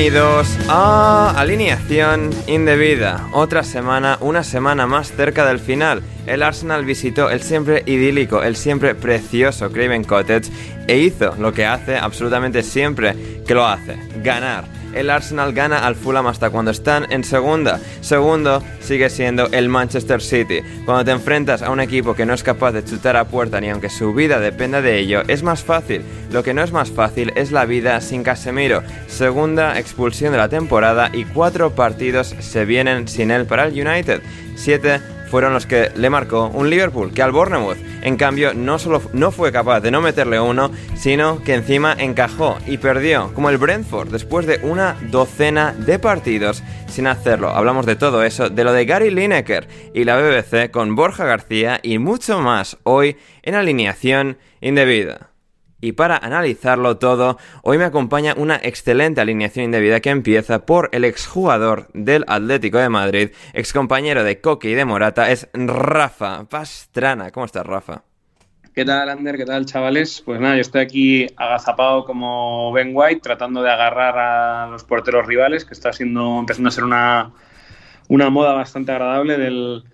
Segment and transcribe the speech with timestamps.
[0.00, 3.28] Bienvenidos a Alineación Indebida.
[3.32, 6.04] Otra semana, una semana más cerca del final.
[6.24, 10.52] El Arsenal visitó el siempre idílico, el siempre precioso Craven Cottage
[10.86, 15.94] e hizo lo que hace absolutamente siempre que lo hace, ganar el Arsenal gana al
[15.94, 17.80] Fulham hasta cuando están en segunda.
[18.00, 20.60] Segundo sigue siendo el Manchester City.
[20.84, 23.70] Cuando te enfrentas a un equipo que no es capaz de chutar a puerta ni
[23.70, 26.02] aunque su vida dependa de ello, es más fácil.
[26.32, 28.82] Lo que no es más fácil es la vida sin Casemiro.
[29.06, 34.22] Segunda expulsión de la temporada y cuatro partidos se vienen sin él para el United.
[34.56, 39.02] Siete fueron los que le marcó un Liverpool, que al Bournemouth, en cambio, no solo
[39.12, 43.58] no fue capaz de no meterle uno, sino que encima encajó y perdió, como el
[43.58, 47.50] Brentford, después de una docena de partidos sin hacerlo.
[47.50, 51.80] Hablamos de todo eso, de lo de Gary Lineker y la BBC con Borja García
[51.82, 55.27] y mucho más hoy en alineación indebida.
[55.80, 61.04] Y para analizarlo todo, hoy me acompaña una excelente alineación indebida que empieza por el
[61.04, 67.30] exjugador del Atlético de Madrid, excompañero de Coque y de Morata, es Rafa Pastrana.
[67.30, 68.02] ¿Cómo estás, Rafa?
[68.74, 69.36] ¿Qué tal, Ander?
[69.36, 70.20] ¿Qué tal, chavales?
[70.20, 75.26] Pues nada, yo estoy aquí agazapado como Ben White, tratando de agarrar a los porteros
[75.28, 77.30] rivales, que está siendo, empezando a ser una,
[78.08, 79.84] una moda bastante agradable del,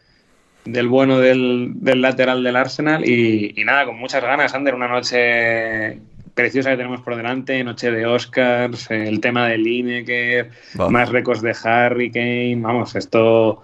[0.65, 6.01] del bueno del, lateral del Arsenal y, nada, con muchas ganas, Ander, una noche
[6.35, 10.51] preciosa que tenemos por delante, noche de Oscars, el tema de Lineker,
[10.91, 13.63] más récords de Harry Kane, vamos, esto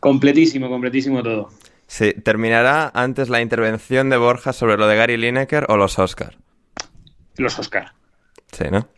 [0.00, 1.50] completísimo, completísimo todo.
[1.86, 6.36] Sí, ¿terminará antes la intervención de Borja sobre lo de Gary Lineker o los Oscars?
[7.36, 7.92] Los Oscars.
[8.52, 8.88] Sí, ¿no?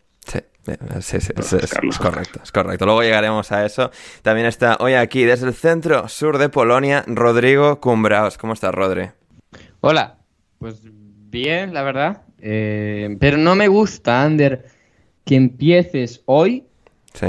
[0.66, 0.72] Sí.
[1.00, 2.84] Sí, sí, es, correcto, es correcto.
[2.84, 3.90] Luego llegaremos a eso.
[4.22, 8.36] También está hoy aquí, desde el centro sur de Polonia, Rodrigo Cumbraos.
[8.36, 9.10] ¿Cómo estás, Rodri?
[9.80, 10.18] Hola,
[10.58, 12.22] pues bien, la verdad.
[12.38, 14.66] Eh, pero no me gusta, Ander,
[15.24, 16.66] que empieces hoy.
[17.14, 17.28] Sí.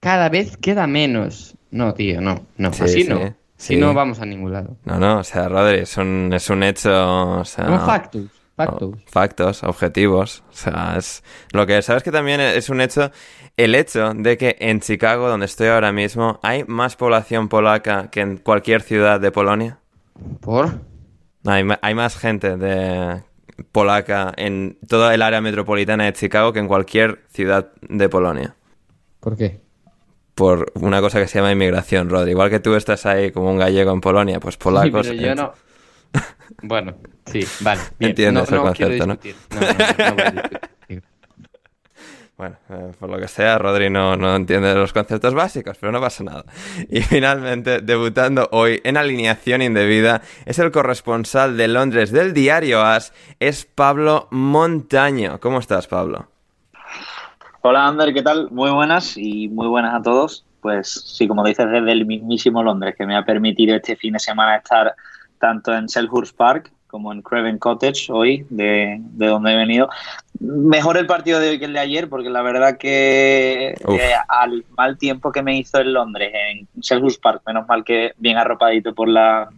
[0.00, 1.56] Cada vez queda menos.
[1.70, 2.46] No, tío, no.
[2.56, 3.36] no así no.
[3.56, 4.76] Si no, vamos a ningún lado.
[4.84, 7.40] No, no, o sea, Rodri, es un, es un hecho.
[7.40, 8.30] O sea, factus.
[8.66, 8.90] Factos.
[9.06, 10.42] factos, objetivos.
[10.50, 13.10] O sea, es lo que sabes que también es un hecho.
[13.56, 18.20] El hecho de que en Chicago, donde estoy ahora mismo, hay más población polaca que
[18.20, 19.78] en cualquier ciudad de Polonia.
[20.40, 20.80] ¿Por?
[21.46, 23.22] Hay, hay más gente de
[23.72, 28.56] polaca en toda el área metropolitana de Chicago que en cualquier ciudad de Polonia.
[29.20, 29.60] ¿Por qué?
[30.34, 32.26] Por una cosa que se llama inmigración, Rod.
[32.26, 35.08] Igual que tú estás ahí como un gallego en Polonia, pues polacos.
[35.08, 35.52] pero yo no.
[36.62, 36.94] Bueno,
[37.26, 37.80] sí, vale.
[38.00, 39.18] Entiendo ese concepto, ¿no?
[42.38, 46.00] Bueno, eh, por lo que sea, Rodri no, no, entiende los conceptos básicos, pero no
[46.00, 46.44] pasa nada.
[46.88, 53.12] Y finalmente, debutando hoy en alineación indebida, es el corresponsal de Londres del diario As,
[53.40, 55.40] es Pablo Montaño.
[55.40, 56.28] ¿Cómo estás, Pablo?
[57.62, 58.52] Hola, Ander, ¿qué tal?
[58.52, 60.46] Muy buenas y muy buenas a todos.
[60.60, 64.20] Pues sí, como dices, desde el mismísimo Londres, que me ha permitido este fin de
[64.20, 64.94] semana estar
[65.38, 69.88] tanto en Selhurst Park como en Craven Cottage hoy, de, donde he venido.
[70.40, 74.64] Mejor el partido de hoy que el de ayer, porque la verdad que eh, al
[74.76, 78.94] mal tiempo que me hizo en Londres, en Selhurst Park, menos mal que bien arropadito
[78.94, 79.48] por, la,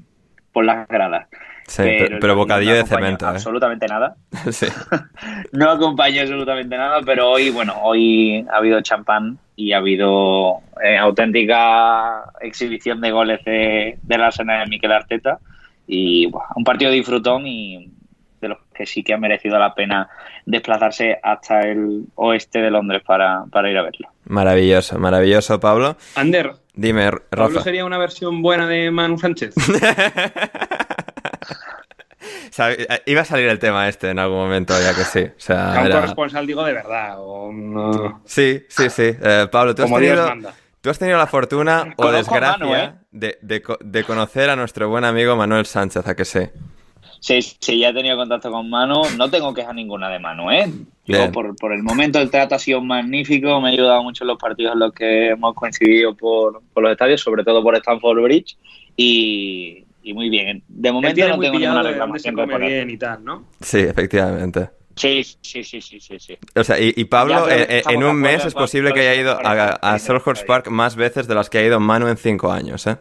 [0.52, 1.28] por las gradas.
[1.68, 1.84] Sí,
[2.20, 3.26] pero, bocadillo de cemento.
[3.26, 3.28] ¿eh?
[3.28, 4.16] Absolutamente nada.
[4.50, 4.66] sí.
[5.52, 10.98] no acompañó absolutamente nada, pero hoy, bueno, hoy ha habido champán y ha habido eh,
[10.98, 15.38] auténtica exhibición de goles de, de la escena de Miquel Arteta
[15.90, 17.90] y un partido disfrutón y
[18.40, 20.08] de los que sí que ha merecido la pena
[20.46, 24.08] desplazarse hasta el oeste de Londres para, ir a verlo.
[24.24, 25.96] Maravilloso, maravilloso, Pablo.
[26.14, 27.26] Ander, dime, Rafa.
[27.30, 29.54] ¿Pablo sería una versión buena de Manu Sánchez?
[33.06, 35.24] Iba a salir el tema este en algún momento, ya que sí.
[35.24, 37.16] O sea, un corresponsal, digo, de verdad.
[37.18, 39.16] O Sí, sí, sí.
[39.20, 40.30] Eh, Pablo, ¿tú has, tenido,
[40.80, 42.94] tú has tenido la fortuna o desgracia ¿eh?
[43.10, 43.38] de,
[43.80, 46.52] de, conocer a nuestro buen amigo Manuel Sánchez, ¿a que sé?
[47.20, 49.02] Sí, sí, ya he tenido contacto con Manu.
[49.18, 50.72] No tengo queja ninguna de Manu, ¿eh?
[51.32, 53.60] por, por, el momento el trato ha sido magnífico.
[53.60, 56.92] Me ha ayudado mucho en los partidos en los que hemos coincidido por, por los
[56.92, 58.56] estadios, sobre todo por Stanford Bridge.
[58.96, 60.62] Y, y muy bien.
[60.66, 63.44] De momento no tengo ninguna reclamación con bien y tal, ¿no?
[63.60, 64.70] Sí, efectivamente.
[65.00, 68.52] Sí, sí, sí, sí, sí, O sea, y, Pablo, eh, eh, en, un mes es
[68.52, 69.98] posible que haya ido a, a
[70.46, 72.98] Park más veces de las que ha ido Manu en cinco años, ¿eh?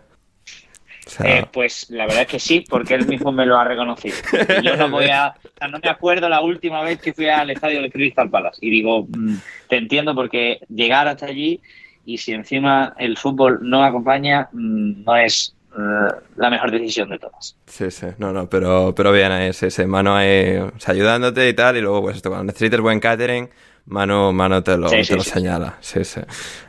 [1.21, 1.45] ¿eh?
[1.51, 4.15] pues la verdad es que sí, porque él mismo me lo ha reconocido.
[4.63, 5.35] yo no voy a,
[5.69, 8.59] no me acuerdo la última vez que fui al estadio de Crystal Palace.
[8.61, 9.35] Y digo, mm,
[9.67, 11.59] te entiendo porque llegar hasta allí
[12.05, 17.55] y si encima el fútbol no acompaña, mm, no es la mejor decisión de todas.
[17.65, 21.81] Sí, sí, no, no, pero, pero bien, ese, ese mano ahí ayudándote y tal, y
[21.81, 23.49] luego pues esto, cuando necesites buen catering,
[23.89, 25.77] Manu, Manu te lo, te lo señala.
[25.81, 26.21] Sí, sí.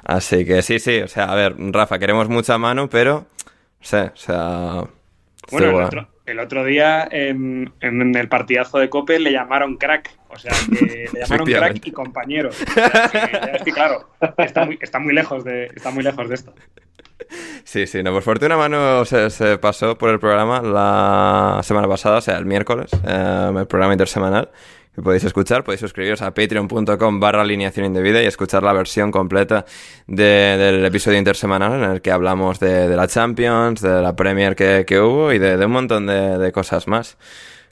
[0.04, 1.00] Así que sí, sí.
[1.00, 3.26] O sea, a ver, Rafa, queremos mucho a Manu, pero.
[3.80, 4.84] Sé, o sea.
[5.50, 5.88] Bueno,
[6.26, 10.16] el otro, día en, en, el partidazo de Cope le llamaron crack.
[10.28, 12.50] O sea, que le llamaron crack y compañero.
[12.50, 16.54] O sea, que, claro, está muy, está muy lejos de, está muy lejos de esto.
[17.64, 22.18] Sí, sí, no, por fortuna mano se, se, pasó por el programa la semana pasada,
[22.18, 24.50] o sea, el miércoles, eh, el programa intersemanal
[24.94, 29.64] que podéis escuchar, podéis suscribiros a patreon.com barra alineación indebida y escuchar la versión completa
[30.06, 35.32] del episodio intersemanal en el que hablamos de, la Champions, de la Premier que, hubo
[35.32, 37.16] y de, un montón de, cosas más.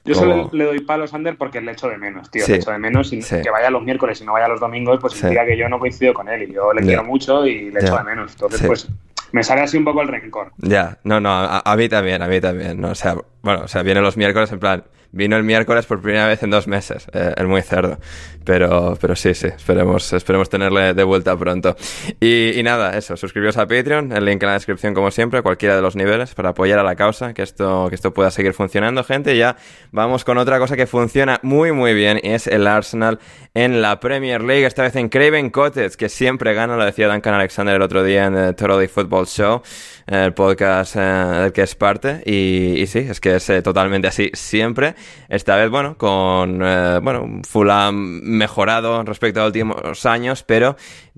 [0.05, 2.45] Yo solo le doy palos, Ander, porque le echo de menos, tío.
[2.47, 5.13] le echo de menos y que vaya los miércoles y no vaya los domingos, pues
[5.13, 7.97] significa que yo no coincido con él y yo le quiero mucho y le echo
[7.97, 8.31] de menos.
[8.31, 8.87] Entonces, pues
[9.31, 10.51] me sale así un poco el rencor.
[10.57, 12.79] Ya, no, no, a, mí también, a mí también.
[12.79, 12.89] ¿no?
[12.91, 16.27] O sea, bueno, o sea, viene los miércoles en plan, vino el miércoles por primera
[16.27, 17.97] vez en dos meses, eh, el muy cerdo.
[18.45, 21.75] Pero, pero sí, sí, esperemos, esperemos tenerle de vuelta pronto.
[22.19, 25.81] Y, nada, eso, suscribiros a Patreon, el link en la descripción como siempre, cualquiera de
[25.81, 29.37] los niveles, para apoyar a la causa, que esto, que esto pueda seguir funcionando, gente.
[29.37, 29.55] ya
[29.91, 33.19] vamos con otra cosa que funciona muy, muy bien, y es el Arsenal
[33.53, 37.33] en la Premier League, esta vez en Craven Cottage, que siempre gana, lo decía Duncan
[37.33, 39.61] Alexander el otro día en el Totally Football Show,
[40.07, 44.31] el podcast eh, del que es parte, y, sí, es que es eh, totalmente así
[44.33, 44.95] siempre.
[45.27, 50.75] Esta vez, bueno, con, eh, bueno, Fulham mejorado respecto a los últimos años, pero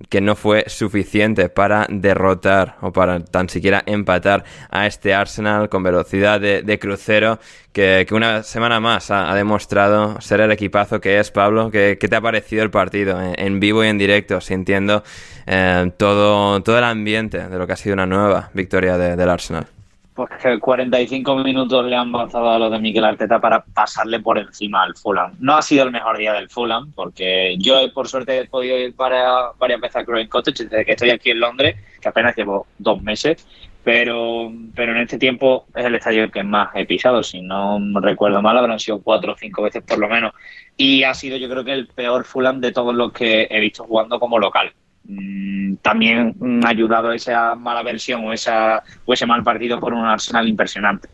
[0.10, 5.84] que no fue suficiente para derrotar o para tan siquiera empatar a este Arsenal con
[5.84, 7.40] velocidad de, crucero
[7.72, 11.72] que, una semana más ha, demostrado ser el equipazo que es Pablo.
[11.72, 15.04] ¿Qué, te ha parecido el partido en, vivo y en directo, sintiendo
[15.46, 19.68] eh, todo, todo el ambiente de lo que ha sido una nueva victoria del Arsenal?
[20.14, 24.38] Pues que 45 minutos le han avanzado a los de Miquel Arteta para pasarle por
[24.38, 25.34] encima al Fulham.
[25.40, 28.94] No ha sido el mejor día del Fulham, porque yo por suerte he podido ir
[28.94, 33.02] para, para empezar Growing Cottage desde que estoy aquí en Londres, que apenas llevo dos
[33.02, 33.48] meses,
[33.84, 38.42] pero, pero en este tiempo es el estadio que más he pisado, si no recuerdo
[38.42, 40.34] mal, habrán sido cuatro o cinco veces por lo menos.
[40.78, 43.86] Y ha sido yo creo que el peor Fulham de todos los que he visto
[43.86, 44.74] jugando como local.
[45.04, 50.06] Mm, también ha ayudado esa mala versión o, esa, o ese mal partido por un
[50.06, 51.10] Arsenal impresionante.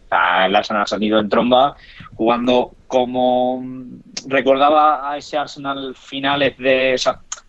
[0.45, 1.75] el Arsenal ha salido en tromba
[2.16, 3.63] jugando como
[4.28, 6.95] recordaba a ese Arsenal finales de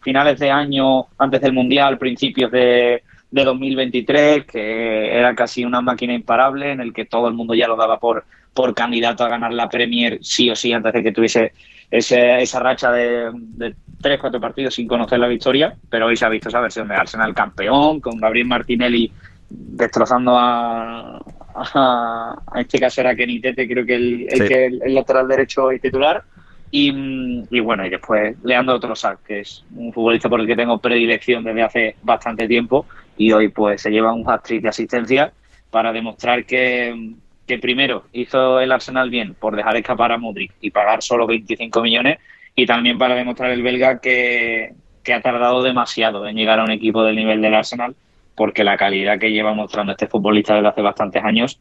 [0.01, 6.15] finales de año antes del Mundial, principios de, de 2023, que era casi una máquina
[6.15, 8.25] imparable en el que todo el mundo ya lo daba por,
[8.55, 11.53] por candidato a ganar la Premier sí o sí antes de que tuviese
[11.91, 16.25] ese, esa racha de, de tres, cuatro partidos sin conocer la victoria, pero hoy se
[16.25, 19.13] ha visto esa versión de Arsenal campeón, con Gabriel Martinelli
[19.51, 21.21] destrozando a,
[21.55, 26.23] a, este caso era Kenitete, creo que el, que el, lateral derecho y titular.
[26.71, 31.43] Y, bueno, y después Leandro Trossard, que es un futbolista por el que tengo predilección
[31.43, 32.85] desde hace bastante tiempo,
[33.17, 35.33] y hoy pues se lleva un hat de asistencia
[35.71, 37.15] para demostrar que,
[37.47, 41.81] que primero hizo el Arsenal bien por dejar escapar a Modric y pagar solo 25
[41.81, 42.19] millones
[42.59, 44.75] y también para demostrar el belga que,
[45.15, 47.95] ha tardado demasiado en llegar a un equipo del nivel del Arsenal
[48.35, 51.61] porque la calidad que lleva mostrando este futbolista desde hace bastantes años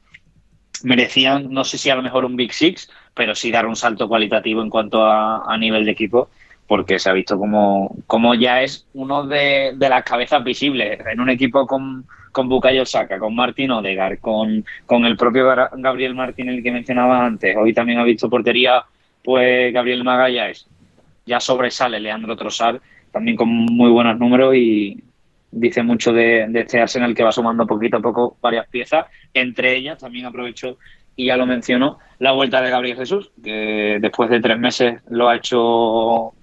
[0.84, 4.08] merecían, no sé si a lo mejor un Big Six, pero sí dar un salto
[4.08, 6.30] cualitativo en cuanto a, nivel de equipo,
[6.66, 11.30] porque se ha visto como, como ya es uno de, las cabezas visibles en un
[11.30, 16.64] equipo con, con Bukayo Saka, con Martín Odegar, con, con el propio Gabriel Martín, el
[16.64, 17.56] que mencionaba antes.
[17.56, 18.84] Hoy también ha visto portería,
[19.24, 20.68] pues Gabriel Magallanes
[21.28, 22.82] ya sobresale Leandro Trossard,
[23.12, 25.04] también con muy buenos números y
[25.52, 29.06] dice mucho de, este Arsenal que va sumando poquito a poco varias piezas.
[29.34, 30.78] Entre ellas también aprovecho
[31.16, 35.28] y ya lo menciono, la vuelta de Gabriel Jesús, que después de tres meses lo
[35.28, 36.34] ha hecho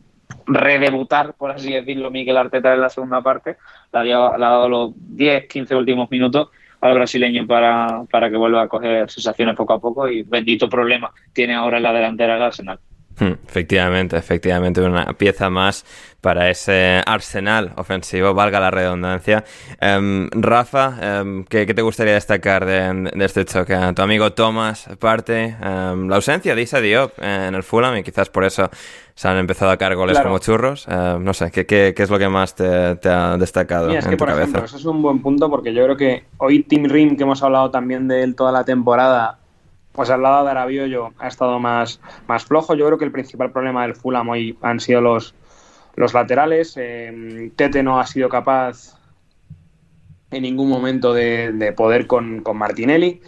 [0.47, 3.57] redebutar, por así decirlo, Miguel Arteta en la segunda parte.
[3.93, 6.49] Le ha, dado los 10, 15 últimos minutos
[6.81, 11.13] al brasileño para, para que vuelva a coger sensaciones poco a poco y bendito problema
[11.33, 12.81] tiene ahora en la delantera del Arsenal.
[13.19, 15.85] Hmm, efectivamente, efectivamente, una pieza más
[16.21, 19.45] para ese arsenal ofensivo, valga la redundancia.
[19.79, 23.77] Em, Rafa, em, ¿qué, te gustaría destacar de, este choque?
[23.95, 28.31] Tu amigo Thomas parte, em, la ausencia de Isa Diop en el Fulham y quizás
[28.31, 28.71] por eso
[29.15, 30.89] se han empezado a caer goles como churros.
[30.89, 34.77] no sé, ¿qué, es lo que más te, ha destacado es que, por Ejemplo, eso
[34.77, 38.09] es un buen punto porque yo creo que hoy Tim Rim, que hemos hablado también
[38.09, 39.39] de él toda la temporada,
[39.95, 42.75] pues al lado de Arabiollo ha estado más, más flojo.
[42.75, 45.35] Yo creo que el principal problema del Fulham hoy han sido los,
[45.95, 46.75] los laterales.
[46.77, 48.99] Eh, Tete no ha sido capaz
[50.33, 53.23] en ningún momento de, poder con, Martinelli.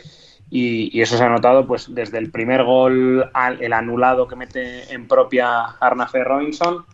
[0.51, 3.31] Y, eso se ha notado pues desde el primer gol
[3.61, 6.85] el anulado que mete en propia Arnafe Robinson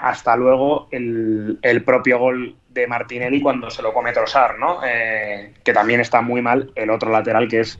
[0.00, 4.80] hasta luego el, el, propio gol de Martinelli cuando se lo come Trossard, ¿no?
[4.84, 7.78] Eh, que también está muy mal el otro lateral que es,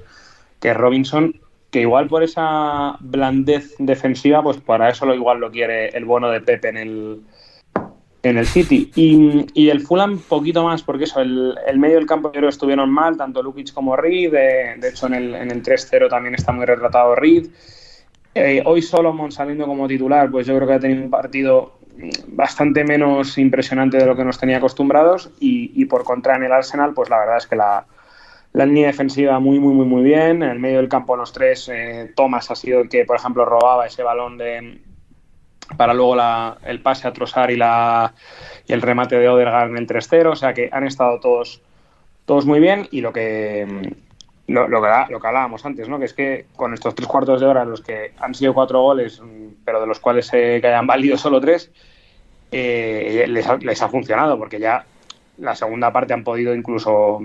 [0.60, 1.40] que Robinson,
[1.70, 6.30] que igual por esa blandez defensiva, pues para eso lo igual lo quiere el bono
[6.30, 7.20] de Pepe en el,
[8.22, 8.90] en el City.
[8.94, 12.48] Y, y el Fulham poquito más, porque eso, el, el, medio del campo yo creo
[12.48, 16.52] estuvieron mal, tanto Lukic como Reed, de, hecho en el, en el 3-0 también está
[16.52, 17.48] muy retratado Reed.
[18.34, 21.78] Eh, hoy Solomon saliendo como titular, pues yo creo que ha tenido un partido
[22.28, 26.94] bastante menos impresionante de lo que nos tenía acostumbrados y por contra en el Arsenal,
[26.94, 27.84] pues la verdad es que la,
[28.52, 30.42] la línea defensiva muy, muy, muy, muy bien.
[30.42, 33.44] En el medio del campo los tres, eh, Thomas ha sido el que, por ejemplo,
[33.44, 34.80] robaba ese balón de
[35.76, 38.12] para luego la, el pase a Trossard y, la,
[38.66, 40.32] y el remate de Odegaard en el 3-0.
[40.32, 41.62] O sea que han estado todos,
[42.24, 43.94] todos muy bien y lo que,
[44.48, 45.98] lo, lo, que, lo que hablábamos antes, ¿no?
[45.98, 49.22] que es que con estos tres cuartos de hora los que han sido cuatro goles,
[49.64, 51.70] pero de los cuales eh, que hayan valido solo tres,
[52.50, 54.84] eh, les, les ha funcionado porque ya
[55.38, 57.20] la segunda parte han podido incluso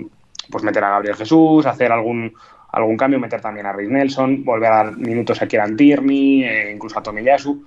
[0.50, 2.34] pues meter a Gabriel Jesús, hacer algún,
[2.72, 6.72] algún cambio, meter también a Reid Nelson, volver a dar minutos a Kieran Tierney, eh,
[6.72, 7.64] incluso a Tomiyasu.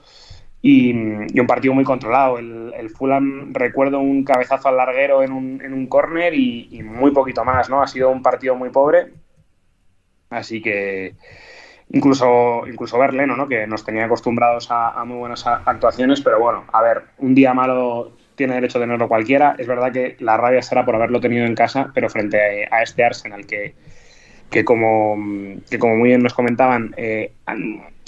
[0.62, 2.38] Y, y, un partido muy controlado.
[2.38, 7.12] El, el, Fulham, recuerdo un cabezazo al larguero en un, en un córner y, muy
[7.12, 7.82] poquito más, ¿no?
[7.82, 9.14] Ha sido un partido muy pobre.
[10.30, 11.16] Así que
[11.92, 13.48] incluso, incluso ¿no?
[13.48, 18.19] Que nos tenía acostumbrados a muy buenas actuaciones, pero bueno, a ver, un día malo
[18.40, 19.56] tiene derecho a tenerlo cualquiera.
[19.58, 23.04] Es verdad que la rabia será por haberlo tenido en casa, pero frente a, este
[23.04, 23.76] Arsenal que,
[24.50, 25.18] que, como,
[25.70, 27.34] que como muy bien nos comentaban, eh,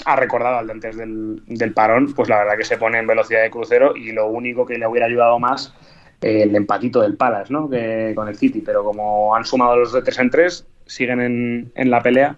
[0.05, 3.07] ha recordado al de antes del, del, parón, pues la verdad que se pone en
[3.07, 5.75] velocidad de crucero y lo único que le hubiera ayudado más
[6.21, 7.69] eh, el empatito del Palace, ¿no?
[7.69, 11.71] Que, con el City, pero como han sumado los de 3 en 3, siguen en,
[11.75, 12.37] en la pelea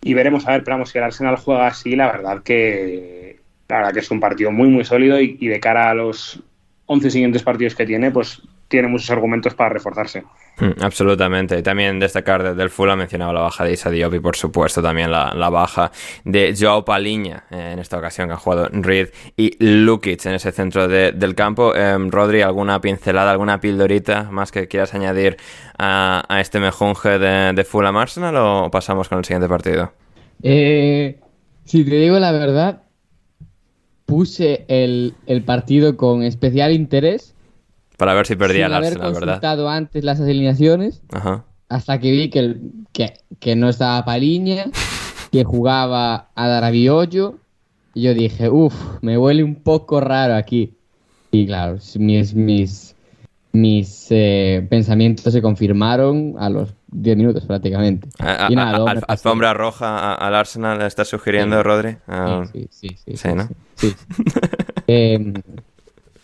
[0.00, 3.76] y veremos a ver, pero vamos, si el Arsenal juega así, la verdad que la
[3.76, 6.42] verdad que es un partido muy muy sólido y, y de cara a los
[6.92, 10.24] 11 siguientes partidos que tiene, pues tiene muchos argumentos para reforzarse.
[10.58, 11.56] Mm, absolutamente.
[11.56, 14.82] Y también destacar desde el Fulham mencionaba la baja de Isa Diop y por supuesto
[14.82, 15.92] también la, la baja
[16.24, 20.50] de Joao Paliña eh, en esta ocasión que han jugado Reed y Lukic en ese
[20.50, 21.76] centro de, del campo.
[21.76, 25.36] Eh, Rodri, ¿alguna pincelada, alguna pildorita más que quieras añadir
[25.78, 29.92] a, a este mejunje de, de, Fulham Arsenal o pasamos con el siguiente partido?
[30.42, 31.20] Eh,
[31.64, 32.82] si te digo la verdad,
[34.10, 37.34] puse el, el partido con especial interés
[38.00, 39.76] para ver si perdía Sin el Arsenal, haber consultado ¿verdad?
[39.76, 41.02] antes las alineaciones.
[41.12, 41.44] Ajá.
[41.68, 44.70] Hasta que vi que, el, que, que, no estaba Paliña,
[45.30, 47.36] que jugaba a Darabiollo.
[47.92, 50.72] Y yo dije, uff, me huele un poco raro aquí.
[51.30, 52.96] Y claro, mis, mis,
[53.52, 58.08] mis eh, pensamientos se confirmaron a los 10 minutos prácticamente.
[58.18, 61.62] A, y nada, a, a, alfombra roja al Arsenal, ¿estás sugiriendo, sí.
[61.62, 61.96] Rodri?
[62.06, 63.48] Uh, sí, sí, sí, sí, sí, ¿no?
[63.74, 63.94] Sí.
[64.86, 65.32] eh,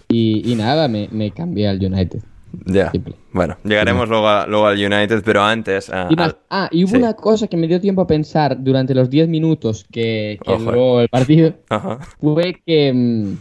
[0.09, 2.21] y, y, nada, me, me, cambié al United.
[2.65, 2.91] Ya.
[2.91, 3.17] Simple.
[3.33, 5.91] Bueno, llegaremos luego, a, luego, al United, pero antes.
[6.09, 6.39] Y más, al...
[6.49, 6.97] Ah, y hubo sí.
[6.97, 11.01] una cosa que me dio tiempo a pensar durante los 10 minutos que, que duró
[11.01, 11.55] el partido.
[11.69, 11.99] Ajá.
[12.21, 13.39] Fue que, mm,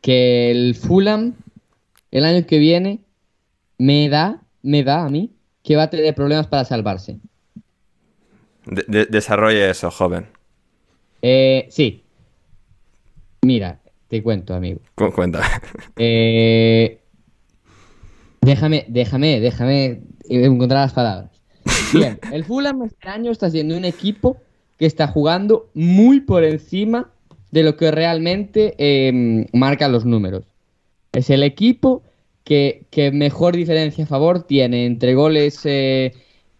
[0.00, 1.34] que el Fulham
[2.10, 3.00] el año que viene
[3.78, 7.18] me da, me da a mí que va a tener problemas para salvarse.
[8.66, 10.26] De, de, desarrolle eso, joven.
[11.22, 12.04] Eh, sí.
[13.42, 14.80] Mira, te cuento, amigo.
[14.94, 15.42] Cu cuenta.
[15.96, 17.00] Eh,
[18.40, 21.30] déjame, déjame, déjame encontrar las palabras.
[21.92, 24.38] Bien, el Fulham este año está siendo un equipo
[24.78, 27.10] que está jugando muy por encima
[27.50, 30.49] de lo que realmente eh, marcan los números.
[31.12, 32.02] Es el equipo
[32.44, 36.14] que, que, mejor diferencia a favor tiene entre goles eh,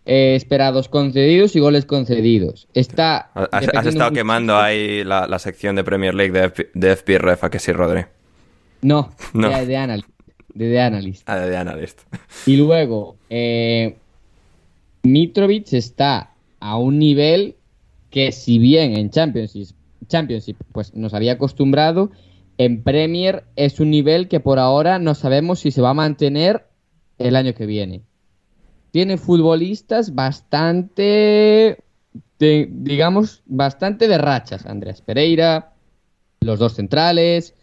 [0.07, 2.69] eh, esperados concedidos y goles concedidos.
[2.75, 3.30] Está.
[3.35, 7.50] Has, has estado quemando ahí la, la, sección de Premier League de, F, de ¿a
[7.50, 8.04] que sí, Rodri?
[8.83, 9.50] No, no.
[9.50, 10.09] De, de, analyst,
[10.54, 11.23] de, de Analyst.
[11.28, 12.00] Ah, de, de Analyst.
[12.47, 13.97] Y luego, eh,
[15.02, 17.57] Mitrovic está a un nivel
[18.11, 19.69] que, si bien en Championship,
[20.09, 22.11] Championship pues nos había acostumbrado,
[22.60, 26.66] en Premier es un nivel que por ahora no sabemos si se va a mantener
[27.16, 28.02] el año que viene.
[28.90, 31.78] Tiene futbolistas bastante,
[32.38, 34.66] de, digamos, bastante de rachas.
[34.66, 35.72] Andrés Pereira,
[36.40, 37.54] los dos centrales,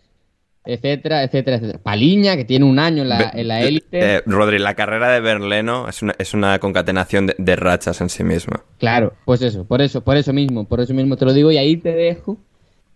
[0.65, 1.83] etcétera, etcétera, etcétera.
[1.83, 4.15] Paliña, que tiene un año en la, en la élite.
[4.15, 8.09] Eh, Rodri, la carrera de Berleno es una, es una concatenación de, de, rachas en
[8.09, 8.63] sí misma.
[8.79, 11.57] Claro, pues eso, por eso, por eso mismo, por eso mismo te lo digo y
[11.57, 12.39] ahí te dejo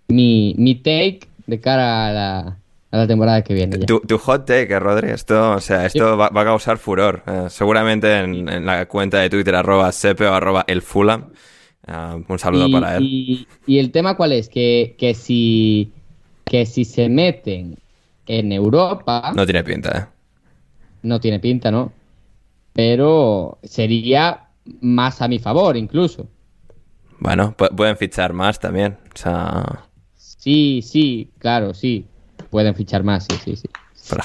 [0.07, 2.39] mi, mi take de cara a la,
[2.91, 3.77] a la temporada que viene.
[3.79, 6.17] Tu, tu, hot take, Rodri, esto, o sea, esto sí.
[6.17, 7.23] va, va, a causar furor.
[7.27, 11.29] Eh, seguramente en, en, la cuenta de Twitter, arroba sepe o arroba el Fulham.
[11.87, 13.03] Uh, un saludo y, para él.
[13.03, 14.49] Y, y, el tema cuál es?
[14.49, 15.91] Que, que si
[16.45, 17.77] que si se meten
[18.27, 19.31] en Europa...
[19.35, 20.05] No tiene pinta, ¿eh?
[21.03, 21.91] No tiene pinta, ¿no?
[22.73, 24.49] Pero sería
[24.81, 26.27] más a mi favor, incluso.
[27.19, 28.97] Bueno, pueden fichar más también.
[29.13, 29.90] O sea...
[30.41, 32.07] Sí, sí, claro, sí.
[32.49, 33.69] Pueden fichar más, sí, sí, sí.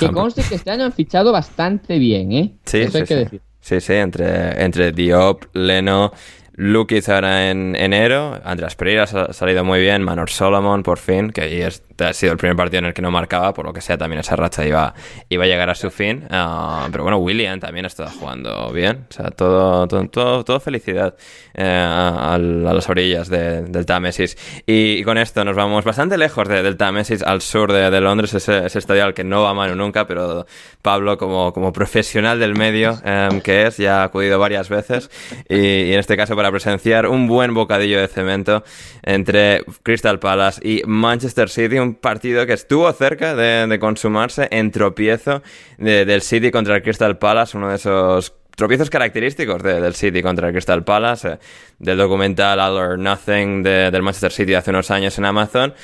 [0.01, 2.55] que conste que este año han fichado bastante bien, ¿eh?
[2.65, 3.43] Sí, Eso hay que decir.
[3.61, 6.13] Sí, sí, entre, entre Diop, Leno,
[6.59, 11.43] Lukic ahora en enero, Andrés Pereira ha salido muy bien, Manor Solomon por fin, que
[11.43, 13.99] ahí ha sido el primer partido en el que no marcaba, por lo que sea
[13.99, 14.95] también esa racha iba,
[15.29, 16.25] iba a llegar a su fin.
[16.31, 21.15] Ah, pero bueno, William también ha estado jugando bien, o sea, todo, todo, todo, felicidad
[21.53, 24.39] eh, a, las orillas del Támesis.
[24.67, 29.05] Y, con esto nos vamos bastante lejos del Támesis, al sur de, Londres, ese, estadio
[29.05, 30.47] al que no va a mano nunca, pero
[30.81, 35.11] Pablo como, como profesional del medio em, que es, ya ha acudido varias veces
[35.49, 38.65] y, y en este caso para presenciar un buen bocadillo de cemento
[39.03, 45.43] entre Crystal Palace y Manchester City, un partido que estuvo cerca de, consumarse en tropiezo
[45.79, 50.55] del City contra el Crystal Palace, uno de esos tropiezos característicos del City contra el
[50.55, 51.39] Crystal Palace, eh,
[51.79, 55.75] del documental All or Nothing del Manchester City hace unos años en Amazon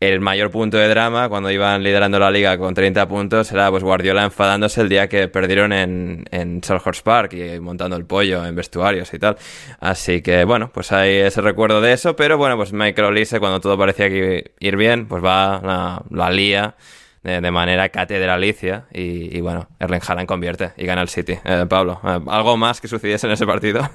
[0.00, 3.84] el mayor punto de drama cuando iban liderando la liga con 30 puntos era pues
[3.84, 8.56] Guardiola enfadándose el día que perdieron en, en Selhurst Park y montando el pollo en
[8.56, 9.36] vestuarios y tal.
[9.78, 13.60] Así que bueno, pues hay ese recuerdo de eso, pero bueno, pues Michael Olise cuando
[13.60, 16.76] todo parecía que ir bien, pues va la, la lía
[17.22, 21.38] de, manera catedralicia y, bueno, Erling Haaland convierte y gana el City.
[21.44, 23.88] Eh, Pablo, eh, ¿algo más que sucediese en ese partido?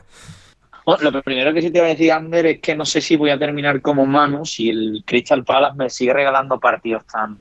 [0.85, 3.31] Lo primero que sí te voy a decir, Ander, es que no sé si voy
[3.31, 7.37] a terminar como Manu si el Crystal Palace me sigue regalando partidos tan,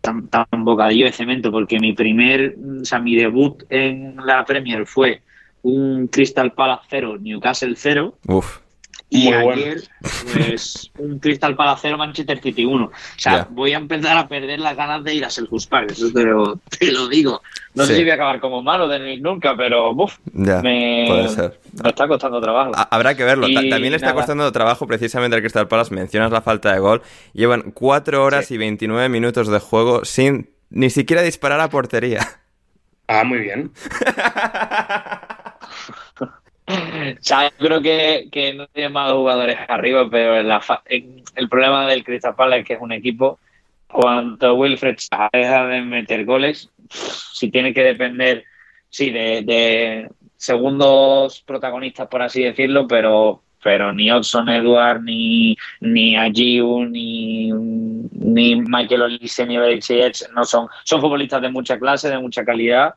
[0.00, 4.86] tan, tan bocadillo de cemento, porque mi primer, o sea, mi debut en la Premier
[4.86, 5.22] fue
[5.62, 8.14] un Crystal Palace 0, Newcastle 0.
[8.28, 8.65] Uf.
[9.08, 9.82] Y ayer,
[10.32, 12.84] pues, un Crystal Palace 0, Manchester City 1.
[12.84, 16.10] O sea, voy a empezar a perder las ganas de ir a Selhurst Park, eso
[16.12, 17.40] te lo, te lo digo.
[17.74, 22.08] No sé si voy a acabar como malo de ir nunca, pero uf, me, está
[22.08, 22.72] costando trabajo.
[22.74, 23.46] Habrá que verlo.
[23.46, 25.94] También le está costando trabajo precisamente al Crystal Palace.
[25.94, 27.02] Mencionas la falta de gol.
[27.32, 32.26] Llevan 4 horas y 29 minutos de juego sin ni siquiera disparar a portería.
[33.08, 33.70] Ah, muy bien.
[36.66, 42.66] Yo creo que, no tiene más jugadores arriba, pero el problema del Crystal Palace es
[42.66, 43.38] que es un equipo,
[43.86, 44.96] cuando Wilfred
[45.32, 48.44] deja de meter goles, si tiene que depender,
[48.88, 56.84] sí, de, segundos protagonistas, por así decirlo, pero pero ni Odson Edward, ni, ni Agiu,
[56.84, 62.44] ni, ni Michael Olise, ni Edge no son, son futbolistas de mucha clase, de mucha
[62.44, 62.94] calidad,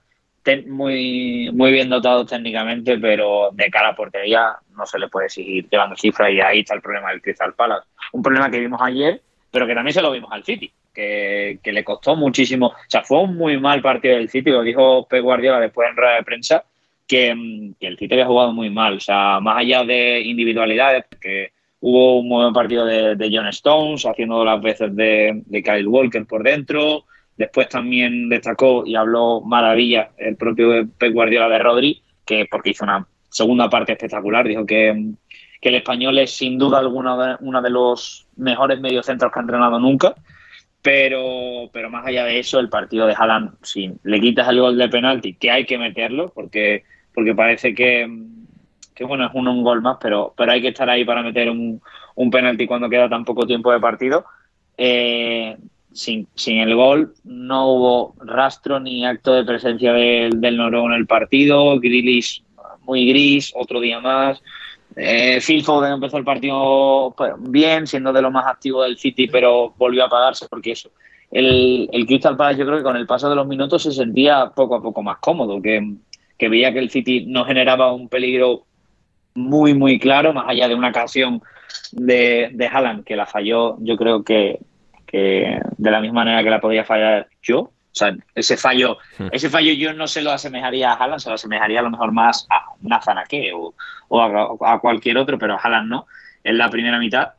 [0.67, 5.67] muy, muy bien dotados técnicamente, pero de cara a portería no se le puede seguir
[5.69, 7.87] llevando cifras y ahí está el problema del Crystal Palace.
[8.13, 9.21] Un problema que vimos ayer,
[9.51, 12.67] pero que también se lo vimos al City, que, le costó muchísimo.
[12.67, 15.97] O sea, fue un muy mal partido del City, lo dijo Pep Guardiola después en
[15.97, 16.63] rueda de prensa,
[17.07, 18.97] que, el City había jugado muy mal.
[18.97, 24.43] O sea, más allá de individualidades, que hubo un buen partido de, John Stones, haciendo
[24.43, 27.05] las veces de, de Kyle Walker por dentro,
[27.39, 32.83] Después también destacó y habló maravilla el propio Pep Guardiola de Rodri, que porque hizo
[32.83, 35.13] una segunda parte espectacular, dijo que,
[35.61, 40.15] el español es sin duda alguna uno de los mejores mediocentros que ha entrenado nunca.
[40.81, 44.77] Pero, pero más allá de eso, el partido de Haaland, si le quitas el gol
[44.77, 48.05] de penalti, que hay que meterlo, porque, porque parece que,
[49.01, 51.81] bueno, es un, gol más, pero, pero hay que estar ahí para meter un,
[52.15, 54.25] un penalti cuando queda tan poco tiempo de partido.
[54.77, 55.57] Eh,
[55.99, 56.27] sin,
[56.59, 61.79] el gol no hubo rastro ni acto de presencia del, del Noruego en el partido.
[61.79, 62.43] Grilis
[62.83, 64.41] muy gris, otro día más.
[64.95, 69.27] Eh, Phil Foden empezó el partido pues, bien, siendo de lo más activo del City,
[69.27, 70.89] pero volvió a apagarse porque eso.
[71.31, 74.51] El, el Crystal Palace yo creo que con el paso de los minutos se sentía
[74.55, 75.95] poco a poco más cómodo, que,
[76.37, 78.63] que veía que el City no generaba un peligro
[79.35, 81.41] muy, muy claro, más allá de una ocasión
[81.91, 84.59] de, de Haaland, que la falló yo creo que
[85.09, 87.59] que de la misma manera que la podía fallar yo.
[87.59, 89.27] O sea, ese fallo, hmm.
[89.31, 92.11] ese fallo yo no se lo asemejaría a Haaland, se lo asemejaría a lo mejor
[92.11, 93.73] más a Nathan Ake o,
[94.09, 94.21] o
[94.65, 96.05] a, cualquier otro, pero a Haaland no,
[96.43, 97.29] en la primera mitad.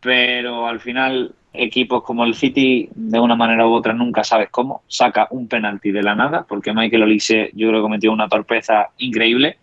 [0.00, 4.82] Pero al final, equipos como el City, de una manera u otra, nunca sabes cómo,
[4.86, 8.90] saca un penalti de la nada, porque Michael Olise yo creo que cometió una torpeza
[8.98, 9.56] increíble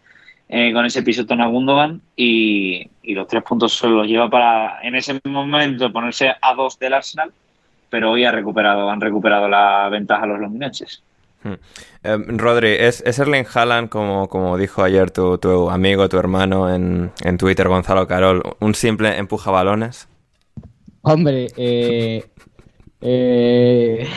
[0.49, 4.81] eh, con ese piso a Gundogan y, y, los tres puntos se los lleva para
[4.81, 7.31] en ese momento ponerse a dos del Arsenal
[7.91, 11.03] pero hoy ha recuperado, han recuperado la ventaja los londinenses.
[11.43, 11.53] Hmm.
[12.03, 16.73] Eh, Rodri, ¿es, ¿es, Erling Haaland, como, como dijo ayer tu, tu amigo, tu hermano
[16.73, 20.07] en, en, Twitter, Gonzalo Carol, un simple empuja balones?
[21.01, 22.23] Hombre, eh,
[23.01, 24.07] Eh,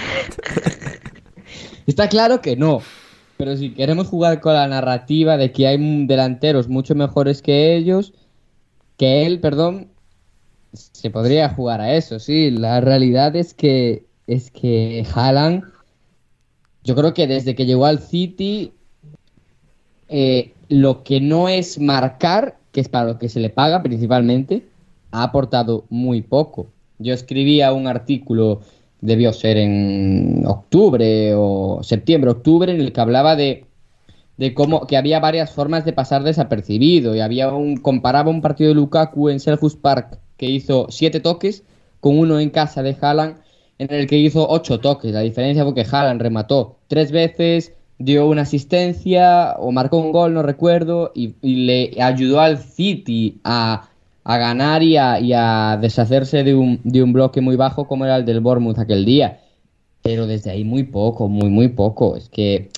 [1.86, 2.80] Está claro que no.
[3.36, 8.14] Pero si queremos jugar con la narrativa de que hay delanteros mucho mejores que ellos,
[8.96, 9.88] que él, perdón,
[10.74, 12.50] se podría jugar a eso, sí.
[12.50, 15.64] La realidad es que es que Haaland,
[16.82, 18.72] yo creo que desde que llegó al City,
[20.08, 24.66] eh, lo que no es marcar, que es para lo que se le paga principalmente,
[25.10, 26.66] ha aportado muy poco.
[26.98, 28.60] Yo escribía un artículo
[29.00, 33.66] debió ser en octubre o septiembre, octubre, en el que hablaba de,
[34.38, 38.70] de cómo que había varias formas de pasar desapercibido y había un comparaba un partido
[38.70, 41.62] de Lukaku en Selhurst Park que hizo siete toques
[42.00, 43.38] con uno en casa de Haaland
[43.78, 45.10] en el que hizo ocho toques.
[45.10, 50.34] La diferencia fue que Haaland remató tres veces, dio una asistencia o marcó un gol,
[50.34, 53.88] no recuerdo, y, le ayudó al City a
[54.26, 58.24] a ganar y a, deshacerse de un, de un, bloque muy bajo como era el
[58.24, 59.40] del Bournemouth aquel día.
[60.02, 62.16] Pero desde ahí muy poco, muy, muy poco.
[62.16, 62.70] Es que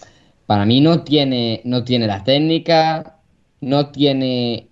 [0.47, 3.19] para mí no tiene, no tiene la técnica,
[3.61, 4.66] no tiene...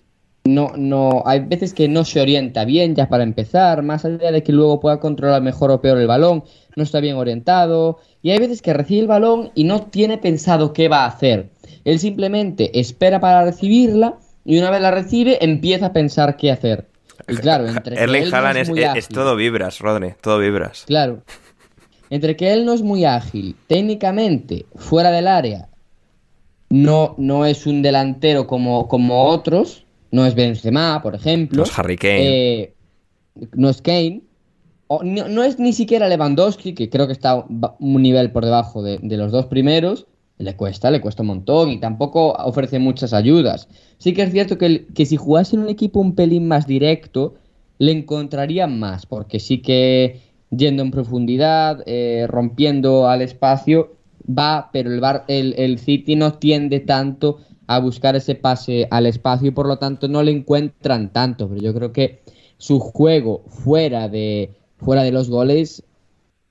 [0.47, 4.43] No, no, hay veces que no se orienta bien ya para empezar, más allá de
[4.43, 6.45] que luego pueda controlar mejor o peor el balón,
[6.77, 10.75] no está bien orientado, y hay veces que recibe el balón y no tiene pensado
[10.75, 11.49] qué va a hacer.
[11.87, 16.89] Él simplemente espera para recibirla y una vez la recibe empieza a pensar qué hacer.
[17.27, 20.85] Y claro, entre Erling Haaland es, es, todo vibras, Rodri, todo vibras.
[20.87, 21.23] Claro.
[22.11, 25.69] Entre que él no es muy ágil, técnicamente, fuera del área,
[26.69, 29.84] no, no es un delantero como, como otros,
[30.15, 31.57] no es Benzema, por ejemplo.
[31.59, 32.21] No es Harry Kane.
[32.21, 32.75] Eh,
[33.55, 34.23] no es Kane.
[34.87, 37.45] O, no, no, es ni siquiera Lewandowski, que creo que está
[37.81, 40.07] un nivel por debajo de, de los dos primeros.
[40.39, 43.69] Le cuesta, le cuesta un montón y tampoco ofrece muchas ayudas.
[43.99, 47.35] Sí que es cierto que, que si jugase en un equipo un pelín más directo,
[47.79, 53.97] le encontraría más, porque sí que yendo en profundidad, eh, rompiendo al espacio,
[54.27, 59.07] va, pero el, bar, el, el City no tiende tanto a buscar ese pase al
[59.07, 61.49] espacio y por lo tanto no le encuentran tanto.
[61.49, 62.23] Pero yo creo que
[62.59, 65.83] su juego fuera de, fuera de los goles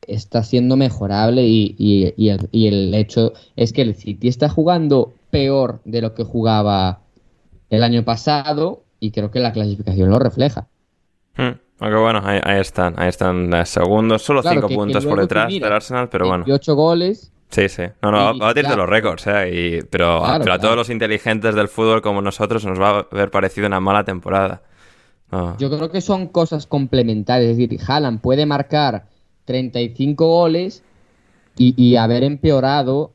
[0.07, 4.49] está siendo mejorable y, y, y, el, y, el, hecho es que el City está
[4.49, 6.99] jugando peor de lo que jugaba
[7.69, 10.67] el año pasado y creo que la clasificación lo refleja.
[11.35, 11.57] Hmm.
[11.79, 15.19] Aunque bueno, ahí, ahí, están, ahí están segundos, solo claro, cinco que, puntos que por
[15.19, 16.45] detrás mira, del Arsenal, pero bueno.
[16.45, 17.31] 28 goles.
[17.53, 17.83] Sí, sí.
[18.01, 19.51] No, no, y, va a batir de los récords, ¿eh?
[19.53, 23.07] Y, pero, claro, pero, a todos los inteligentes del fútbol como nosotros nos va a
[23.11, 24.63] haber parecido una mala temporada.
[25.31, 25.55] No.
[25.57, 27.51] Yo creo que son cosas complementarias.
[27.51, 29.05] Es decir, Haaland puede marcar
[29.45, 30.83] 35 goles
[31.55, 33.13] y, y haber empeorado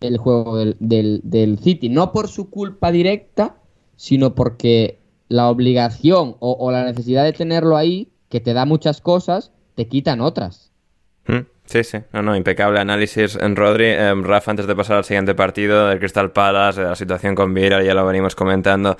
[0.00, 1.88] el juego del, del, del, City.
[1.88, 3.56] No por su culpa directa,
[3.96, 4.98] sino porque
[5.28, 9.88] la obligación o, o, la necesidad de tenerlo ahí, que te da muchas cosas, te
[9.88, 10.72] quitan otras.
[11.26, 11.46] Mm,
[11.82, 12.04] sí, sí.
[12.12, 13.86] No, no, impecable análisis en Rodri.
[13.86, 17.52] Eh, Rafa, antes de pasar al siguiente partido del Crystal Palace, de la situación con
[17.52, 18.96] Vira, ya lo venimos comentando.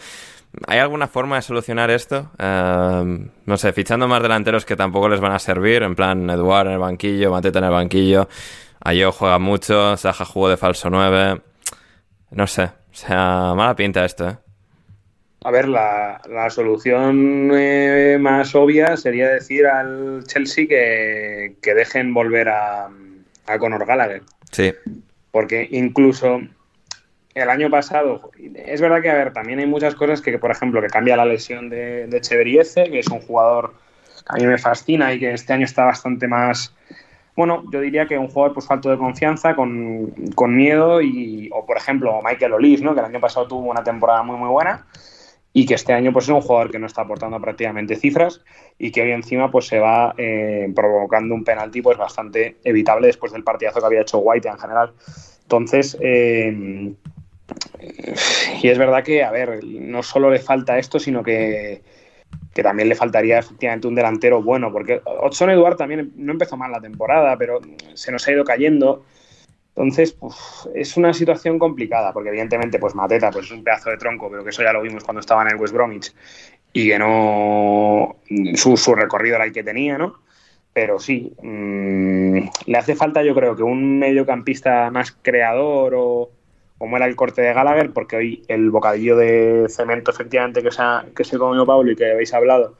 [0.66, 2.30] ¿Hay alguna forma de solucionar esto?
[2.38, 6.66] Uh, no sé, fichando más delanteros que tampoco les van a servir, en plan Eduard
[6.66, 8.28] en el banquillo, Mateta en el banquillo,
[8.80, 11.40] Ayo juega mucho, Saja jugó de falso 9.
[12.30, 14.36] No sé, o sea, mala pinta esto, ¿eh?
[15.44, 22.14] A ver, la, la solución eh, más obvia sería decir al Chelsea que, que dejen
[22.14, 22.88] volver a,
[23.46, 24.22] a Conor Gallagher.
[24.50, 24.72] Sí.
[25.30, 26.40] Porque incluso
[27.34, 30.80] el año pasado, es verdad que, a ver, también hay muchas cosas que, por ejemplo,
[30.80, 33.74] que cambia la lesión de, de Cheverieze, que es un jugador
[34.26, 36.74] que a mí me fascina y que este año está bastante más,
[37.36, 41.66] bueno, yo diría que un jugador pues falto de confianza, con, con miedo, y, o
[41.66, 42.94] por ejemplo, Michael Olis, ¿no?
[42.94, 44.86] que el año pasado tuvo una temporada muy, muy buena
[45.56, 48.42] y que este año pues es un jugador que no está aportando prácticamente cifras
[48.76, 53.32] y que hoy encima pues se va eh, provocando un penalti pues bastante evitable después
[53.32, 54.92] del partidazo que había hecho White en general.
[55.42, 56.92] Entonces, eh,
[58.62, 61.82] y es verdad que, a ver, no solo le falta esto, sino que,
[62.52, 66.72] que también le faltaría efectivamente un delantero bueno, porque Odson Eduard también no empezó mal
[66.72, 67.60] la temporada, pero
[67.94, 69.04] se nos ha ido cayendo.
[69.76, 73.96] Entonces, uf, es una situación complicada, porque evidentemente, pues Mateta pues, es un pedazo de
[73.96, 76.14] tronco, pero que eso ya lo vimos cuando estaba en el West Bromwich,
[76.72, 78.16] y que no.
[78.54, 80.20] su, su recorrido era el que tenía, ¿no?
[80.72, 86.30] Pero sí, mmm, le hace falta, yo creo, que un mediocampista más creador o
[86.78, 90.82] como era el corte de Gallagher, porque hoy el bocadillo de cemento, efectivamente, que se,
[90.82, 92.76] ha, que se comió Pablo y que habéis hablado,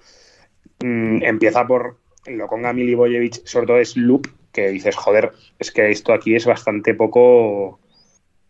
[0.83, 5.91] mmm, empieza por lo conga Milivojevic, sobre todo es Loop, que dices, joder, es que
[5.91, 7.81] esto aquí es bastante poco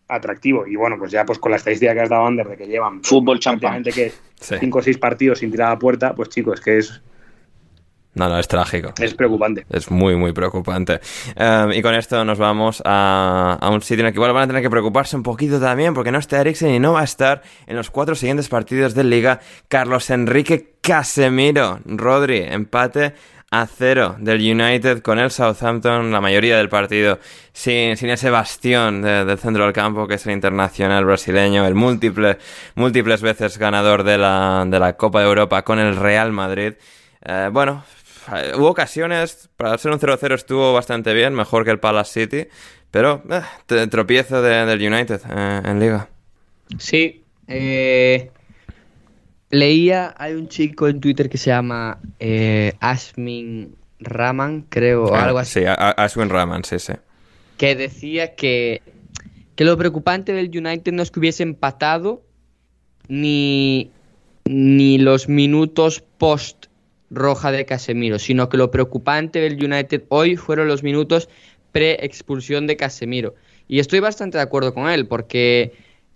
[0.06, 0.66] atractivo.
[0.66, 3.02] Y bueno, pues ya pues con la estadística que has dado, Ander, de que llevan
[3.02, 4.54] fútbol champán, que sí.
[4.60, 7.02] cinco o seis partidos sin tirar a puerta, pues chicos, es que es
[8.12, 8.92] No, no, es trágico.
[9.00, 9.64] Es preocupante.
[9.70, 11.00] Es muy, muy preocupante.
[11.36, 14.44] Um, y con esto nos vamos a, a, un sitio en el que igual van
[14.44, 17.04] a tener que preocuparse un poquito también, porque no está Eriksen y no va a
[17.04, 19.40] estar en los cuatro siguientes partidos de Liga.
[19.68, 23.14] Carlos Enrique Casemiro, Rodri, empate
[23.60, 27.20] a cero del United con el Southampton la mayoría del partido
[27.52, 31.76] sin, sin ese bastión de, del centro del campo que es el internacional brasileño, el
[31.76, 32.38] múltiple,
[32.74, 36.74] múltiples veces ganador de la, de la Copa de Europa con el Real Madrid.
[37.24, 37.84] Eh, bueno,
[38.56, 42.48] hubo ocasiones, para ser un 0-0 estuvo bastante bien, mejor que el Palace City,
[42.90, 43.22] pero
[43.68, 46.08] eh, tropiezo de, del United eh, en liga.
[46.76, 48.32] Sí, eh,
[49.54, 55.24] leía, hay un chico en Twitter que se llama eh, Ashmin Raman, creo, o Ah,
[55.24, 56.92] algo así, Sí, Ashwin Rahman, sí, sí.
[57.56, 58.82] que decía que,
[59.56, 62.22] que lo preocupante del United no es que hubiese empatado
[63.08, 63.90] ni,
[64.44, 66.66] ni los minutos post
[67.10, 71.28] roja de Casemiro, sino que lo preocupante del United hoy fueron los minutos
[71.72, 73.34] pre-expulsión de Casemiro.
[73.68, 75.72] Y estoy bastante de acuerdo con él, porque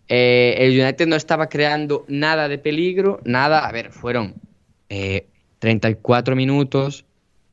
[0.08, 3.66] eh, el United no estaba creando nada de peligro, nada.
[3.66, 4.34] A ver, fueron
[4.88, 5.26] eh,
[5.58, 7.04] 34 minutos,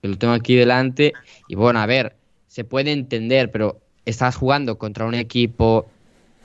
[0.02, 1.14] que lo tengo aquí delante,
[1.48, 2.16] y bueno, a ver,
[2.48, 5.90] se puede entender, pero estás jugando contra un equipo,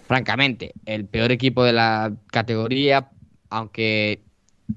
[0.06, 3.10] francamente, el peor equipo de la categoría,
[3.48, 4.20] aunque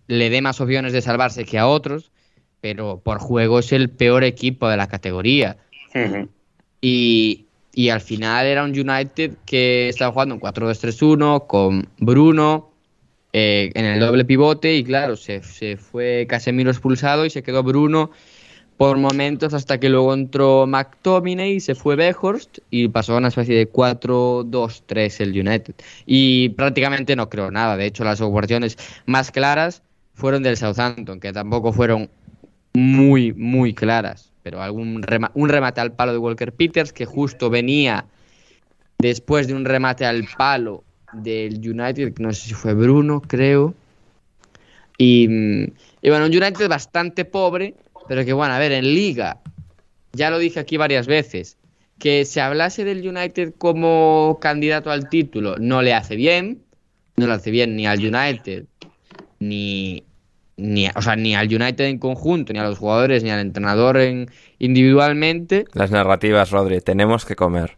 [0.08, 2.12] le dé más opciones de salvarse que a otros,
[2.62, 5.58] pero por juego es el peor equipo de la categoría.
[6.82, 12.70] Y, y al final era un United que estaba jugando un 4-2-3-1 con Bruno
[13.34, 17.64] eh, en el doble pivote y claro, se, se fue Casemiro expulsado y se quedó
[17.64, 18.12] Bruno
[18.78, 23.30] por momentos hasta que luego entró McTominay y se fue Behorst y pasó a una
[23.30, 25.76] especie de 4-2-3 el United.
[26.06, 29.84] Y prácticamente no creo nada, de hecho las operaciones más claras
[30.14, 32.10] fueron del Southampton, que tampoco fueron
[32.74, 34.33] muy, muy claras.
[34.43, 35.03] Pero algún
[35.34, 38.06] un remate al palo de Walker Peters que justo venía
[38.99, 43.73] después de un remate al palo del United, que no sé si fue Bruno, creo.
[44.97, 45.63] Y, mm,
[46.01, 47.75] y bueno, un United bastante pobre,
[48.08, 49.39] pero que bueno, a ver, en liga,
[50.13, 51.58] ya lo dije aquí varias veces,
[51.99, 56.62] que se hablase del United como candidato al título no le hace bien,
[57.15, 58.65] no le hace bien ni al United,
[59.39, 60.03] ni,
[60.58, 63.98] ni, o sea, ni al United en conjunto, ni a los jugadores, ni al entrenador
[63.98, 65.66] en, individualmente.
[65.74, 67.78] Las narrativas, Rodri, tenemos que comer.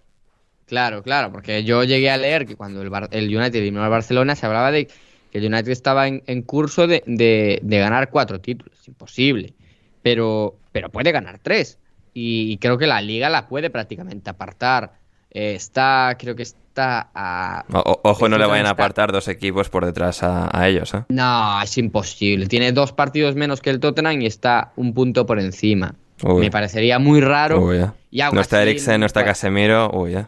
[0.66, 3.92] Claro, claro, porque yo llegué a leer que cuando el, Bar- el United eliminó al
[3.92, 8.10] Barcelona se hablaba de que el United estaba en, en curso de, de- de ganar
[8.10, 8.76] cuatro títulos.
[8.88, 9.54] Imposible.
[10.02, 11.78] Pero, pero puede ganar tres.
[12.14, 14.94] Y, y creo que la liga la puede prácticamente apartar.
[15.38, 17.66] Eh, está, creo que está a...
[17.74, 21.04] O- ojo, no le vayan a apartar dos equipos por detrás a, a ellos, ¿eh?
[21.10, 22.48] No, es imposible.
[22.48, 25.94] Tiene dos partidos menos que el Tottenham y está un punto por encima.
[26.24, 26.40] Uy.
[26.40, 27.60] Me parecería muy raro.
[27.60, 27.92] Uy, eh.
[28.12, 30.26] y aún No está Eriksen, no está Casemiro, uy, eh.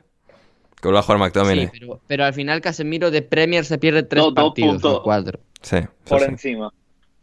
[0.81, 1.67] Que lo va a jugar McTominay.
[1.67, 4.93] Sí, pero, pero al final Casemiro de Premier se pierde tres No, dos partidos puntos.
[4.93, 5.39] o cuatro.
[5.61, 6.25] Sí, sí, por sí.
[6.25, 6.73] encima.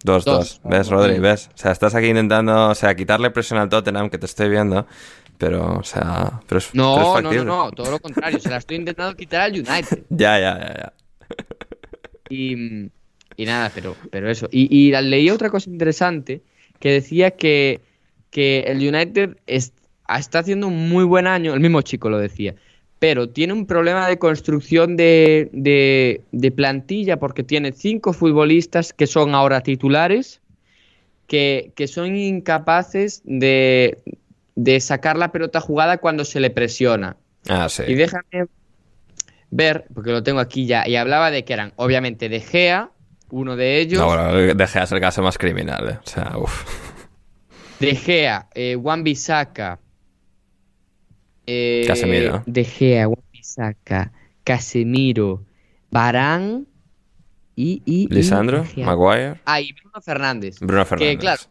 [0.02, 0.60] Dos, dos.
[0.62, 0.70] Dos.
[0.70, 1.18] ¿Ves, Rodri?
[1.18, 1.50] ¿Ves?
[1.54, 4.86] O sea, estás aquí intentando, o sea, quitarle presión al Tottenham, que te estoy viendo,
[5.44, 8.40] pero, o sea, pero es, pero es No, no, no, no, todo lo contrario.
[8.40, 10.04] Se la estoy intentando quitar al United.
[10.08, 10.92] Ya, ya, ya, ya.
[12.30, 12.88] Y,
[13.36, 14.48] y nada, pero, pero eso.
[14.50, 16.40] Y, y leí otra cosa interesante
[16.80, 17.82] que decía que,
[18.30, 19.74] que el United es-
[20.18, 22.54] está haciendo un muy buen año, el mismo chico lo decía,
[22.98, 29.06] pero tiene un problema de construcción de, de, de plantilla porque tiene cinco futbolistas que
[29.06, 30.40] son ahora titulares,
[31.26, 33.98] que, que son incapaces de,
[34.54, 37.16] de sacar la pelota jugada cuando se le presiona.
[37.48, 37.82] Ah, sí.
[37.86, 38.46] Y déjame
[39.50, 42.90] ver, porque lo tengo aquí ya, y hablaba de que eran, obviamente, De Gea,
[43.30, 45.98] uno de ellos, No, bueno, dejé el caso más criminal, eh.
[46.04, 46.64] O sea, uff.
[47.80, 48.78] De Gea, eh,
[51.46, 52.42] eh, Casemiro.
[52.46, 54.12] De Gea, Wan Bissaka,
[54.44, 55.44] Casemiro,
[55.90, 56.66] Barán
[57.56, 58.86] y, y, Lisandro, De Gea.
[58.86, 60.58] Maguire, Ah, y Bruno Fernández.
[60.60, 61.12] Bruno Fernández.
[61.14, 61.42] Que claro,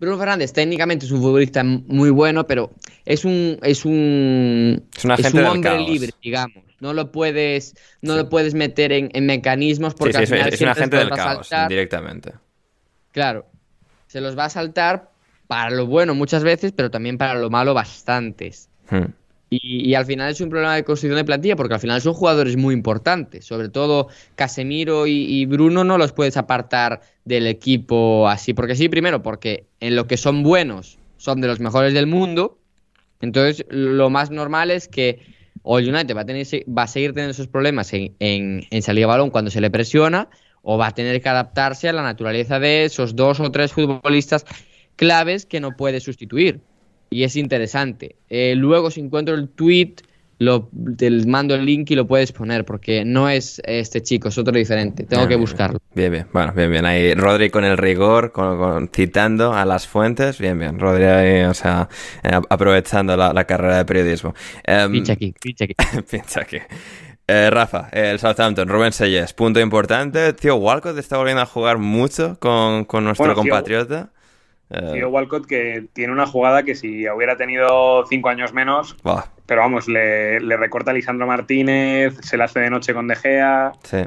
[0.00, 2.70] Bruno Fernández técnicamente es un futbolista muy bueno, pero
[3.04, 6.64] es un es un Es un es un hombre libre, digamos.
[6.80, 10.58] No lo puedes no lo puedes meter en, en mecanismos porque sí, sí, al es,
[10.58, 11.68] final es un siempre agente del caos, saltar.
[11.68, 12.32] directamente.
[13.12, 13.46] Claro,
[14.06, 15.10] se los va a saltar
[15.46, 18.68] para lo bueno muchas veces, pero también para lo malo bastantes.
[18.90, 19.12] Hmm.
[19.54, 22.56] Y, al final es un problema de construcción de plantilla porque al final son jugadores
[22.56, 23.44] muy importantes.
[23.44, 28.54] Sobre todo Casemiro y, Bruno no los puedes apartar del equipo así.
[28.54, 32.58] Porque sí, primero, porque en lo que son buenos son de los mejores del mundo.
[33.20, 35.20] Entonces lo más normal es que
[35.62, 38.82] o el United va a, tener, va a seguir teniendo esos problemas en, en, en
[38.82, 40.30] salir a balón cuando se le presiona
[40.62, 44.46] o va a tener que adaptarse a la naturaleza de esos dos o tres futbolistas
[44.96, 46.62] claves que no puede sustituir.
[47.12, 48.16] Y es interesante.
[48.28, 49.94] Eh, luego, si encuentro el tweet,
[50.38, 54.38] lo, te mando el link y lo puedes poner, porque no es este chico, es
[54.38, 55.04] otro diferente.
[55.04, 55.78] Tengo Ah, que bien, buscarlo.
[55.94, 56.26] Bien, bien.
[56.32, 56.84] Bueno, bien, bien.
[56.84, 60.38] Ahí Rodri con el rigor, con, con- citando a las fuentes.
[60.38, 60.80] Bien, bien.
[60.80, 61.88] Rodri ahí, o sea,
[62.24, 64.34] eh, aprovechando la, la carrera de periodismo.
[64.64, 65.74] Em, Pincha aquí, pincha aquí.
[66.10, 66.56] Pincha aquí.
[67.28, 70.32] Eh, Rafa, el Southampton, Rubén Selles, punto importante.
[70.32, 74.10] Tío Walcott está volviendo a jugar mucho con, con nuestro Bueno, compatriota.
[74.92, 78.96] Tío Walcott que tiene una jugada que si hubiera tenido cinco años menos,
[79.46, 83.16] pero vamos, le, le recorta a Lisandro Martínez, se la hace de noche con De
[83.16, 83.72] Gea.
[83.84, 83.98] sí.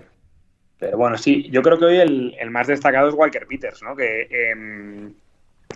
[0.78, 3.95] Pero bueno, sí, yo creo que hoy el, el más destacado es Walker Peters, ¿no?
[3.95, 5.13] Que em,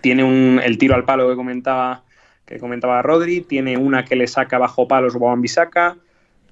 [0.02, 2.04] tiene un, el tiro al palo que comentaba,
[2.46, 5.96] que comentaba Rodri, tiene una que le saca bajo palos Juan Bisaca.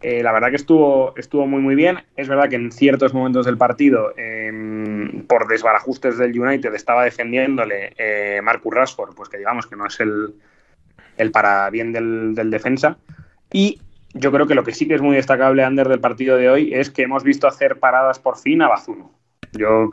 [0.02, 2.00] Eh, la verdad que estuvo, estuvo muy muy bien.
[2.16, 7.94] Es verdad que en ciertos momentos del partido, em, por desbarajustes del United, estaba defendiéndole
[7.98, 10.36] eh, Marcus Rashford, pues que digamos que no es el,
[11.18, 12.98] el para bien del, del defensa.
[13.52, 13.82] Y
[14.14, 16.74] yo creo que lo que sí que es muy destacable, Ander, del partido de hoy
[16.74, 19.12] es que hemos visto hacer paradas por fin a Bazuno.
[19.54, 19.92] Yo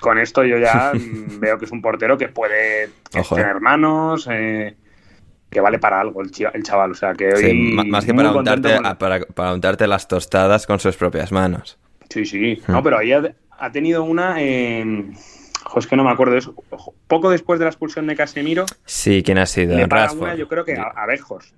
[0.00, 0.92] con esto yo ya
[1.40, 3.40] veo que es un portero que puede Ojo, eh.
[3.40, 4.76] tener manos, eh,
[5.56, 6.90] que vale para algo el, el chaval.
[6.90, 7.52] O sea, que hoy Sí,
[7.86, 11.78] más que para untarte, con- para, para untarte las tostadas con sus propias manos.
[12.10, 12.60] Sí, sí.
[12.66, 12.72] Hmm.
[12.72, 13.22] No, pero ahí ha,
[13.58, 14.34] ha tenido una...
[14.38, 14.84] Eh...
[15.64, 16.54] jo, es que no me acuerdo de eso.
[16.68, 19.78] Ojo, Poco después de la expulsión de Casemiro, Sí, ¿quién ha sido?
[19.78, 20.22] le para Rashford.
[20.22, 21.06] una, yo creo que a, a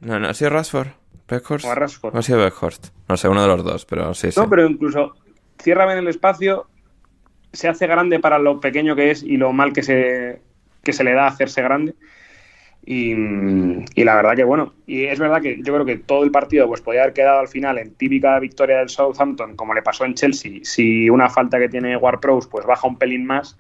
[0.02, 0.87] No, no, ¿ha sido Rashford?
[1.28, 1.66] ¿Beckhorst?
[1.66, 2.14] o a Rashford.
[2.14, 2.87] ¿O ha sido Beckhorst?
[3.08, 4.38] No sé, uno de los dos, pero sí, sí.
[4.38, 5.16] No, pero incluso
[5.61, 6.68] cierra bien el espacio,
[7.52, 10.40] se hace grande para lo pequeño que es y lo mal que se,
[10.84, 11.94] que se le da a hacerse grande.
[12.90, 13.14] Y,
[14.03, 16.81] la verdad que bueno, y es verdad que yo creo que todo el partido pues
[16.81, 20.61] podía haber quedado al final en típica victoria del Southampton, como le pasó en Chelsea,
[20.62, 23.59] si una falta que tiene Ward Prowse pues baja un pelín más,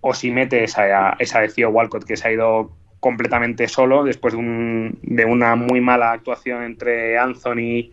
[0.00, 4.34] o si mete esa, esa de Theo Walcott que se ha ido completamente solo después
[4.34, 7.92] de, un- de una muy mala actuación entre Anthony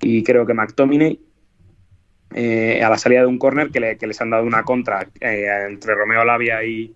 [0.00, 1.20] y creo que McTominay
[2.34, 5.46] eh, a la salida de un córner que, le- les han dado una contra eh,
[5.68, 6.92] entre Romeo Lavia y,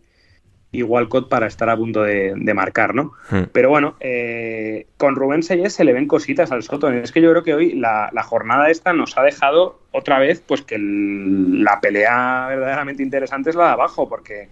[0.77, 3.13] y Walcott para estar a punto de, de marcar, ¿no?
[3.31, 3.45] Hmm.
[3.53, 6.91] Pero bueno, eh, con Rubén Seyes se le ven cositas al Soto.
[6.91, 10.43] Es que yo creo que hoy la, la jornada esta nos ha dejado otra vez
[10.47, 14.49] pues que el- la pelea verdaderamente interesante es la de abajo, porque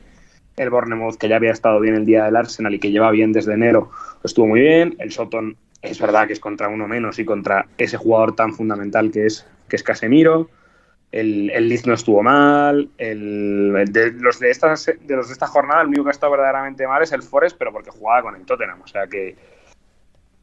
[0.56, 3.32] el Bournemouth, que ya había estado bien el día del Arsenal y que lleva bien
[3.32, 3.90] desde enero,
[4.22, 4.94] estuvo muy bien.
[4.98, 9.10] El Soton es verdad que es contra uno menos y contra ese jugador tan fundamental
[9.10, 10.48] que es, que es Casemiro.
[11.14, 12.88] El, el Leeds no estuvo mal.
[12.98, 16.12] El, el de, los de, esta, de los de esta jornada, el único que ha
[16.12, 18.82] estado verdaderamente mal es el Forest, pero porque jugaba con el Tottenham.
[18.82, 19.36] O sea que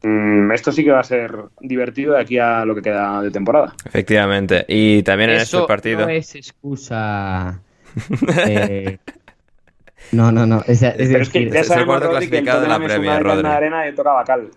[0.02, 3.30] mm, esto sí que va a ser divertido de aquí a lo que queda de
[3.30, 3.74] temporada.
[3.84, 4.64] Efectivamente.
[4.66, 6.06] Y también en este partido.
[6.06, 7.60] no es excusa.
[8.48, 8.96] eh,
[10.12, 10.62] No, no, no.
[10.66, 12.76] Es, es Pero es que ya ese sabemos, cuarto Rodri, que el clasificado de la
[12.76, 13.46] es Premier, Rodri.
[13.46, 14.50] arena de toca Bacal.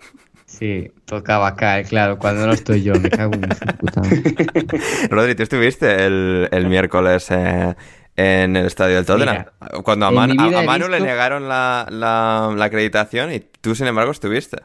[0.45, 4.01] Sí, tocaba caer, claro, cuando no estoy yo, me cago en su puta.
[5.09, 7.73] Rodri, ¿tú estuviste el, el miércoles eh,
[8.15, 9.45] en el estadio del Tottenham?
[9.83, 13.87] Cuando a, Man- a- a Manu le negaron la, la- la acreditación y tú, sin
[13.87, 14.57] embargo, estuviste.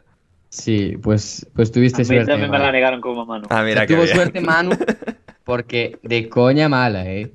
[0.51, 2.27] Sí, pues, pues tuviste A mí suerte.
[2.27, 2.65] también me Manu.
[2.67, 3.47] la negaron como mano.
[3.51, 4.15] Ah, mira que tuvo bien.
[4.17, 4.71] suerte Manu,
[5.45, 7.33] porque de coña mala, ¿eh?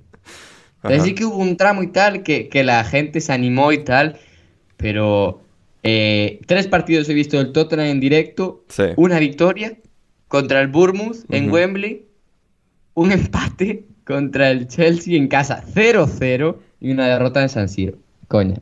[0.83, 4.19] Decir, que hubo un tramo y tal, que, que la gente se animó y tal,
[4.77, 5.41] pero
[5.87, 8.85] eh, tres partidos he visto del Tottenham en directo, Sí.
[8.97, 9.77] una victoria
[10.27, 11.51] contra el Bournemouth en.
[11.51, 12.07] Wembley,
[12.95, 17.97] un empate contra el Chelsea en casa 0-0 y una derrota en San Siro.
[18.27, 18.55] Coña.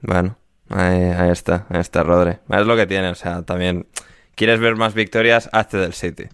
[0.00, 0.36] Bueno,
[0.70, 2.36] ahí, ahí está, ahí está Rodri.
[2.50, 3.86] Es lo que tiene, o sea, también...
[4.34, 5.50] ¿Quieres ver más victorias?
[5.52, 6.24] Hazte del City.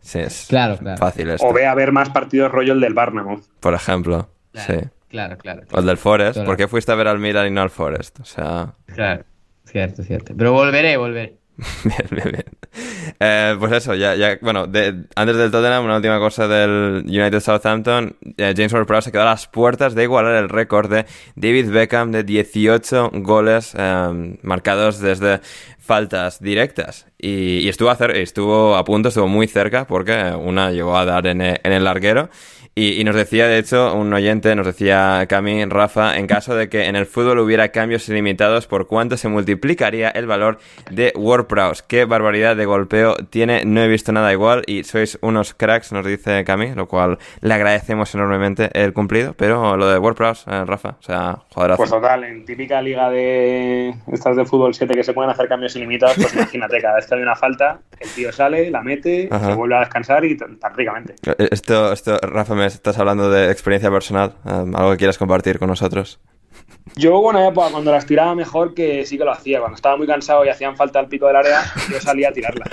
[0.00, 0.96] Sí, es Claro, claro.
[0.96, 1.46] fácil esto.
[1.46, 3.44] O ve a ver más partidos rollo el del Barnamouth.
[3.60, 4.30] Por ejemplo.
[4.52, 4.88] Claro, Sí.
[5.10, 5.62] claro, claro.
[5.72, 6.32] O el del Forest.
[6.34, 6.46] Claro.
[6.46, 8.18] ¿Por qué fuiste a ver al Milan y no al Forest?
[8.20, 8.72] O sea...
[8.86, 9.24] Claro,
[9.70, 10.34] cierto, cierto.
[10.36, 11.36] Pero volveré, volveré.
[11.84, 12.44] Bien, bien, bien.
[13.18, 17.40] Eh, pues eso, ya, ya, bueno, de- antes del Tottenham, una última cosa del United
[17.40, 18.16] Southampton.
[18.36, 21.04] eh, James Ward-Prowse se quedó a las puertas de igualar el récord de
[21.34, 25.40] David Beckham de 18 goles eh, marcados desde
[25.80, 27.06] faltas directas.
[27.18, 31.04] Y, y estuvo, a cer- estuvo a punto, estuvo muy cerca, porque una llegó a
[31.04, 32.30] dar en el, en el larguero.
[32.78, 36.68] Y, y nos decía, de hecho, un oyente, nos decía Cami, Rafa, en caso de
[36.68, 40.58] que en el fútbol hubiera cambios ilimitados, ¿por cuánto se multiplicaría el valor
[40.88, 41.82] de WordPress?
[41.82, 43.64] ¿Qué barbaridad de golpeo tiene?
[43.64, 47.52] No he visto nada igual y sois unos cracks, nos dice Cami, lo cual le
[47.52, 51.78] agradecemos enormemente el cumplido, pero lo de WordPress, eh, Rafa, o sea, jugadorazo.
[51.78, 55.74] Pues total, en típica liga de estas de fútbol 7 que se pueden hacer cambios
[55.74, 59.46] ilimitados, pues imagínate, cada vez que hay una falta, el tío sale, la mete, Ajá.
[59.46, 61.16] se vuelve a descansar y tan tan ricamente.
[61.26, 65.58] Eh, Esto, esto, Rafa, me estás hablando de experiencia personal, eh, algo que quieras compartir
[65.58, 66.20] con nosotros.
[66.96, 69.60] Yo hubo una época cuando las tiraba mejor que sí que lo hacía.
[69.60, 71.60] Cuando estaba muy cansado y hacían falta al pico del área,
[71.90, 72.68] yo salía a tirarlas.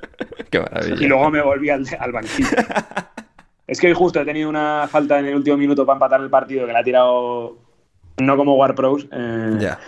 [0.50, 0.96] Qué maravilla.
[1.04, 2.48] Y luego me volví al, al banquillo.
[3.66, 6.30] es que hoy justo he tenido una falta en el último minuto para empatar el
[6.30, 7.58] partido que la ha tirado
[8.18, 9.06] no como War Pros.
[9.12, 9.78] eh, Ya,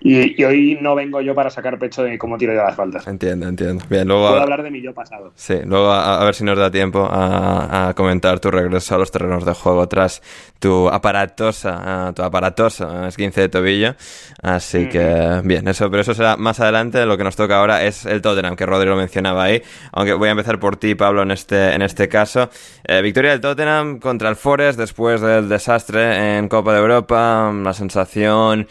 [0.00, 3.06] y, y hoy no vengo yo para sacar pecho de cómo tiro yo las faltas.
[3.06, 3.84] entiendo, entiendo.
[3.88, 4.28] Bien, luego...
[4.28, 5.32] Puedo hablar de mi yo pasado.
[5.34, 8.98] Sí, luego a, a ver si nos da tiempo a, a comentar tu regreso a
[8.98, 10.22] los terrenos de juego tras
[10.58, 13.94] tu aparatosa, tu aparatosa esguince de tobillo.
[14.42, 17.04] Así que, bien, eso, pero eso será más adelante.
[17.06, 19.62] Lo que nos toca ahora es el Tottenham, que Rodrigo mencionaba ahí.
[19.92, 22.50] Aunque voy a empezar por ti, Pablo, en este, en este caso.
[22.84, 27.52] Eh, victoria del Tottenham contra el Forest después del desastre en Copa de Europa.
[27.62, 28.66] La sensación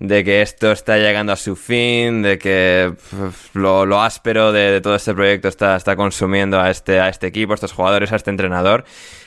[0.00, 2.92] de que esto está llegando a su fin, de que
[3.52, 7.54] lo, áspero de, todo este proyecto está, está consumiendo a este, a este equipo, a
[7.54, 8.84] estos jugadores, a este entrenador.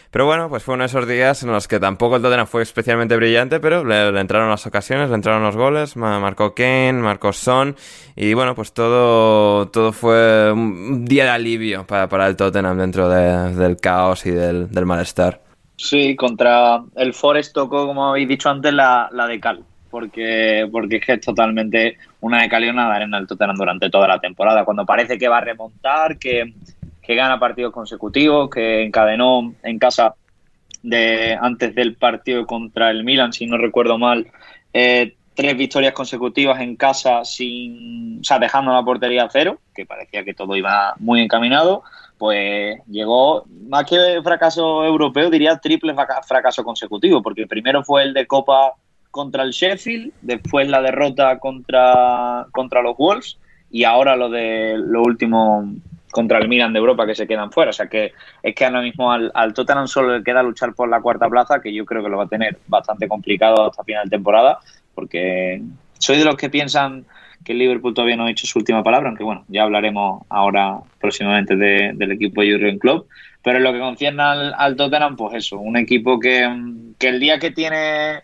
[0.09, 2.61] Pero bueno, pues fue uno de esos días en los que tampoco el Tottenham fue
[2.61, 7.33] especialmente brillante, pero le, entraron las ocasiones, le entraron los goles, ma- marcó Kane, marcó
[7.33, 7.75] Son,
[8.15, 13.09] y bueno, pues todo, todo fue un día de alivio para, para el Tottenham dentro
[13.09, 15.41] de- del caos y del, del malestar.
[15.77, 19.63] Sí, contra el Forest tocó, como habéis dicho antes, la, la de cal.
[19.93, 24.17] Porque, porque es que es totalmente una de cal arena el Tottenham durante toda la
[24.19, 24.65] temporada.
[24.65, 26.51] Cuando parece que va a remontar, que,
[26.99, 30.15] que gana partidos consecutivos, que encadenó en casa
[30.81, 34.25] de antes del partido contra el Milan, si no recuerdo mal,
[34.73, 39.85] eh, tres victorias consecutivas en casa sin, o sea, dejando la portería a cero, que
[39.85, 41.83] parecía que todo iba muy encaminado,
[42.17, 48.13] pues llegó más que fracaso europeo, diría triple fraca- fracaso consecutivo, porque primero fue el
[48.15, 48.73] de Copa
[49.13, 53.37] contra el Sheffield, después la derrota contra, contra los Wolves
[53.69, 55.71] y ahora lo de lo último
[56.11, 57.69] contra el Milan de Europa que se quedan fuera.
[57.69, 60.99] O sea que es que ahora mismo al, Tottenham solo le queda luchar por la
[60.99, 64.09] cuarta plaza, que yo creo que lo va a tener bastante complicado hasta final de
[64.17, 64.57] temporada,
[64.95, 65.61] porque
[65.99, 67.05] soy de los que piensan
[67.45, 70.79] que el Liverpool todavía no ha dicho su última palabra, aunque bueno, ya hablaremos ahora
[70.99, 73.07] próximamente de- del equipo de Jurgen Klopp.
[73.43, 76.47] Pero en lo que concierne al, al Tottenham, pues eso, un equipo que,
[76.97, 78.21] que el día que tiene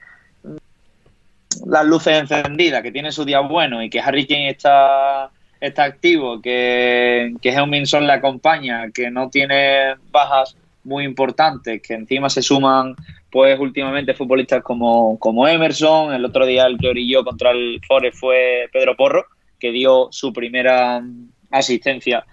[1.66, 5.30] las luces encendidas, que tiene su día bueno y que Harry Kane está,
[5.60, 12.30] está activo, que, que Heung-Min le acompaña, que no tiene bajas muy importantes, que encima
[12.30, 12.96] se suman
[13.32, 18.18] pues últimamente futbolistas como, como Emerson, el otro día el que orilló contra el Forest
[18.18, 19.26] fue Pedro Porro,
[19.60, 21.04] que dio su primera
[21.52, 22.26] asistencia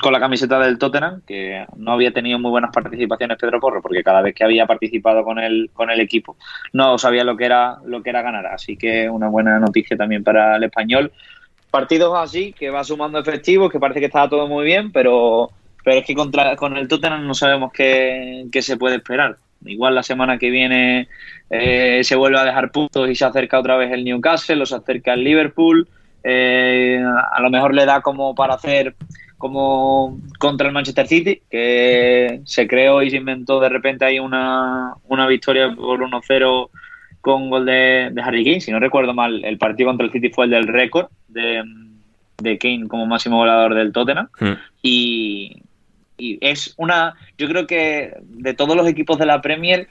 [0.00, 4.02] con la camiseta del Tottenham, que no había tenido muy buenas participaciones Pedro Porro, porque
[4.02, 6.36] cada vez que había participado con el, con el equipo
[6.72, 8.46] no sabía lo que era lo que era ganar.
[8.46, 11.12] Así que una buena noticia también para el español.
[11.70, 15.50] Partidos así, que va sumando efectivos, que parece que estaba todo muy bien, pero,
[15.82, 19.38] pero es que contra, con el Tottenham no sabemos qué, qué se puede esperar.
[19.64, 21.08] Igual la semana que viene
[21.48, 24.76] eh, se vuelve a dejar puntos y se acerca otra vez el Newcastle o se
[24.76, 25.88] acerca el Liverpool.
[26.24, 27.02] Eh,
[27.32, 28.94] a lo mejor le da como para hacer
[29.38, 34.94] como contra el Manchester City, que se creó y se inventó de repente ahí una,
[35.08, 36.70] una victoria por 1-0
[37.20, 38.60] con gol de, de Harry Kane.
[38.60, 41.60] Si no recuerdo mal, el partido contra el City fue el del récord de,
[42.38, 44.28] de Kane como máximo goleador del Tottenham.
[44.38, 44.52] Hmm.
[44.80, 45.62] Y,
[46.18, 47.14] y es una.
[47.36, 49.88] Yo creo que de todos los equipos de la Premier,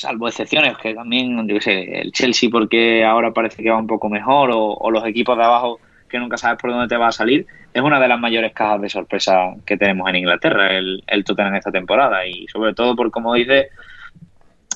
[0.00, 4.08] salvo excepciones, que también, yo sé, el Chelsea, porque ahora parece que va un poco
[4.08, 5.78] mejor, o, o los equipos de abajo
[6.08, 8.80] que nunca sabes por dónde te va a salir, es una de las mayores cajas
[8.80, 12.26] de sorpresa que tenemos en Inglaterra, el, el Tottenham esta temporada.
[12.26, 13.68] Y sobre todo por, como dice,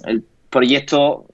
[0.07, 1.25] el proyecto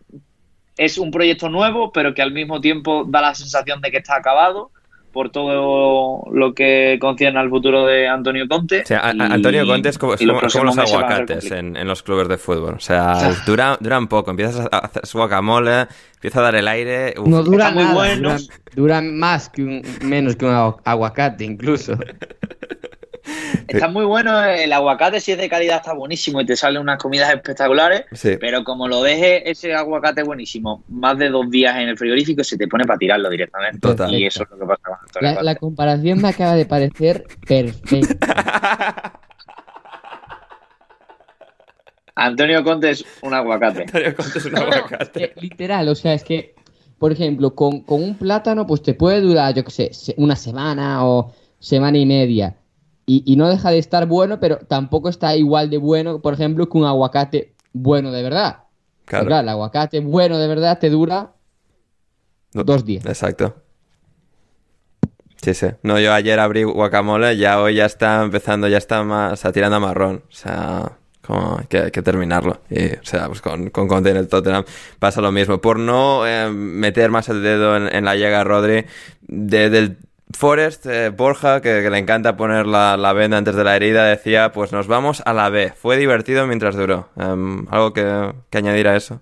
[0.76, 4.16] es un proyecto nuevo, pero que al mismo tiempo da la sensación de que está
[4.16, 4.70] acabado
[5.12, 8.82] por todo lo que concierne al futuro de Antonio Conte.
[8.82, 11.50] O sea, a- Y- Antonio Conte es como, es y los como- como los aguacates
[11.50, 12.74] en, en los clubes de fútbol.
[12.74, 13.14] O sea,
[13.46, 14.30] dura, duran poco.
[14.30, 17.14] Empiezas a hacer su guacamole, empieza a dar el aire.
[17.18, 17.26] uf.
[17.28, 18.46] No dura Están muy buenos.
[18.48, 21.94] dura, dura más que un, menos que un agu- aguacate incluso.
[23.68, 26.98] Está muy bueno, el aguacate si es de calidad está buenísimo y te salen unas
[26.98, 28.36] comidas espectaculares, Sí.
[28.40, 32.56] pero como lo deje ese aguacate buenísimo más de dos días en el frigorífico, se
[32.58, 33.78] te pone para tirarlo directamente.
[33.78, 34.12] Total.
[34.14, 37.24] Y eso es lo que pasa con Antonio La, la comparación me acaba de parecer
[37.46, 39.12] perfecta.
[42.14, 43.82] Antonio Conte es un aguacate.
[43.82, 45.24] Antonio Conte es un aguacate.
[45.24, 46.54] eh, literal, o sea, es que,
[46.98, 51.06] por ejemplo, con, con un plátano, pues te puede durar, yo qué sé, una semana
[51.06, 52.56] o semana y media.
[53.12, 56.68] Y, y no deja de estar bueno, pero tampoco está igual de bueno, por ejemplo,
[56.68, 58.58] que un aguacate bueno de verdad.
[59.04, 59.26] Claro.
[59.26, 61.32] Claro, el aguacate bueno de verdad te dura
[62.54, 63.04] No- dos días.
[63.06, 63.56] Exacto.
[65.42, 65.66] Sí, sí.
[65.82, 69.76] No, yo ayer abrí guacamole, ya hoy ya está empezando, ya está más, está tirando
[69.76, 70.22] a marrón.
[70.28, 70.92] O sea,
[71.22, 72.60] como que hay que terminarlo.
[72.68, 74.64] Y, o sea, pues con, con Conte en el Tottenham
[74.98, 75.58] pasa lo mismo.
[75.60, 78.84] Por no eh, meter más el dedo en, en la llaga Rodri,
[79.22, 79.96] de- del
[80.32, 84.04] Forest, eh, Borja, que, que le encanta poner la, la venda antes de la herida,
[84.04, 85.72] decía, pues nos vamos a la B.
[85.76, 87.08] Fue divertido mientras duró.
[87.16, 89.20] Em, ¿Algo que, que añadir a eso?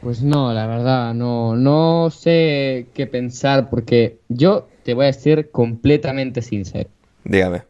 [0.00, 5.50] Pues no, la verdad, no, no sé qué pensar porque yo te voy a ser
[5.50, 6.88] completamente sincero.
[7.24, 7.62] Dígame.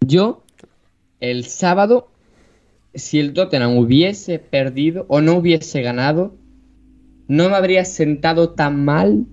[0.00, 0.42] Yo,
[1.20, 2.08] el sábado,
[2.94, 6.34] si el Tottenham hubiese perdido o no hubiese ganado,
[7.28, 9.26] no me habría sentado tan mal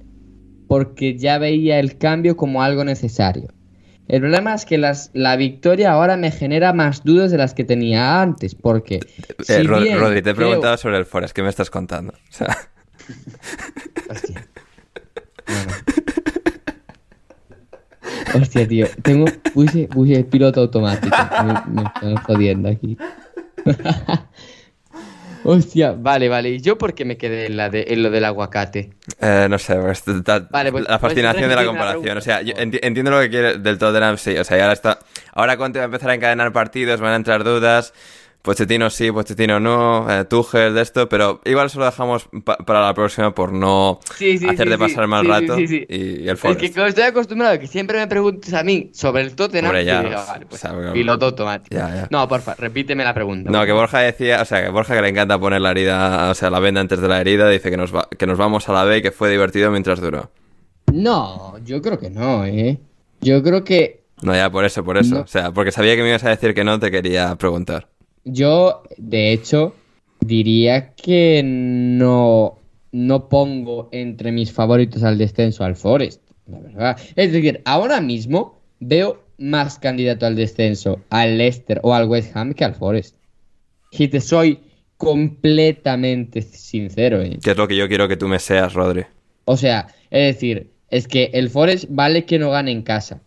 [0.71, 3.49] porque ya veía el cambio como algo necesario.
[4.07, 7.65] El problema es que las- la victoria ahora me genera más dudas de las que
[7.65, 8.95] tenía antes, porque...
[8.95, 11.35] Eh, si Rod- bien Rodri, te he creo- preguntado sobre el Forest.
[11.35, 12.13] ¿Qué me estás contando?
[12.13, 12.57] O sea,
[14.09, 14.47] Hostia.
[15.45, 15.71] Bueno.
[18.41, 18.87] Hostia, tío.
[19.03, 19.25] Tengo.
[19.53, 21.13] Puse, puse el piloto automático.
[21.43, 22.97] Me, me están jodiendo aquí.
[25.43, 26.49] Hostia, vale, vale.
[26.49, 28.91] ¿Y yo por qué me quedé en, la de, en lo del aguacate?
[29.19, 32.17] eh, no sé, pues, ta- Vale, pues- la pues fascinación de la comparación.
[32.17, 34.37] O sea, yo enti- entiendo lo que quiere del Tottenham, sí.
[34.37, 34.99] O sea, ahora está.
[35.33, 37.93] Ahora Conte va a empezar a encadenar partidos, van a entrar dudas.
[38.41, 42.81] Pochettino sí, Pochettino no, eh, Tuchel de esto, pero igual se lo dejamos pa- para
[42.81, 45.85] la próxima por no Sí, sí, hacer sí, de sí, pasar mal rato sí, sí.
[45.87, 46.59] Y, y el Es Forest.
[46.61, 49.85] que como estoy acostumbrado a que siempre me preguntes a mí sobre el Tottenham, Hombre,
[49.85, 50.63] ya, y digo, vale, pues,
[50.93, 51.75] piloto automático.
[51.75, 52.07] Ya, ya.
[52.09, 53.51] No, porfa, repíteme la pregunta.
[53.51, 56.33] No, que Borja decía, o sea, que Borja que le encanta poner la herida, o
[56.33, 58.73] sea, la venda antes de la herida, dice que nos, va- que nos vamos a
[58.73, 60.31] la B y que fue divertido mientras duró.
[60.91, 62.79] No, yo creo que no, ¿eh?
[63.21, 65.15] Yo creo que No, ya por eso, por eso.
[65.15, 65.21] No.
[65.21, 67.87] O sea, porque sabía que me ibas a decir que no, te quería preguntar.
[68.23, 69.75] Yo, de hecho,
[70.19, 72.59] diría que no,
[72.91, 76.99] no pongo entre mis favoritos al descenso al Forest, la verdad.
[77.15, 82.53] Es decir, ahora mismo veo más candidato al descenso al Leicester o al West Ham
[82.53, 83.15] que al Forest.
[83.91, 84.59] Si te soy
[84.97, 87.39] completamente sincero, ¿eh?
[87.43, 89.05] Que es lo que yo quiero que tú me seas, Rodri.
[89.45, 93.21] O sea, es decir, es que el Forest vale que no gane en casa.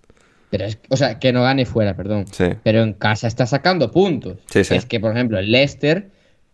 [0.54, 2.26] Pero es, o sea, que no gane fuera, perdón.
[2.30, 2.44] Sí.
[2.62, 4.38] Pero en casa está sacando puntos.
[4.48, 4.76] Sí, sí.
[4.76, 6.10] Es que, por ejemplo, el Leicester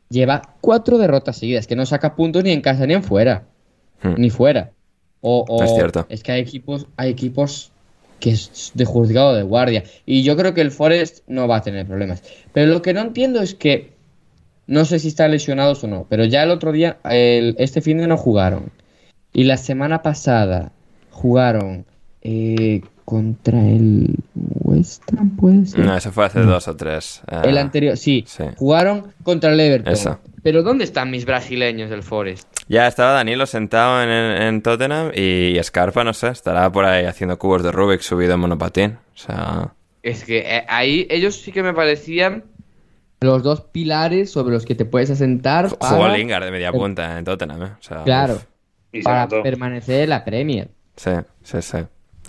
[0.08, 3.42] lleva cuatro derrotas seguidas, que no saca puntos ni en casa ni en fuera.
[4.02, 4.14] Hmm.
[4.16, 4.70] Ni fuera.
[5.20, 6.06] O, o- Es cierto.
[6.08, 7.72] Es que hay equipos, hay equipos
[8.20, 9.84] que es de juzgado de guardia.
[10.06, 12.22] Y yo creo que el Forest no va a tener problemas.
[12.54, 13.92] Pero lo que no entiendo es que
[14.66, 17.98] no sé si están lesionados o no, pero ya el otro día, el- este fin
[17.98, 18.72] de no jugaron.
[19.34, 20.72] Y la semana pasada
[21.10, 21.84] jugaron
[22.22, 22.80] eh,
[23.10, 25.84] contra el West Ham, puede ser.
[25.84, 27.20] No, eso fue hace dos o tres.
[27.30, 28.44] eh, El anterior, sí, sí.
[28.56, 29.92] Jugaron contra el Everton.
[29.92, 30.18] Eso.
[30.42, 32.48] Pero ¿dónde están mis brasileños del Forest?
[32.68, 37.04] Ya estaba Danilo sentado en, en- en Tottenham y Scarpa, no sé, estará por ahí
[37.04, 38.92] haciendo cubos de Rubik subido en monopatín.
[38.92, 42.44] O sea, Es que eh, ahí ellos sí que me parecían
[43.20, 47.18] los dos pilares sobre los que te puedes asentar jugó para, Lingard de media punta
[47.18, 47.70] en Tottenham, ¿eh?
[47.78, 49.02] O sea, claro, uf.
[49.04, 50.68] Para permanecer en la Premier.
[50.96, 51.10] Sí,
[51.42, 51.78] sí, sí.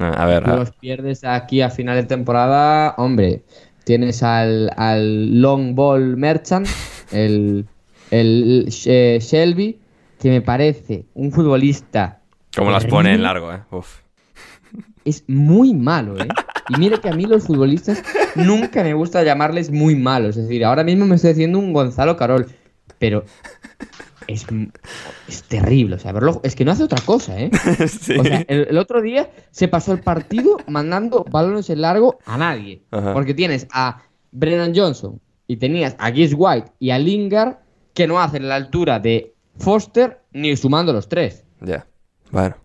[0.01, 3.43] Eh, A ver, los pierdes aquí a final de temporada, hombre.
[3.83, 6.67] Tienes al, al Long Ball Merchant,
[7.11, 7.65] el,
[8.11, 9.79] el eh, Shelby,
[10.19, 12.19] que me parece un futbolista.
[12.55, 13.61] como las pone en largo, ¿eh?
[13.71, 14.01] Uf.
[15.03, 16.27] Es muy malo, ¿eh?
[16.69, 18.03] Y mira que a mí los futbolistas
[18.35, 20.37] nunca me gusta llamarles muy malos.
[20.37, 22.47] Es decir, ahora mismo me estoy haciendo un Gonzalo Carol.
[22.99, 23.25] Pero
[24.31, 24.45] es,
[25.27, 25.95] es terrible.
[25.95, 27.51] O sea, verlo, es que no hace otra cosa, ¿eh?
[27.87, 28.17] sí.
[28.17, 32.37] O sea, el, el otro día se pasó el partido mandando balones en largo a
[32.37, 32.83] nadie.
[32.91, 33.13] Ajá.
[33.13, 34.01] Porque tienes a
[34.31, 37.57] Brennan Johnson y tenías a Gibbs White y a Lingard
[37.93, 41.45] que no hacen la altura de Foster ni sumando los tres.
[41.59, 41.85] Ya.
[42.31, 42.55] Bueno.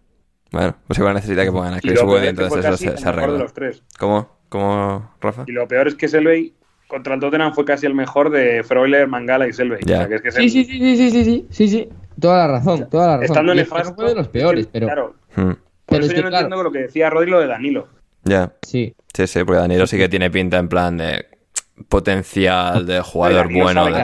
[0.52, 2.76] Bueno, pues igual necesita que pongan a Y Chris lo Wood peor y entonces eso
[2.76, 3.38] se, el se arregla.
[3.38, 3.82] los tres.
[3.98, 4.28] ¿Cómo?
[4.48, 5.44] ¿Cómo, Rafa?
[5.48, 6.54] Y lo peor es que Selvey
[6.88, 9.80] contra el Tottenham fue casi el mejor de Freuler, Mangala y Selvey.
[9.84, 9.96] Ya.
[9.96, 11.88] O sea, que es que es Sí, el- sí, sí, sí, sí, sí, sí, sí.
[12.20, 13.24] Toda la razón, toda la razón.
[13.26, 13.90] Estando nefasto.
[13.90, 15.50] no fue de los peores, es que, pero Claro, Hmm.
[15.52, 15.56] por
[15.86, 16.44] Pero eso es yo que, no claro.
[16.46, 17.88] entiendo lo que decía Rodri lo de Danilo.
[18.24, 18.52] Ya.
[18.62, 18.94] sí.
[19.14, 21.24] Sí, sí, porque Danilo sí que tiene pinta en plan de
[21.88, 23.96] potencial de jugador bueno de el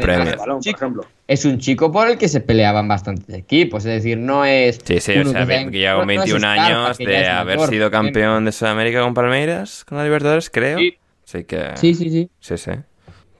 [0.72, 1.04] ejemplo.
[1.28, 4.78] Es un chico por el que se peleaban bastantes equipos, es decir, no es.
[4.84, 6.98] Sí, sí, o sea, que que, sea- lleva no- con no es 21 Scarpa, años
[6.98, 10.78] de haber sido campeón de Sudamérica con Palmeiras, con la Libertadores, creo.
[10.78, 10.94] Sí.
[11.24, 11.70] Así que...
[11.76, 12.30] Sí, sí, sí.
[12.40, 12.70] Sí, sí.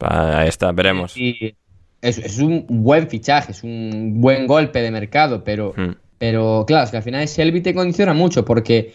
[0.00, 1.16] Ahí está, veremos.
[1.16, 1.54] Y
[2.00, 5.92] es, es un buen fichaje, es un buen golpe de mercado, pero, Hmm.
[6.18, 8.94] pero claro, es que al final Shelby te condiciona mucho porque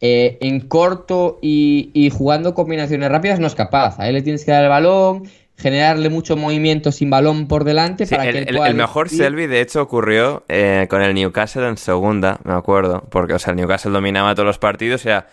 [0.00, 3.98] eh, en corto y, y jugando combinaciones rápidas no es capaz.
[4.00, 5.24] A él le tienes que dar el balón,
[5.56, 8.76] generarle mucho movimiento sin balón por delante Sí, para el, que él el- pueda el
[8.76, 9.08] mejor.
[9.08, 13.04] Selby, de hecho, ocurrió eh, con el Newcastle en segunda, me acuerdo.
[13.10, 15.00] Porque, o sea, el Newcastle dominaba todos los partidos.
[15.00, 15.26] O sea,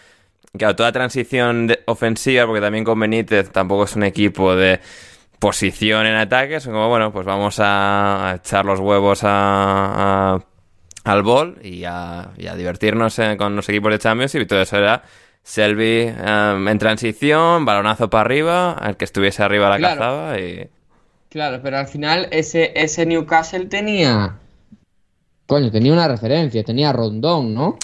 [0.57, 4.79] claro, toda transición de- ofensiva, porque también con Benítez tampoco es un equipo de
[5.39, 10.39] posición en ataque, son como, bueno, pues vamos a, echar los huevos a,
[11.03, 15.03] al bol y a, divertirnos con los equipos de Championship y todo eso era
[15.43, 20.67] Selby em, en transición, balonazo para arriba, el que estuviese arriba la cazaba y...
[21.29, 24.37] Claro, pero al final ese, ese Newcastle tenía...
[25.45, 27.77] Coño, tenía una referencia, tenía Rondón, ¿no?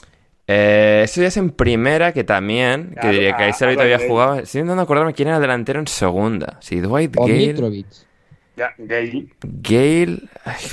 [0.53, 4.39] Eh, eso ya es en primera, que también, que diría que ahí Selby todavía jugaba.
[4.39, 6.57] Estoy intentando acordarme quién era el delantero en segunda.
[6.59, 7.85] Si Dwight o Gale...
[8.57, 9.27] Ya, Gale.
[9.41, 10.19] Gale...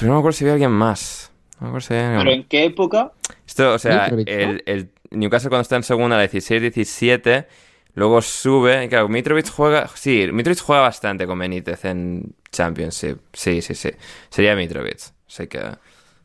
[0.03, 1.31] no me acuerdo si había alguien más.
[1.61, 3.13] No me acuerdo ¿Pero en qué época?
[3.47, 7.47] Esto, o sea, el, el Newcastle cuando está en segunda, la 16-17,
[7.95, 8.85] luego sube.
[8.85, 9.89] Y claro, Mitrovic juega.
[9.95, 13.19] Sí, Mitrovic juega bastante con Benítez en Championship.
[13.33, 13.91] Sí, sí, sí.
[14.29, 14.99] Sería Mitrovic.
[15.29, 15.61] Así que.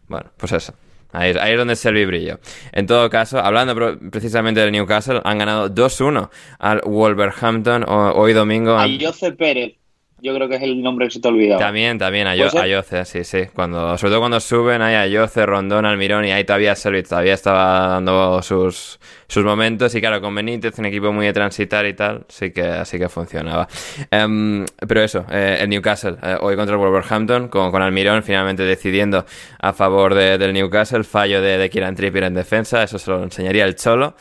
[0.07, 0.73] Bueno, pues eso.
[1.13, 2.39] Ahí, es donde Selby brilló.
[2.71, 3.75] En todo caso, hablando
[4.11, 8.77] precisamente del Newcastle, han ganado 2-1 al Wolverhampton hoy domingo.
[8.77, 9.75] A José Pérez
[10.23, 11.59] yo creo que es el nombre que se te ha olvidado.
[11.59, 13.47] También, también, Ayoce, sí, sí.
[13.53, 17.89] Cuando, sobre todo cuando suben ahí Ayoce, Rondón, Almirón y ahí todavía Servit todavía estaba
[17.89, 22.23] dando sus, sus momentos y claro, con Benítez, un equipo muy de transitar y tal,
[22.29, 23.67] sí que, así que funcionaba.
[24.09, 28.63] Em, pero eso, eh, el Newcastle, eh, hoy contra el Wolverhampton, con, con Almirón finalmente
[28.63, 29.25] decidiendo
[29.59, 33.65] a favor del Newcastle, fallo de, de Kieran Trippier en defensa, eso se lo enseñaría
[33.65, 34.15] el Cholo.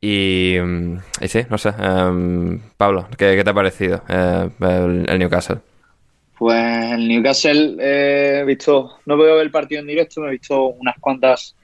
[0.00, 0.56] Y,
[1.26, 1.70] sí, no sé.
[1.78, 4.50] Em, Pablo, ¿qué, te ha parecido eh,
[5.08, 5.58] el, Newcastle?
[6.38, 10.96] Pues el Newcastle he visto, no veo el partido en directo, me he visto unas
[11.00, 11.56] cuantas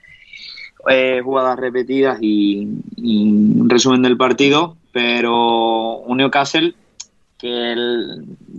[0.89, 2.67] eh, jugadas repetidas y,
[2.97, 6.75] un resumen del partido, pero un Newcastle
[7.39, 7.75] que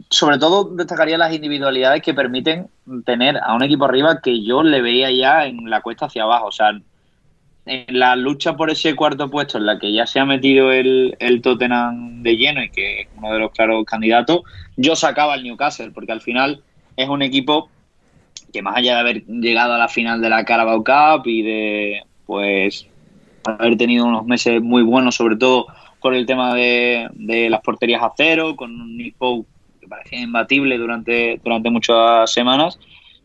[0.09, 2.67] sobre todo destacaría las individualidades que permiten
[3.05, 6.47] tener a un equipo arriba que yo le veía ya en la cuesta hacia abajo,
[6.47, 6.71] o sea,
[7.65, 11.15] en la lucha por ese cuarto puesto en la que ya se ha metido el,
[11.19, 14.41] el Tottenham de lleno y que es uno de los claros candidatos,
[14.75, 16.61] yo sacaba al Newcastle, porque al final
[16.97, 17.69] es un equipo
[18.51, 22.03] que más allá de haber llegado a la final de la Carabao Cup y de
[22.25, 22.87] pues
[23.45, 25.67] haber tenido unos meses muy buenos, sobre todo
[25.99, 29.47] con el tema de, de las porterías a cero, con un Nick Pope
[29.79, 32.77] que parecía imbatible durante, durante muchas semanas,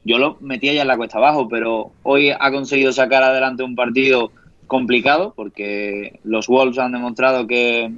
[0.08, 3.76] yo lo metía ya en la cuesta abajo, pero hoy ha conseguido sacar adelante un
[3.76, 4.32] partido
[4.66, 7.92] complicado porque los Wolves han demostrado que,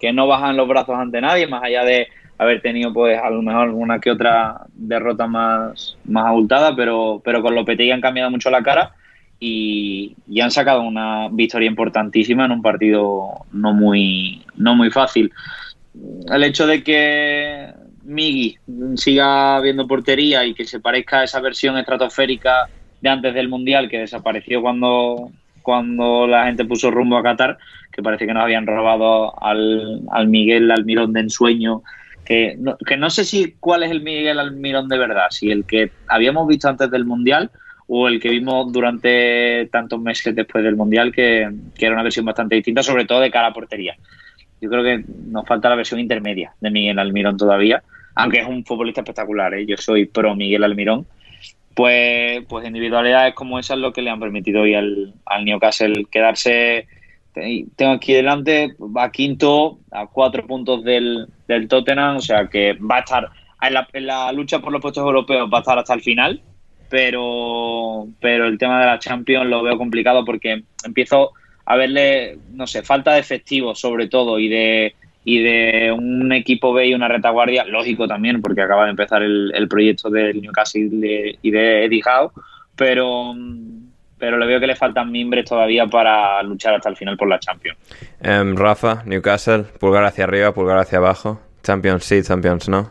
[0.00, 2.08] que no bajan los brazos ante nadie, más allá de
[2.38, 7.42] haber tenido pues a lo mejor alguna que otra derrota más, más abultada, pero, pero
[7.42, 8.94] con Lopetegui han cambiado mucho la cara
[9.38, 15.30] y, y, han sacado una victoria importantísima en un partido no muy, no muy fácil.
[16.30, 17.74] El hecho de que
[18.10, 18.58] Migi
[18.96, 22.68] siga viendo portería y que se parezca a esa versión estratosférica
[23.00, 25.30] de antes del Mundial que desapareció cuando,
[25.62, 27.56] cuando la gente puso rumbo a Qatar,
[27.92, 31.82] que parece que nos habían robado al, al Miguel Almirón de ensueño,
[32.24, 35.64] que no, que no sé si cuál es el Miguel Almirón de verdad, si el
[35.64, 37.50] que habíamos visto antes del Mundial
[37.86, 42.24] o el que vimos durante tantos meses después del Mundial, que, que era una versión
[42.24, 43.96] bastante distinta, sobre todo de cara a portería.
[44.60, 47.82] Yo creo que nos falta la versión intermedia de Miguel Almirón todavía,
[48.14, 49.66] aunque es un futbolista espectacular, ¿eh?
[49.66, 51.06] yo soy pro Miguel Almirón.
[51.74, 56.06] Pues, pues individualidades como esas es lo que le han permitido hoy al, al Newcastle
[56.10, 56.86] quedarse.
[57.32, 62.96] Tengo aquí delante, va quinto, a cuatro puntos del, del Tottenham, o sea que va
[62.96, 63.30] a estar
[63.62, 66.42] en la, en la lucha por los puestos europeos, va a estar hasta el final,
[66.88, 71.32] pero, pero el tema de la Champions lo veo complicado porque empiezo
[71.64, 74.94] a verle, no sé, falta de efectivo sobre todo y de,
[75.30, 79.68] y de un equipo B y una retaguardia, lógico también, porque acaba de empezar el,
[79.68, 82.32] proyecto del Newcastle y de Eddie Howe,
[82.74, 83.32] pero,
[84.18, 87.38] pero le veo que le faltan mimbres todavía para luchar hasta el final por la
[87.38, 87.78] Champions.
[88.20, 92.90] Em, Rafa, Newcastle, pulgar hacia arriba, pulgar hacia abajo, Champions sí, Champions no.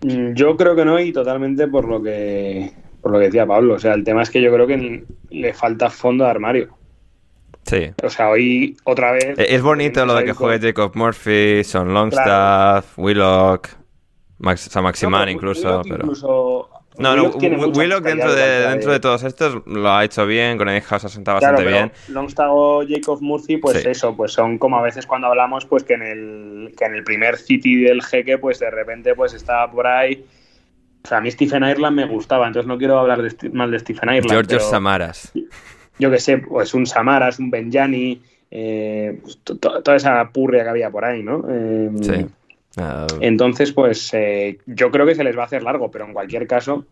[0.00, 2.72] Mm, yo creo que no y totalmente por lo que
[3.02, 5.52] por lo que decía Pablo, o sea, el tema es que yo creo que le
[5.52, 6.81] falta fondo de armario.
[7.72, 7.90] Sí.
[8.02, 9.38] O sea, hoy otra vez.
[9.38, 13.68] Eh, es bonito lo de que juegue Jacob Murphy, Son Longstaff, Willock,
[14.40, 15.80] Max, Maximan incluso.
[15.88, 16.68] pero...
[16.98, 19.00] no, no, Willock, dentro, de, dentro de...
[19.00, 21.90] todos estos lo ha hecho bien, con House ha sentado bastante bien.
[22.08, 25.94] Longstaff o Jacob Murphy, pues eso, pues son como a veces cuando hablamos, pues que
[25.94, 29.86] en el, que en el primer City del jeque, pues de repente pues estaba por
[29.86, 30.26] ahí.
[31.04, 33.78] O sea, a mí Stephen Ireland me gustaba, entonces no quiero hablar de, mal de
[33.78, 34.46] Stephen Ireland.
[34.46, 35.32] George Samaras
[35.98, 38.20] yo que sé, pues un Samaras, un Benjani,
[38.50, 41.48] eh, pues toda esa purria que había por ahí, ¿no?
[41.48, 42.26] Em, sí.
[43.20, 46.46] Entonces, pues eh, yo creo que se les va a hacer largo, pero en cualquier
[46.46, 46.86] caso,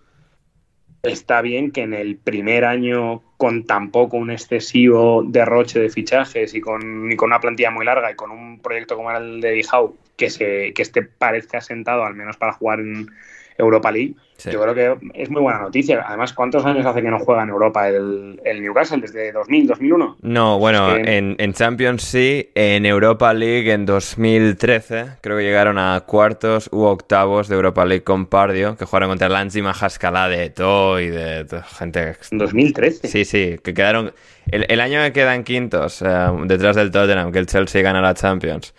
[1.03, 6.61] está bien que en el primer año, con tampoco un excesivo derroche de fichajes y
[6.61, 9.97] con, y con una plantilla muy larga y con un proyecto como el de Dijau,
[10.17, 13.11] que, se, que este parezca asentado, al menos para jugar en
[13.57, 14.51] Europa League, Sí.
[14.51, 16.03] yo creo que es muy buena noticia.
[16.07, 19.01] Además, ¿cuántos años hace que no juega en Europa el, el Newcastle?
[19.01, 20.17] ¿Desde 2000, 2001?
[20.23, 25.43] No, bueno, Es que- en, en Champions sí, en Europa League en 2013 creo que
[25.43, 30.29] llegaron a cuartos u octavos de Europa League con Pardio, que jugaron contra Lanzi Majascala
[30.29, 32.17] de todo y de, de gente...
[32.31, 33.09] En 2013.
[33.09, 34.13] Sí, sí, que quedaron...
[34.51, 36.07] El, el año que quedan quintos eh,
[36.47, 38.75] detrás del Tottenham, que el Chelsea gana la Champions.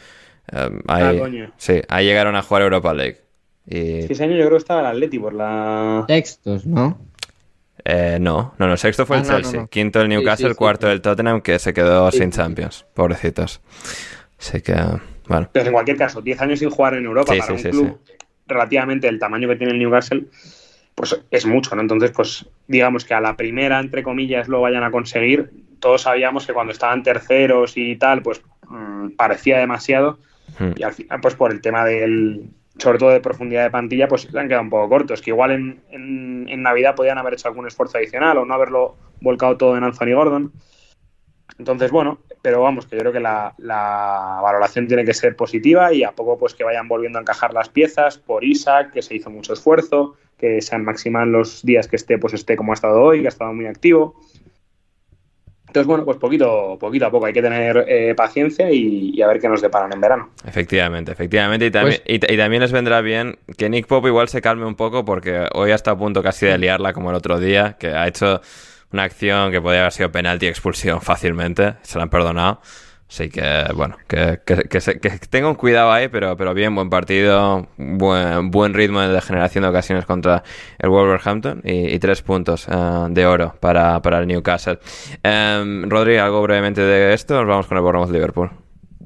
[0.51, 1.51] eh, ahí, Ah, coño.
[1.57, 3.17] sí, ahí llegaron a jugar Europa League.
[3.71, 6.03] Sí, ese año yo creo que estaba el Atleti por la...
[6.07, 6.97] Textos, ¿no?
[7.83, 9.67] eh, no, no, no, sexto fue Ah, el no, no, Chelsea, no.
[9.67, 10.93] quinto el Newcastle, sí, sí, cuarto sí.
[10.93, 12.37] el Tottenham, que se quedó Sí, sin sí.
[12.37, 13.61] Champions, pobrecitos.
[14.39, 14.75] Así que,
[15.27, 15.49] bueno.
[15.51, 17.69] Pero en cualquier caso, 10 años sin jugar en Europa Sí, para sí, un sí,
[17.69, 17.99] club
[18.47, 20.25] relativamente del tamaño que tiene el Newcastle,
[20.95, 21.81] pues es mucho, ¿no?
[21.81, 25.49] Entonces, pues digamos que a la primera, entre comillas, lo vayan a conseguir.
[25.79, 30.19] Todos sabíamos que cuando estaban terceros y tal, pues mm, parecía demasiado.
[30.59, 30.71] Hmm.
[30.75, 34.23] Y al final, pues por el tema del, sobre todo de profundidad de plantilla, pues
[34.23, 35.21] se han quedado un poco cortos.
[35.21, 39.57] Que igual en, en- Navidad podían haber hecho algún esfuerzo adicional o no haberlo volcado
[39.57, 40.51] todo en Anthony Gordon.
[41.57, 45.91] Entonces, bueno, pero vamos, que yo creo que la, la valoración tiene que ser positiva
[45.93, 49.15] y a poco pues que vayan volviendo a encajar las piezas por Isaac, que se
[49.15, 53.01] hizo mucho esfuerzo, que San Maximán los días que esté, pues esté como ha estado
[53.01, 54.15] hoy, que ha estado muy activo.
[55.71, 59.27] Entonces, bueno, pues poquito, poquito a poco hay que tener eh, paciencia y, y a
[59.27, 60.29] ver qué nos deparan en verano.
[60.45, 61.67] Efectivamente, efectivamente.
[61.67, 64.65] Y también, Pues- y, y también les vendrá bien que Nick Pope igual se calme
[64.65, 67.87] un poco porque hoy está a punto casi de liarla como el otro día, que
[67.87, 68.41] ha hecho
[68.91, 71.75] una acción que podría haber sido penalti y expulsión fácilmente.
[71.83, 72.59] Se la han perdonado.
[73.13, 76.89] Así que, bueno, que, que, que, se- que tengan cuidado ahí, pero, pero bien, buen
[76.89, 80.43] partido, buen, buen ritmo de generación de ocasiones contra
[80.79, 82.73] el Wolverhampton y, y tres puntos eh,
[83.09, 84.79] de oro para, para el Newcastle.
[85.23, 88.49] Em, Rodri, algo brevemente de esto, nos vamos con el Bournemouth Liverpool.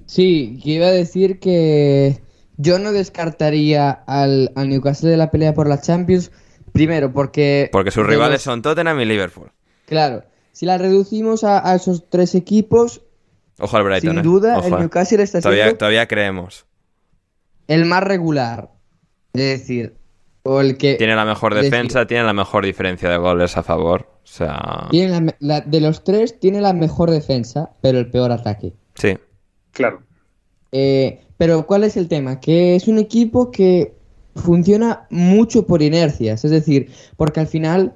[0.05, 2.21] Sí, que iba a decir que
[2.57, 6.31] yo no descartaría al, al Newcastle de la pelea por la Champions.
[6.73, 7.69] Primero, porque.
[7.71, 9.49] Porque sus rivales los- son Tottenham y Liverpool.
[9.87, 13.01] Claro, si la reducimos a, a esos tres equipos,
[13.59, 14.23] Ojo al Brighton, sin eh.
[14.23, 14.77] duda el eh.
[14.79, 16.65] Newcastle está Todavía, siendo todavía creemos.
[17.67, 18.71] el más regular.
[19.33, 19.95] Es decir,
[20.43, 20.95] o el que.
[20.95, 24.09] Tiene la mejor decir, defensa, tiene la mejor diferencia de goles a favor.
[24.23, 28.73] O sea, tiene la de los tres, tiene la mejor defensa, pero el peor ataque.
[28.95, 29.17] sí.
[29.71, 30.01] Claro.
[30.71, 32.39] Eh, pero ¿cuál es el tema?
[32.39, 33.93] Que es un equipo que
[34.35, 37.93] funciona mucho por inercias, es decir, porque al final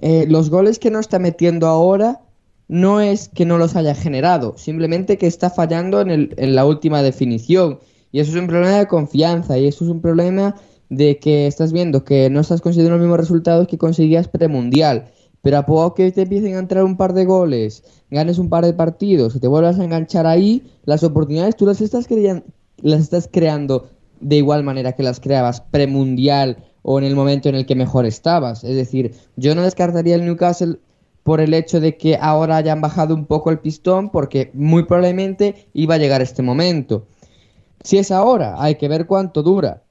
[0.00, 2.20] eh, los goles que no está metiendo ahora
[2.68, 6.64] no es que no los haya generado, simplemente que está fallando en, el- en la
[6.66, 7.78] última definición.
[8.12, 10.56] Y eso es un problema de confianza y eso es un problema
[10.90, 15.06] de que estás viendo que no estás consiguiendo los mismos resultados que conseguías premundial.
[15.40, 18.64] Pero a poco que te empiecen a entrar un par de goles, ganes un par
[18.64, 22.06] de partidos y te vuelvas a enganchar ahí, las oportunidades tú las estás,
[22.82, 23.88] las estás creando
[24.20, 28.06] de igual manera que las creabas premundial o en el momento en el que mejor
[28.06, 28.62] estabas.
[28.62, 30.78] Es decir, yo no descartaría el Newcastle
[31.22, 35.68] por el hecho de que ahora hayan bajado un poco el pistón porque muy probablemente
[35.72, 37.06] iba a llegar este momento.
[37.82, 39.82] Si es ahora, hay que ver cuánto dura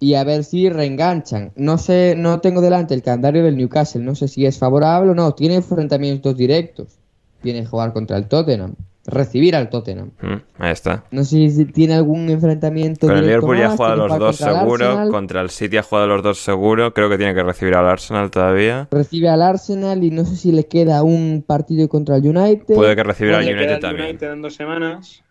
[0.00, 1.52] y a ver si reenganchan.
[1.56, 5.14] No sé, no tengo delante el calendario del Newcastle, no sé si es favorable o
[5.14, 5.34] no.
[5.34, 6.98] Tiene enfrentamientos directos.
[7.42, 8.74] Tiene que jugar contra el Tottenham,
[9.10, 10.10] recibir al Tottenham.
[10.20, 11.04] Mm, ahí está.
[11.10, 14.50] No sé si tiene algún enfrentamiento Con el Liverpool ya ha jugado los dos contra
[14.52, 14.86] el seguro.
[14.86, 16.92] Arsenal, Contra el City ha jugado los dos seguro.
[16.94, 18.86] Creo que tiene que recibir al Arsenal todavía.
[18.90, 22.74] Recibe al Arsenal y no sé si le queda un partido contra el United.
[22.74, 24.08] Puede que recibir al queda United el también.
[24.10, 25.22] United en dos semanas.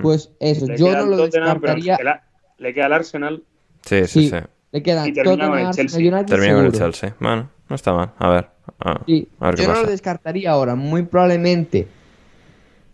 [0.00, 1.96] Pues eso, Le yo queda no el lo pero descartaría.
[1.96, 2.08] el
[2.64, 3.42] le queda el Arsenal.
[3.84, 4.36] Sí, sí, Sí, sí.
[4.70, 5.98] le queda Y termina con Tottenham, el Chelsea.
[6.00, 6.72] United Termina con el.
[6.72, 7.14] Chelsea.
[7.20, 8.10] Bueno, no está mal.
[8.18, 8.48] A ver.
[8.80, 9.84] A, Sí, a ver qué yo no pasa.
[9.86, 10.74] lo descartaría ahora.
[10.76, 11.88] Muy probablemente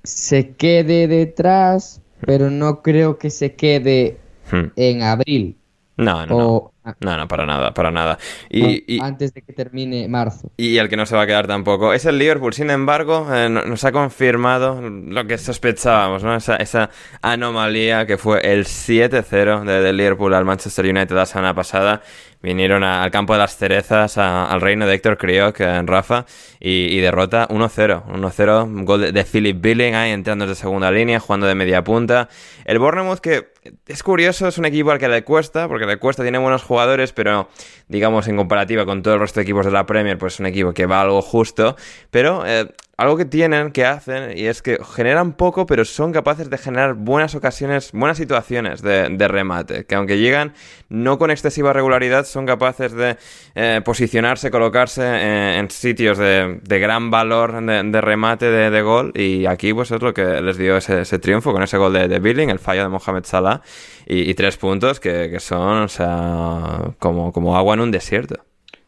[0.05, 4.19] se quede detrás, pero no creo que se quede
[4.51, 4.73] Hmm.
[4.77, 5.58] en abril
[5.99, 6.37] No, no, no.
[6.49, 8.19] o a- No, no, para nada, para nada.
[8.49, 10.51] Y, antes de que termine marzo.
[10.57, 12.55] Y el que no se va a quedar tampoco es el Liverpool.
[12.55, 16.35] Sin embargo, eh, no- nos ha confirmado lo que sospechábamos, ¿no?
[16.35, 16.89] Esa, esa
[17.21, 22.01] anomalía que fue el 7-0 de, del Liverpool al Manchester United la semana pasada.
[22.41, 26.25] Vinieron a- al campo de las cerezas, a- al reino de Héctor Crioc en Rafa,
[26.61, 28.05] y, y derrota 1-0.
[28.07, 31.83] 1-0, un gol de, de Philip Billing ahí entrando desde segunda línea, jugando de media
[31.83, 32.29] punta.
[32.65, 33.49] El Bournemouth que
[33.87, 37.13] es curioso, es un equipo al que le cuesta, porque le cuesta, tiene buenos jugadores,
[37.13, 37.49] pero
[37.89, 40.47] digamos en comparativa con todo el resto de equipos de la Premier, pues es un
[40.47, 41.77] equipo que va algo justo,
[42.11, 42.67] pero eh,
[42.99, 46.95] algo que tienen, que hacen, y es que generan poco, pero son capaces de generar
[46.95, 50.53] buenas ocasiones, buenas situaciones de, remate, que aunque llegan
[50.89, 53.17] no con excesiva regularidad, son capaces de
[53.55, 59.73] eh, posicionarse, colocarse eh, en, sitios de, gran valor de, remate de, gol, y aquí
[59.73, 62.83] pues es lo que les dio ese, triunfo con ese gol de, Billing, el fallo
[62.83, 63.63] de Mohamed Salah,
[64.11, 68.37] y, tres puntos que, que, son, o sea, como, como agua en un desierto.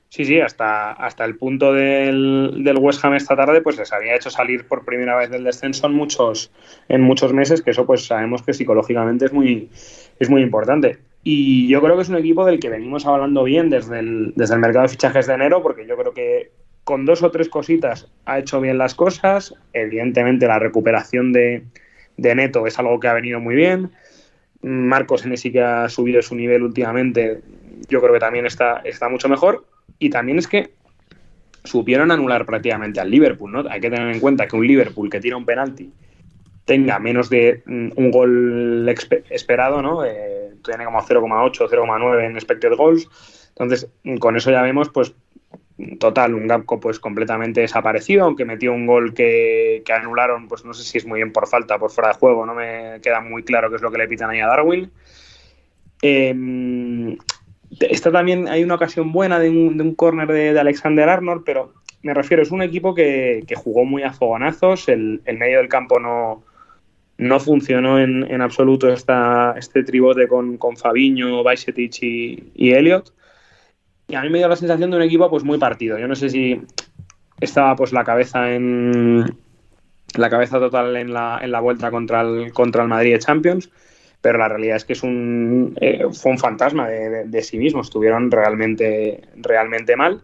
[0.08, 4.16] Sí, sí, hasta, hasta el punto del, del, West Ham esta tarde, pues les había
[4.16, 6.50] hecho salir por primera vez del descenso en muchos,
[6.88, 9.70] en muchos meses, que eso pues sabemos que psicológicamente es muy,
[10.18, 10.98] es muy importante.
[11.22, 14.54] Y yo creo que es un equipo del que venimos hablando bien desde el, desde
[14.54, 16.50] el mercado de fichajes de enero, porque yo creo que
[16.82, 19.54] con dos o tres cositas ha hecho bien las cosas.
[19.74, 21.62] Evidentemente la recuperación de,
[22.16, 23.92] de Neto es algo que ha venido muy bien.
[24.62, 27.40] Marcos en sí que ha subido su nivel últimamente,
[27.88, 29.64] yo creo que también está, está mucho mejor.
[29.98, 30.70] Y también es que
[31.64, 33.64] supieron anular prácticamente al Liverpool, ¿no?
[33.68, 35.92] Hay que tener en cuenta que un Liverpool que tira un penalti
[36.64, 38.88] tenga menos de mm, un gol
[39.30, 40.04] esperado, ¿no?
[40.04, 43.08] Eh, tiene como 0,8, 0,9 en expected goals.
[43.50, 43.90] Entonces,
[44.20, 45.14] con eso ya vemos, pues,
[45.98, 50.84] total, un Gapco pues completamente desaparecido, aunque metió un gol que, anularon, pues no sé
[50.84, 53.70] si es muy bien por falta, por fuera de juego, no me queda muy claro
[53.70, 54.90] qué es lo que le pitan ahí a Darwin.
[56.02, 57.16] Eh,
[57.78, 61.72] Está también, hay una ocasión buena de un, de un córner de, Alexander Arnold, pero
[62.02, 66.42] me refiero, es un equipo que, jugó muy a fogonazos, el, medio del campo no,
[67.16, 71.44] no funcionó en, en absoluto esta, este tribote con, con Fabiño,
[72.02, 73.12] y Elliot.
[74.10, 75.98] Y a mí me dio la sensación de un equipo pues muy partido.
[75.98, 76.60] Yo no sé si
[77.40, 79.24] estaba pues la cabeza en
[80.16, 83.70] la cabeza total en la, en la vuelta contra el, contra el Madrid Champions
[84.20, 88.30] pero la realidad es que es un, eh, fue un fantasma de, sí mismo, estuvieron
[88.30, 90.22] realmente, realmente mal.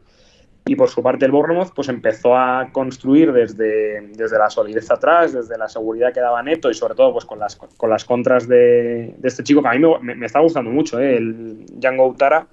[0.68, 5.32] Y por su parte el Bournemouth pues empezó a construir desde, desde la solidez atrás,
[5.32, 8.48] desde la seguridad que daba Neto y sobre todo pues con las, con las contras
[8.48, 12.48] de, este chico que a mí me, está gustando mucho, eh, el Django Utara.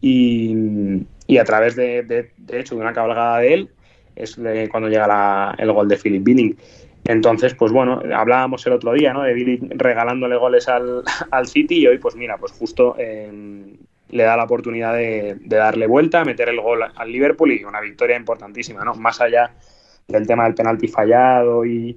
[0.00, 3.70] Y, y, a través de, de, hecho de una cabalgada de él
[4.16, 4.38] es
[4.70, 6.56] cuando llega el gol de Philip Billing.
[7.04, 9.22] Entonces, pues bueno, hablábamos el otro día, ¿no?
[9.22, 14.36] De Billy regalándole goles al, al City y hoy, pues mira, pues justo le da
[14.36, 18.94] la oportunidad de, darle vuelta, meter el gol al Liverpool y una victoria importantísima, ¿no?
[18.94, 19.52] Más allá
[20.08, 21.96] del tema del penalti fallado y,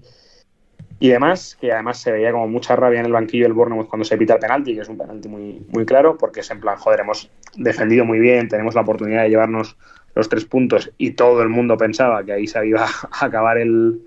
[0.99, 4.05] y demás, que además se veía como mucha rabia en el banquillo del Bournemouth cuando
[4.05, 6.77] se pita el penalti, que es un penalti muy, muy claro, porque es en plan,
[6.77, 9.75] joder, hemos defendido muy bien, tenemos la oportunidad de llevarnos
[10.15, 14.01] los tres puntos y todo el mundo pensaba que ahí se iba a acabar el,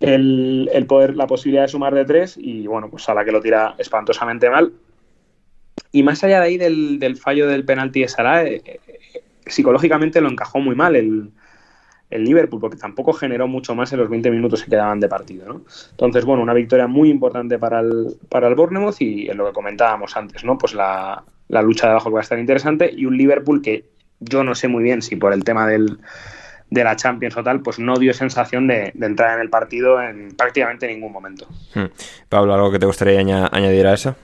[0.00, 3.40] el, poder, la posibilidad de sumar de tres y bueno, pues a la que lo
[3.40, 4.72] tira espantosamente mal.
[5.90, 8.80] Y más allá de ahí del, fallo del penalti de Salah, eh, eh,
[9.46, 11.30] psicológicamente lo encajó muy mal el,
[12.18, 15.46] Liverpool, porque tampoco generó mucho más en los 20 minutos que quedaban de partido.
[15.46, 15.62] ¿no?
[15.90, 19.52] Entonces, bueno, una victoria muy importante para el, para el Bournemouth y en lo que
[19.52, 20.58] comentábamos antes, ¿no?
[20.58, 23.84] Pues la, la lucha de abajo que va a estar interesante y un Liverpool que
[24.20, 25.98] yo no sé muy bien si por el tema del
[26.72, 30.34] de la Champions o tal, pues no dio sensación de, entrar en el partido en
[30.34, 31.46] prácticamente ningún momento.
[31.74, 31.84] Hmm.
[32.30, 34.16] Pablo, ¿algo que te gustaría añadir a eso?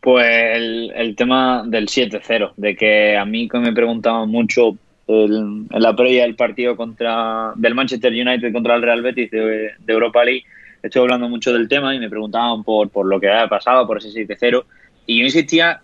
[0.00, 4.76] Pues el, tema del 7-0, de que a mí que me preguntaban mucho
[5.08, 10.24] en la previa del partido contra del Manchester United contra el Real Betis de, Europa
[10.24, 10.44] League,
[10.82, 13.98] estoy hablando mucho del tema y me preguntaban por, por lo que había pasado, por
[13.98, 14.64] ese 7-0,
[15.06, 15.80] y yo insistía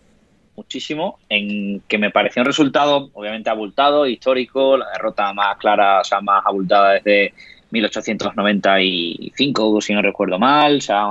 [0.57, 6.05] muchísimo en que me pareció un resultado obviamente abultado, histórico, la derrota más clara, o
[6.05, 7.33] sea, más abultada desde
[7.71, 11.05] 1895, si no recuerdo mal, o sea,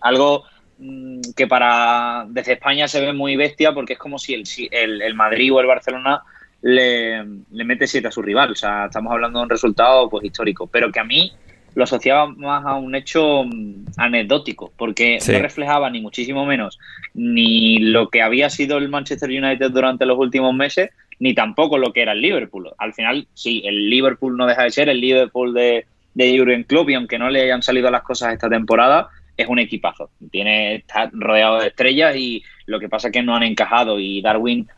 [0.00, 0.44] algo
[0.78, 5.02] mm, que para desde España se ve muy bestia porque es como si el, el,
[5.02, 6.22] el Madrid o el Barcelona
[6.62, 10.24] le, le mete siete a su rival, o sea, estamos hablando de un resultado pues
[10.24, 11.32] histórico, pero que a mí
[11.74, 16.78] lo asociaba más a un hecho mm, anecdótico, porque no reflejaba ni muchísimo menos
[17.14, 20.90] ni lo que había sido el Manchester United durante los últimos meses,
[21.20, 22.70] ni tampoco lo que era el Liverpool.
[22.78, 26.90] Al final, sí, el Liverpool no deja de ser el Liverpool de, de Jurgen Klopp
[26.90, 30.10] y aunque no le hayan salido las cosas esta temporada, es un equipazo.
[30.30, 34.20] Tiene, está rodeado de estrellas y lo que pasa es que no han encajado y
[34.20, 34.68] Darwin,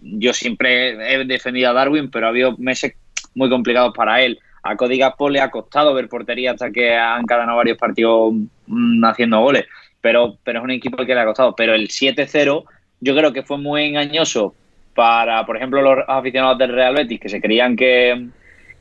[0.00, 2.94] yo siempre he defendido a Darwin, pero ha habido meses
[3.34, 7.22] muy complicados para él a Cody Gaspo le ha costado ver portería hasta que han
[7.22, 8.34] encadenado varios partidos
[8.66, 9.66] mm, haciendo goles,
[10.00, 11.54] pero, pero es un equipo que le ha costado.
[11.56, 12.64] Pero el 7-0
[13.00, 14.54] yo creo que fue muy engañoso
[14.94, 18.28] para, por ejemplo, los aficionados del Real Betis, que se creían que,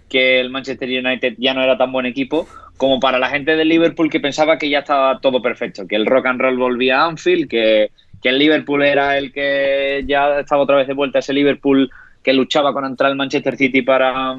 [0.10, 3.70] que el Manchester United ya no era tan buen equipo, como para la gente del
[3.70, 7.06] Liverpool que pensaba que ya estaba todo perfecto, que el rock and roll volvía a
[7.06, 7.92] Anfield, que,
[8.22, 11.90] que el Liverpool era el que ya estaba otra vez de vuelta, ese Liverpool
[12.24, 14.36] que luchaba con entrar al Manchester City para,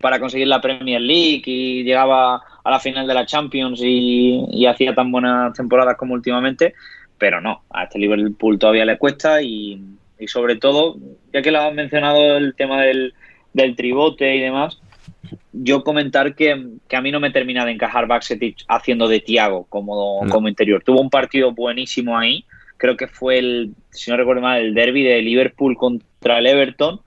[0.00, 4.94] para conseguir la Premier League y llegaba a la final de la Champions y, hacía
[4.94, 6.74] tan buenas temporadas como últimamente,
[7.18, 9.82] pero no, a este Liverpool todavía le cuesta y,
[10.26, 10.96] sobre todo,
[11.32, 13.14] ya que lo has mencionado el tema del,
[13.52, 14.80] del tribote y demás,
[15.52, 20.20] yo comentar que, a mí no me termina de encajar Baxetic haciendo de Tiago como,
[20.28, 20.82] como interior.
[20.82, 22.44] Tuvo un partido buenísimo ahí,
[22.78, 27.00] creo que fue el, si no recuerdo mal, el derby de Liverpool contra el Everton,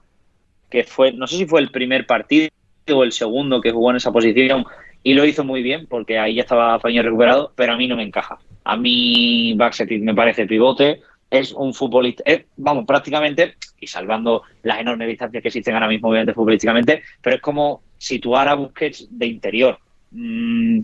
[0.69, 2.49] que fue, no sé si fue el primer partido
[2.93, 4.65] o el segundo que jugó en esa posición
[5.03, 7.95] y lo hizo muy bien porque ahí ya estaba Faño recuperado, pero a mí no
[7.95, 8.37] me encaja.
[8.63, 12.23] A mí Baxetic me parece pivote, es un futbolista,
[12.57, 17.41] vamos, prácticamente, y salvando las enormes distancias que existen ahora mismo obviamente futbolísticamente, pero es
[17.41, 19.79] como situar a Busquets de interior.
[20.11, 20.81] Mm,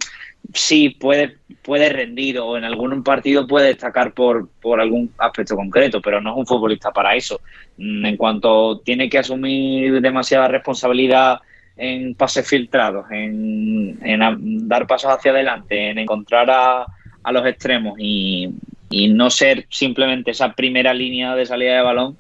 [0.54, 6.02] sí, puede, puede rendir o en algún partido puede destacar por, por algún aspecto concreto,
[6.02, 7.42] pero no es un futbolista para eso.
[7.78, 11.40] Mm, en cuanto tiene que asumir demasiada responsabilidad
[11.76, 16.86] en pases filtrados, en, en dar pasos hacia adelante, en encontrar a,
[17.24, 18.50] a los extremos y,
[18.90, 22.18] y no ser simplemente esa primera línea de salida de balón,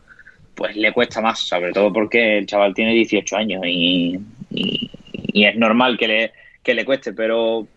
[0.55, 4.19] pues le cuesta más, sobre todo porque el chaval tiene 18 años y,
[5.33, 6.31] es normal que le,
[6.63, 7.67] que le cueste, pero,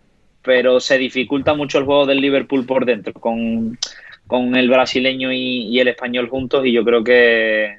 [0.42, 3.78] pero se dificulta mucho el juego del Liverpool por dentro, con,
[4.54, 7.78] el brasileño y, el español juntos, y yo creo que,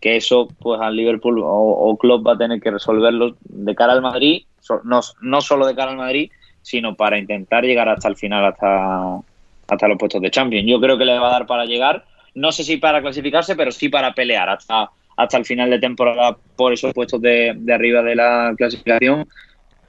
[0.00, 3.92] que eso, pues al Liverpool o, o, Klopp va a tener que resolverlo de cara
[3.92, 4.44] al Madrid,
[4.84, 6.30] no, no solo de cara al Madrid,
[6.62, 9.20] sino para intentar llegar hasta el final, hasta,
[9.68, 10.68] hasta los puestos de Champions.
[10.68, 12.04] Yo creo que le va a dar para llegar,
[12.34, 16.36] no sé si para clasificarse, pero sí para pelear hasta, hasta el final de temporada
[16.56, 19.28] por esos puestos de, arriba de la clasificación.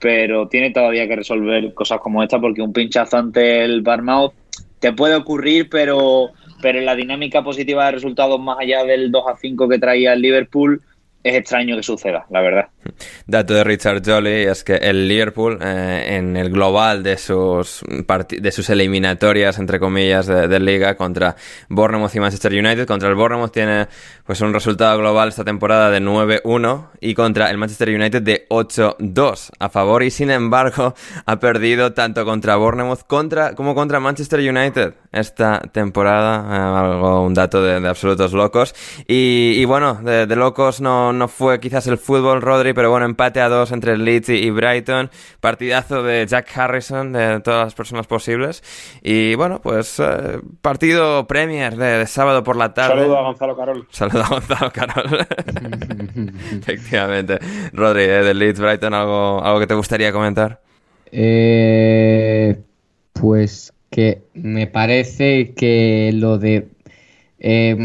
[0.02, 4.34] Pero tiene todavía que resolver cosas como esta, porque un pinchazo ante el Barmouth
[4.80, 6.32] te puede ocurrir, pero,
[6.62, 10.14] pero en la dinámica positiva de resultados, más allá del 2 a 5 que traía
[10.14, 10.82] el Liverpool,
[11.24, 12.68] es extraño que suceda, la verdad.
[13.28, 17.84] Dato de Richard Jolly es que el Liverpool, eh, en el global de sus,
[18.30, 21.36] de sus eliminatorias, entre comillas, de, Liga contra
[21.70, 23.88] Bournemouth y Manchester United, contra el Bournemouth tiene
[24.26, 29.52] pues un resultado global esta temporada de 9-1 y contra el Manchester United de 8-2
[29.58, 30.04] a favor.
[30.04, 30.94] Y sin embargo
[31.26, 37.34] ha perdido tanto contra Bournemouth contra, como contra Manchester United esta temporada, eh, algo, un
[37.34, 38.76] dato de, absolutos locos.
[39.08, 43.42] Y, bueno, de, de locos no no, fue quizás el fútbol, Rodri, pero bueno, empate
[43.42, 45.10] a dos entre Leeds y, Brighton.
[45.40, 48.64] Partidazo de Jack Harrison, de todas las personas posibles.
[49.02, 53.02] Y bueno, pues eh, partido Premier de, sábado por la tarde.
[53.02, 53.88] Saludo a Gonzalo Carol.
[53.90, 55.28] Saludo a Gonzalo Carol.
[56.60, 57.40] Efectivamente.
[57.74, 60.62] Rodri, eh, de Leeds Brighton, ¿algo, ¿algo que te gustaría comentar?
[61.12, 62.58] Eh,
[63.14, 66.68] pues que me parece que lo de
[67.44, 67.76] eh,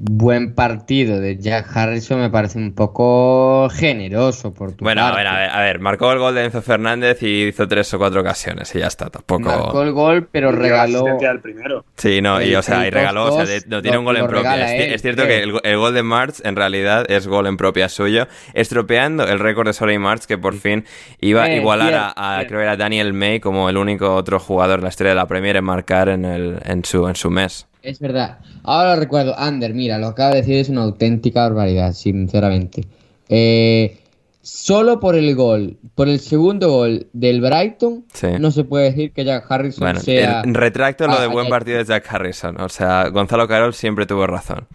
[0.00, 5.26] buen partido de Jack Harrison me parece un poco generoso por tu Bueno, a ver,
[5.26, 8.22] a ver, a ver, marcó el gol de Enzo Fernández y hizo tres o cuatro
[8.22, 9.42] ocasiones y ya está, tampoco...
[9.42, 11.04] Marcó el gol, pero regaló...
[11.42, 11.84] Primero.
[11.96, 14.74] Sí, no, y o sea, y regaló, o sea, no tiene un gol en propia.
[14.74, 19.24] Es, cierto que el, gol de March en realidad es gol en propia suyo, estropeando
[19.24, 20.86] el récord de Soley March que por fin
[21.20, 24.84] iba a eh, igualar a, creo era Daniel May como el único otro jugador de
[24.84, 27.66] la historia de la Premier en marcar en, el, en, su, en su mes.
[27.84, 28.38] Es verdad.
[28.62, 32.86] Ahora recuerdo, Ander, mira, lo que acaba de decir es una auténtica barbaridad, sinceramente.
[33.28, 33.98] Eh,
[34.40, 38.06] solo por el gol, por el segundo gol del Brighton,
[38.40, 40.42] no se puede decir que Jack Harrison sea.
[40.46, 42.58] retracto lo de buen partido de Jack Harrison.
[42.58, 44.66] O sea, Gonzalo Carol siempre tuvo razón.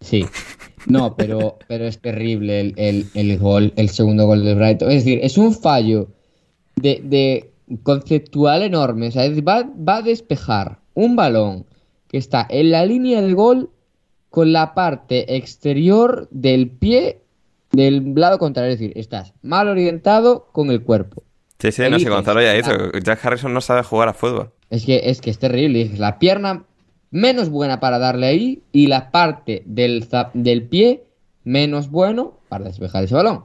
[0.00, 0.24] Sí.
[0.86, 4.88] No, pero, pero es terrible el, gol, el segundo gol del Brighton.
[4.90, 6.08] Es decir, es un fallo
[6.76, 7.50] de,
[7.82, 9.08] conceptual enorme.
[9.08, 11.66] O sea, va, va a despejar un balón
[12.12, 13.70] que está en la línea de gol
[14.30, 17.22] con la parte exterior del pie
[17.72, 18.72] del lado contrario.
[18.72, 21.24] Es decir, estás mal orientado con el cuerpo.
[21.58, 22.70] Sí, sí, no sé, Gonzalo ya dicho.
[23.02, 24.50] Jack Harrison no sabe jugar a fútbol.
[24.70, 25.82] Es que es, que es terrible.
[25.82, 26.64] Es la pierna
[27.10, 31.04] menos buena para darle ahí y la parte del, del pie
[31.44, 33.44] menos bueno para despejar ese balón.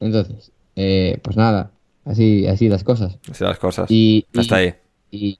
[0.00, 1.72] Entonces, eh, pues nada,
[2.04, 3.18] así, así las cosas.
[3.30, 3.90] Así las cosas.
[3.90, 4.74] Y, Hasta ahí.
[5.10, 5.38] Y,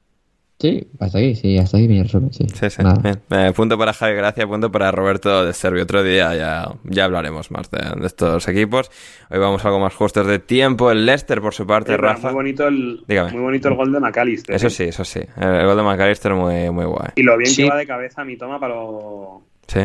[0.60, 2.46] Sí, hasta aquí, sí, hasta aquí me resumen, sí.
[2.52, 3.22] Sí, sí, bien.
[3.30, 5.84] Eh, punto para Javi Gracia, punto para Roberto de Servio.
[5.84, 8.90] Otro día ya, ya hablaremos más de, estos equipos.
[9.30, 10.90] Hoy vamos a algo más justos de tiempo.
[10.90, 12.28] El Leicester, por su parte, Rafa.
[12.28, 14.54] Muy bonito, el, muy bonito el gol de McAllister.
[14.54, 14.70] Eso ¿eh?
[14.70, 15.20] sí, eso sí.
[15.38, 17.08] El, gol de McAllister muy, muy guay.
[17.16, 19.40] Y lo bien que va de cabeza mi toma para lo...
[19.66, 19.80] Sí.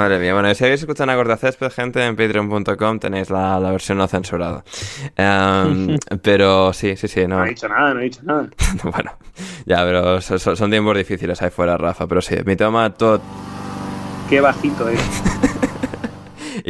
[0.00, 3.70] Madre mía, bueno, si habéis escuchado a Corta Césped, gente, en patreon.com tenéis la, la,
[3.70, 4.64] versión no censurada.
[5.18, 7.26] Um, pero sí, sí, sí.
[7.26, 7.40] No.
[7.40, 8.48] no he dicho nada, no he dicho nada.
[8.82, 9.12] bueno,
[9.66, 12.06] ya, pero son, son, tiempos difíciles ahí fuera, Rafa.
[12.06, 13.20] Pero sí, mi toma todo.
[14.30, 15.00] Qué bajito es.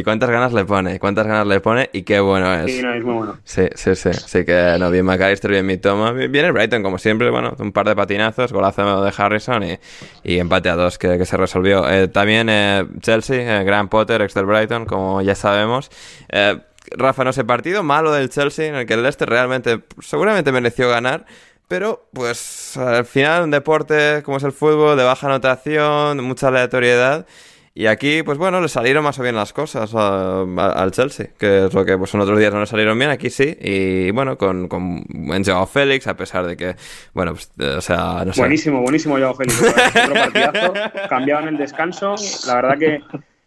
[0.01, 2.73] y cuántas ganas le pone, cuántas ganas le pone, y qué bueno es.
[2.73, 3.39] Sí, no, es muy bueno.
[3.45, 4.09] Sí, sí, sí.
[4.09, 6.13] Así que, no, bien McAllister, bien mi toma.
[6.13, 9.79] Viene el Brighton, como siempre, bueno, un par de patinazos, golazo de Harrison y,
[10.25, 11.89] y empate a dos que, que se resolvió.
[11.89, 15.91] Eh, también eh, Chelsea, eh, Potter, ex del Brighton, como ya sabemos.
[16.31, 16.59] Eh,
[16.93, 20.89] Rafa, no sé, partido malo del Chelsea, en el que el Leicester realmente, seguramente mereció
[20.89, 21.27] ganar.
[21.69, 27.27] Pero, pues, al final, un deporte como es el fútbol, de baja anotación, mucha aleatoriedad.
[27.73, 31.29] Y aquí, pues bueno, le salieron más o bien las cosas a, a, al Chelsea,
[31.39, 33.57] que es lo que pues en otros días no le salieron bien, aquí sí.
[33.61, 36.75] Y bueno, con, con buen Joao Félix, a pesar de que,
[37.15, 38.41] bueno, pues, o sea, no sé.
[38.41, 39.63] Buenísimo, buenísimo Joao Félix.
[39.63, 40.73] Otro partidazo,
[41.09, 42.17] cambiado en el descanso.
[42.49, 43.03] La verdad que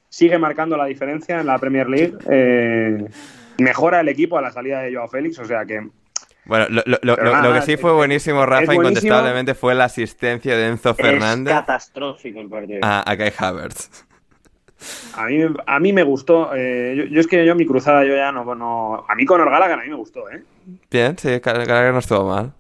[0.08, 2.14] sigue marcando la diferencia en la Premier League.
[2.30, 3.06] Eh,
[3.58, 5.82] mejora el equipo a la salida de Joao Félix, o sea que
[6.46, 8.90] bueno, lo, lo, lo, nada, lo, que sí fue buenísimo, Rafa, buenísimo.
[8.90, 11.54] incontestablemente, fue la asistencia de Enzo Fernández.
[11.54, 12.80] Es catastrófico el partido.
[12.82, 14.06] A, a Kai Havertz.
[15.16, 16.54] A mí, a mí me gustó.
[16.56, 19.06] Eh, yo, yo, es que yo mi cruzada yo ya no, no...
[19.08, 20.44] A mí con Gallagher a mí me gustó, ¿eh?
[20.90, 22.54] Bien, sí, Gallagher no estuvo mal.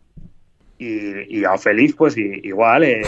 [0.77, 3.01] Y, y a Feliz, pues igual, eh,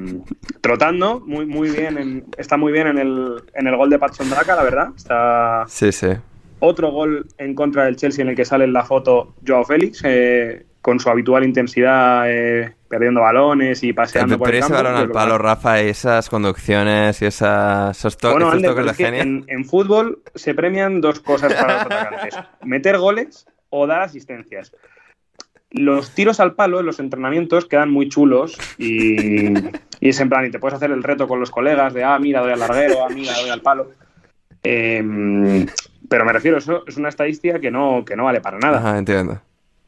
[0.60, 4.30] trotando, muy, muy bien, en, está muy bien en el, en el gol de Patson
[4.30, 4.88] Draka, la verdad.
[4.96, 5.64] Está...
[5.68, 6.08] Sí, sí
[6.64, 10.00] otro gol en contra del Chelsea en el que sale en la foto Joao Félix,
[10.04, 14.74] eh, con su habitual intensidad, eh, perdiendo balones y paseando por el campo.
[14.74, 18.92] ese balón al palo, Rafa, esas conducciones y esas, esos, to bueno, esos toques de
[18.92, 19.22] genio.
[19.22, 22.34] en, en, fútbol se premian dos cosas para los atacantes.
[22.60, 24.72] Meter goles o dar asistencias.
[25.70, 29.54] Los tiros al palo en los entrenamientos quedan muy chulos y,
[29.98, 32.18] y es en plan, y te puedes hacer el reto con los colegas de, ah,
[32.18, 33.90] mira, doy al larguero, ah, mira, doy al palo.
[34.62, 35.66] Eh,
[36.10, 38.80] pero me refiero, eso es una estadística que no, que no vale para nada.
[38.80, 39.40] Ajá, entiendo.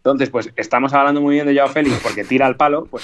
[0.05, 3.03] Entonces, pues estamos hablando muy bien de Joao Félix porque tira al palo, pues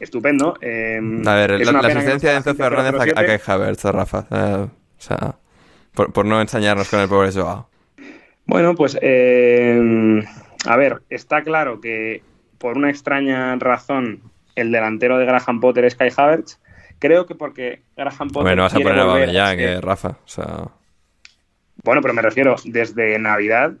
[0.00, 0.58] estupendo.
[0.60, 4.26] Eh, a ver, la, la, asistencia de Enzo Fernández a, a Kai Havertz, Rafa.
[4.32, 5.36] Eh, o sea,
[5.94, 7.68] por, por, no ensañarnos con el pobre Joao.
[8.46, 10.20] Bueno, pues eh,
[10.66, 12.24] a ver, está claro que
[12.58, 14.20] por una extraña razón
[14.56, 16.58] el delantero de Graham Potter es Kai Havertz.
[16.98, 18.42] Creo que porque Graham Potter.
[18.42, 19.00] Bueno, vas a poner a que...
[19.02, 20.08] Aubameyang, eh, Rafa.
[20.08, 20.64] O sea.
[21.84, 23.74] Bueno, pero me refiero, desde Navidad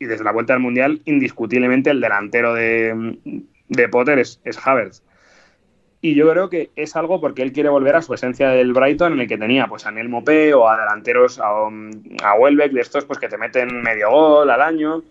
[0.00, 3.18] y desde la vuelta al Mundial, indiscutiblemente el delantero de,
[3.68, 5.02] de Potter es, es, Havertz.
[6.00, 9.12] Y yo creo que es algo porque él quiere volver a su esencia del Brighton
[9.12, 11.50] en el que tenía pues a Neil Mopé o a delanteros, a,
[12.24, 15.02] a Welbeck, de estos pues que te meten medio gol al año.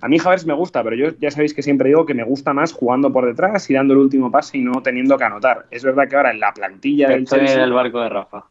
[0.00, 2.52] A mí Havertz me gusta, pero yo ya sabéis que siempre digo que me gusta
[2.54, 5.66] más jugando por detrás y dando el último pase y no teniendo que anotar.
[5.72, 7.56] Es verdad que ahora en la plantilla del Estoy Chelsea...
[7.56, 8.44] en el barco de Rafa.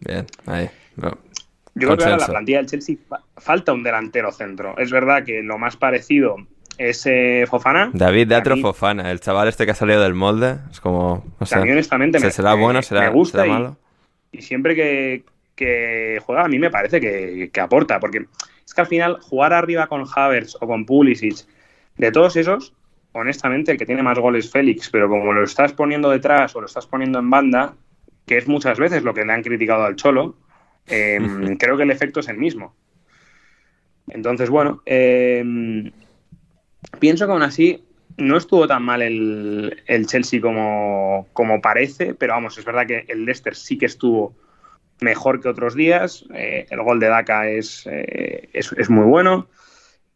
[0.00, 0.68] Bien, ahí.
[0.96, 1.16] No.
[1.80, 4.76] Yo creo que ahora la plantilla del Chelsea fa falta un delantero centro.
[4.78, 6.36] Es verdad que lo más parecido
[6.80, 7.90] es eh, Fofana.
[7.92, 10.56] David de Atro Fofana, el chaval este que ha salido del molde.
[10.70, 11.24] Es como.
[11.38, 13.76] No sé, a mí, honestamente, ¿se me, será bueno, será, me gusta será malo.
[14.32, 15.24] Y, y, siempre que,
[15.54, 18.00] que, juega, a mí me parece que, que, aporta.
[18.00, 18.24] Porque
[18.64, 21.44] es que al final, jugar arriba con Havertz o con Pulisic,
[21.98, 22.72] de todos esos,
[23.12, 24.88] honestamente, el que tiene más goles es Félix.
[24.88, 27.74] Pero como lo estás poniendo detrás o lo estás poniendo en banda,
[28.26, 30.34] que es muchas veces lo que le han criticado al Cholo.
[30.90, 32.74] Eh, creo que el efecto es el mismo.
[34.08, 35.44] Entonces, bueno, eh,
[36.98, 37.84] pienso que aún así
[38.16, 43.04] no estuvo tan mal el, el Chelsea como, como, parece, pero vamos, es verdad que
[43.08, 44.34] el Leicester sí que estuvo
[45.00, 46.24] mejor que otros días.
[46.34, 49.48] Eh, el gol de Daka es, eh, es, es, muy bueno,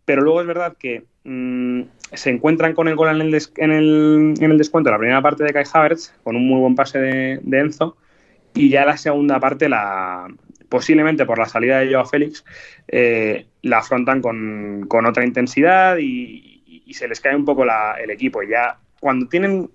[0.04, 1.82] pero luego es verdad que mmm,
[2.12, 5.22] se encuentran con el gol en el, des, en, el, en el, descuento, la primera
[5.22, 7.96] parte de Kai Havertz, con un muy buen pase de, de Enzo,
[8.54, 10.28] y ya la segunda parte la,
[10.74, 12.44] posiblemente por la salida de Joao Félix,
[12.88, 16.50] eh, la afrontan con, con otra intensidad y,
[16.90, 18.42] se les cae un poco el equipo.
[18.42, 19.70] Y ya cuando tienen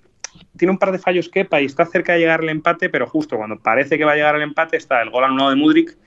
[0.57, 3.37] tiene un par de fallos Kepa y está cerca de llegar el empate, pero justo
[3.37, 5.97] cuando parece que va a llegar el empate está el gol anulado de Mudrik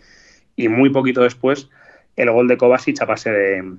[0.57, 1.71] y muy poquito después
[2.17, 3.73] el gol de Kovacic a pase de,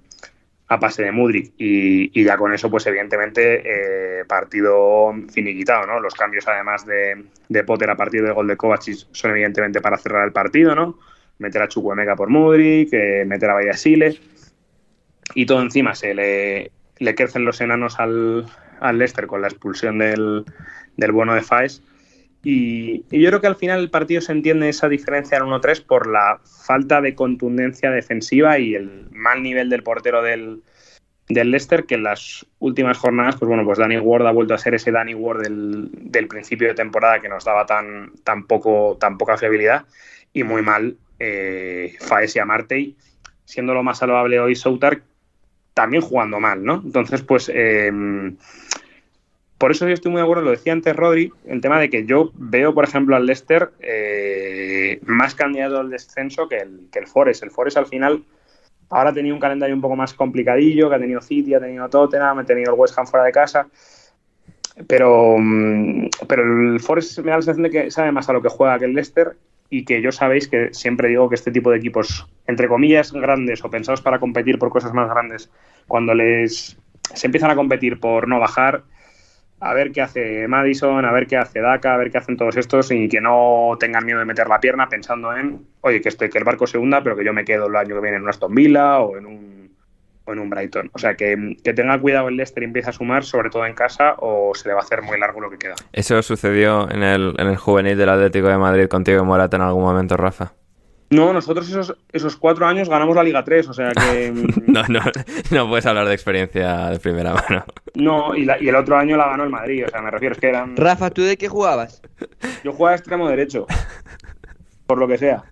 [0.74, 3.62] a pase de Mudrik y, ya con eso pues evidentemente
[4.20, 6.00] eh, partido finiquitado, ¿no?
[6.00, 9.98] Los cambios además de, de, Potter a partir del gol de Kovacic son evidentemente para
[9.98, 11.00] cerrar el partido, ¿no?
[11.40, 14.20] Meter a Chukwemeka por Mudrik, eh, meter a Vallasile
[15.36, 18.46] y todo encima se le, le crecen los enanos al,
[18.80, 20.46] al Leicester con la expulsión del,
[20.98, 21.82] del bueno de Faes.
[22.44, 26.08] Y, yo creo que al final el partido se entiende esa diferencia en 1-3 por
[26.08, 30.62] la falta de contundencia defensiva y el mal nivel del portero del,
[31.30, 34.58] del Leicester que en las últimas jornadas, pues bueno, pues Danny Ward ha vuelto a
[34.58, 39.18] ser ese Danny Ward del, principio de temporada que nos daba tan, tan, poco, tan
[39.18, 39.86] poca fiabilidad
[40.34, 42.98] y muy mal eh, Faes y
[43.46, 45.02] siendo lo más salvable hoy Soutar,
[45.74, 46.82] también jugando mal, ¿no?
[46.84, 47.92] Entonces, pues eh,
[49.64, 52.06] por eso yo estoy muy de acuerdo, lo decía antes Rodri, el tema de que
[52.06, 57.08] yo veo, por ejemplo, al Leicester eh, más candidato al descenso que el, que el
[57.08, 57.44] Forest.
[57.44, 58.26] El Forest al final
[58.90, 61.88] ahora ha tenido un calendario un poco más complicadillo, que ha tenido City, ha tenido
[61.88, 63.66] Tottenham, ha tenido el West Ham fuera de casa.
[64.86, 68.42] Pero, mm, pero el Forest me da la sensación de que sabe más a lo
[68.42, 69.38] que juega que el Leicester
[69.70, 73.64] y que yo sabéis que siempre digo que este tipo de equipos, entre comillas, grandes
[73.64, 75.50] o pensados para competir por cosas más grandes,
[75.88, 76.76] cuando les
[77.14, 78.84] se empiezan a competir por no bajar,
[79.64, 82.58] a ver qué hace Madison, a ver qué hace Daka, a ver qué hacen todos
[82.58, 86.30] estos y que no tengan miedo de meter la pierna pensando en, oye, que, este,
[86.30, 88.24] que el barco se hunda, pero que yo me quedo el año que viene en
[88.24, 89.72] un Aston Villa o en un,
[90.26, 90.90] o en un Brighton.
[90.94, 93.74] O sea, que, que tenga cuidado el Leicester y empiece a sumar, sobre todo en
[93.74, 95.76] casa, o se le va a hacer muy largo lo que queda.
[95.94, 99.64] ¿Eso sucedió en el, en el juvenil del Atlético de Madrid contigo y Morata en
[99.64, 100.54] algún momento, Rafa?
[101.14, 104.32] No, nosotros esos, esos cuatro años ganamos la Liga 3, o sea que...
[104.68, 105.02] no, no,
[105.52, 107.64] no puedes hablar de experiencia de primera mano.
[107.96, 110.34] No, y, la, y, el otro año la ganó el Madrid, o sea, me refiero,
[110.34, 110.76] es que eran...
[110.76, 112.02] Rafa, ¿tú de qué jugabas?
[112.64, 113.68] Yo jugaba extremo derecho,
[114.88, 115.44] por lo que sea.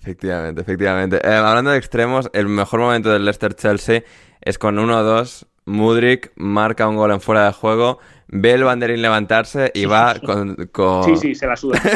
[0.00, 1.16] efectivamente, efectivamente.
[1.22, 4.02] Eh, hablando de extremos, el mejor momento del Leicester-Chelsea
[4.40, 7.98] es con 1-2, Mudrik marca un gol en fuera de juego
[8.28, 11.04] ve el banderín levantarse y va con, con...
[11.04, 11.80] Sí, sí, se la suda.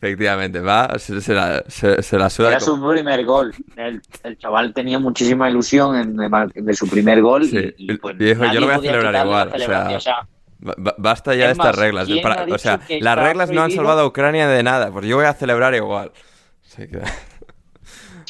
[0.00, 2.50] Efectivamente, va, se, se, la, se, se, la, suda.
[2.50, 3.52] Era su primer gol.
[3.76, 7.44] El, el, chaval tenía muchísima ilusión en, de, de, su primer gol.
[7.44, 7.72] Sí.
[7.76, 9.52] Y, y pues, y dijo, yo lo voy a celebrar igual.
[9.54, 10.28] O sea, o sea,
[10.98, 12.08] basta ya de estas reglas.
[12.22, 14.90] Para, o sea, las reglas no han salvado a Ucrania de nada.
[14.90, 16.12] Pues yo voy a celebrar igual.
[16.64, 17.00] Así que...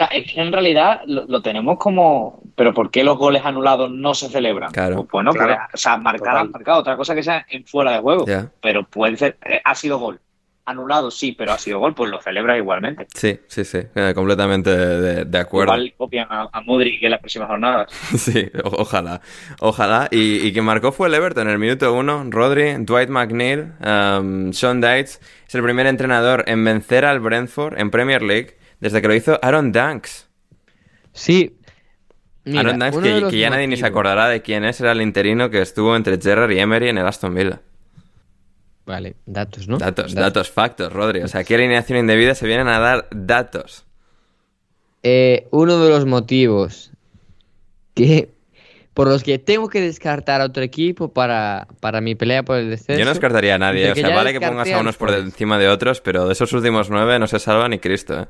[0.08, 2.42] Sea, es que en realidad lo, lo, tenemos como.
[2.56, 4.70] Pero ¿por qué los goles anulados no se celebran?
[4.72, 4.96] Claro.
[4.96, 5.56] Pues bueno, claro.
[5.70, 6.80] Pues, o sea, marcar marcado.
[6.80, 8.26] Otra cosa que sea en fuera de juego.
[8.26, 8.50] Yeah.
[8.60, 9.36] Pero puede ser.
[9.44, 10.20] Eh, ha sido gol.
[10.64, 13.08] Anulado, sí, pero ha sido gol, pues lo celebra igualmente.
[13.12, 13.78] Sí, sí, sí.
[13.96, 15.74] Eh, completamente de, de, acuerdo.
[15.74, 17.90] Igual copian a, a Modric en las próximas jornadas.
[18.16, 19.20] sí, o, ojalá.
[19.58, 20.06] Ojalá.
[20.12, 22.24] Y, y quien marcó fue el Everton en el minuto uno.
[22.28, 25.20] Rodri, Dwight McNeil, um, Sean Dites.
[25.48, 29.38] Es el primer entrenador en vencer al Brentford en Premier League desde que lo hizo
[29.40, 30.28] Aaron Danks.
[31.12, 31.56] Sí.
[32.44, 33.50] Mira, Aaron Danks, que, que, ya motivos.
[33.50, 36.58] nadie ni se acordará de quién es, era el interino que estuvo entre Gerrard y
[36.58, 37.60] Emery en el Aston Villa.
[38.84, 39.78] Vale, datos, ¿no?
[39.78, 41.20] Datos, datos, datos factos, Rodri.
[41.22, 43.84] O sea, aquí alineación indebida se vienen a dar datos.
[45.04, 46.90] Eh, uno de los motivos
[47.94, 48.30] que
[48.94, 52.68] por los que tengo que descartar a otro equipo para, para mi pelea por el
[52.68, 52.98] descenso.
[52.98, 55.68] Yo no descartaría a nadie, o sea, vale que pongas a unos por encima de
[55.68, 58.26] otros, pero de esos últimos nueve no se salva ni Cristo, ¿eh?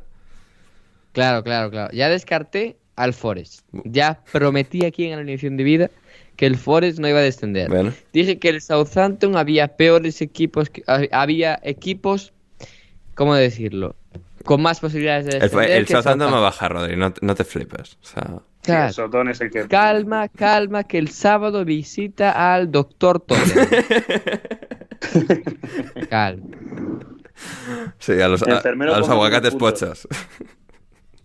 [1.12, 1.92] Claro, claro, claro.
[1.92, 3.66] Ya descarté al Forest.
[3.84, 5.90] Ya prometí aquí en la alineación de vida
[6.36, 7.68] que el Forest no iba a descender.
[7.68, 7.92] Bueno.
[8.12, 10.82] Dije que el Southampton había peores equipos, que,
[11.12, 12.32] había equipos,
[13.14, 13.94] ¿cómo decirlo?
[14.44, 15.70] Con más posibilidades de descender.
[15.70, 17.98] El, el Southampton me baja, Rodri, no, no, te flipes.
[18.02, 18.40] O sea...
[18.62, 18.92] Claro.
[18.92, 19.66] Sí, el es el que...
[19.66, 23.68] Calma, calma, que el sábado visita al doctor Toller.
[26.08, 26.46] calma.
[27.98, 30.06] Sí, a los, a, a los aguacates pochos.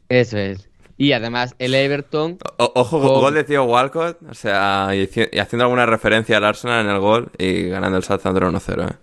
[0.10, 0.70] Eso es.
[0.98, 2.40] Y además el Everton...
[2.58, 3.22] O, ojo, con...
[3.22, 7.00] gol de Tío Walcott, o sea, y, y, haciendo alguna referencia al Arsenal en el
[7.00, 8.90] gol y ganando el Southampton 1-0.
[8.90, 8.96] ¿eh?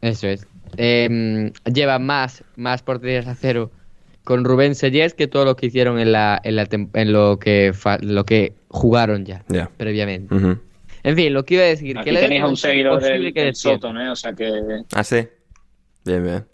[0.00, 0.46] Eso es.
[0.76, 3.70] Eh, lleva más, más porterías a cero
[4.24, 7.72] con Rubén Sellés que todo lo que hicieron en, la, en, la, en lo, que
[7.74, 9.70] fa, lo que jugaron ya yeah.
[9.76, 10.34] previamente.
[10.34, 10.58] Uh -huh.
[11.02, 11.98] En fin, lo que iba a decir...
[11.98, 14.08] Aquí que tenéis a un seguidor del, del Soton, ¿eh?
[14.08, 14.82] O sea que...
[14.94, 15.28] Ah, sí.
[16.06, 16.44] Bien, bien.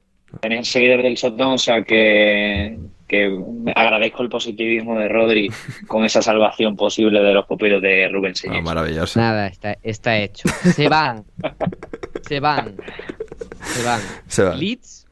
[0.41, 2.77] Tenéis un seguidor del Soton, o sea que
[3.11, 3.29] que
[3.75, 5.51] agradezco el positivismo de Rodri
[5.89, 8.61] con esa salvación posible de los pupilos de Rubén Sellés.
[8.61, 9.19] Oh, maravilloso.
[9.19, 10.49] Nada, está, está hecho.
[10.49, 11.25] Se van.
[12.29, 12.77] se van.
[13.65, 14.01] Se van.
[14.29, 14.61] Se van.
[14.61, 15.09] Leeds.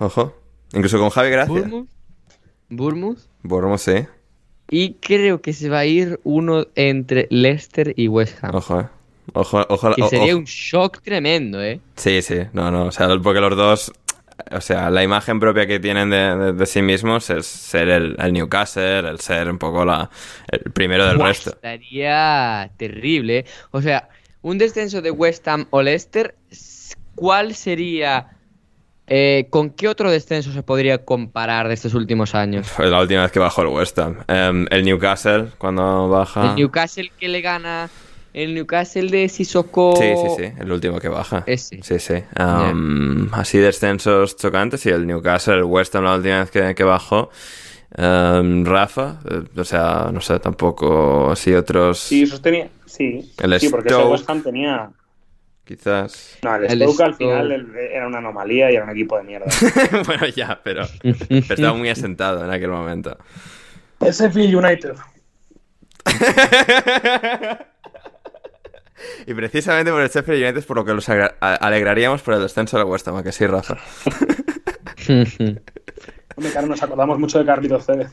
[0.00, 0.34] Ojo.
[0.72, 1.54] Incluso con Javi Gracia.
[1.54, 1.88] Bournemouth.
[2.68, 3.18] Bournemouth.
[3.44, 4.06] Bournemouth, sí.
[4.68, 8.56] Y creo que se va a ir uno entre Leicester y West Ham.
[8.56, 8.86] Ojo, eh.
[9.34, 10.38] Ojo, ojo, que sería ojo.
[10.38, 11.80] un shock tremendo, ¿eh?
[11.94, 12.38] Sí, sí.
[12.52, 12.86] No, no.
[12.86, 13.92] O sea, porque los dos
[14.50, 18.16] o sea, la imagen propia que tienen de, de, de sí mismos es ser el,
[18.18, 20.10] el, Newcastle, el ser un poco la,
[20.48, 21.50] el primero del Buah, resto.
[21.50, 23.44] Estaría terrible.
[23.70, 24.08] O sea,
[24.42, 26.34] un descenso de West Ham o Leicester,
[27.14, 28.30] ¿cuál sería...
[29.08, 32.66] Eh, ¿Con qué otro descenso se podría comparar de estos últimos años?
[32.66, 34.18] Fue la última vez que bajó el West Ham.
[34.28, 36.50] Um, el Newcastle, cuando baja...
[36.50, 37.88] El Newcastle que le gana
[38.36, 39.96] el Newcastle de Sissoko.
[39.96, 41.42] Sí, sí, sí, el último que baja.
[41.46, 41.82] Ese.
[41.82, 42.22] Sí, sí.
[42.38, 46.84] Um, Así descensos chocantes y el Newcastle, el West Ham la última vez que, que
[46.84, 47.30] bajó.
[47.96, 51.98] Um, Rafa, eh, o sea, no sé, tampoco así otros.
[51.98, 52.68] Sí, sostenía.
[52.84, 54.12] Sí, El sí porque ese Stoke.
[54.12, 54.90] West Ham tenía.
[55.64, 56.36] Quizás.
[56.42, 59.46] No, el, El Stoke al final era una anomalía y era un equipo de mierda.
[60.06, 63.16] bueno, ya, pero, pero estaba muy asentado en aquel momento.
[64.00, 64.94] el Sheffield United.
[69.26, 72.76] Y precisamente por el Sheffield United es por lo que los alegraríamos por el descenso
[72.78, 73.76] del West Ham, ¿a que sí, Rafa.
[75.08, 78.10] Hombre, claro, nos acordamos mucho de Carlitos Cérez.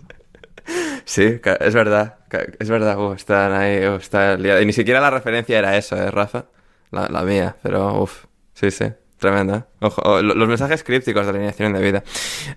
[1.03, 2.15] Sí, es verdad,
[2.60, 4.61] es verdad, uh, están ahí, uh, está liado.
[4.61, 6.45] Y ni siquiera la referencia era eso, ¿eh, Rafa?
[6.91, 8.86] La, la mía, pero uff, sí, sí,
[9.18, 9.57] tremenda.
[9.57, 9.64] ¿eh?
[9.82, 12.03] Ojo, oh, lo- los mensajes crípticos de alineación de vida.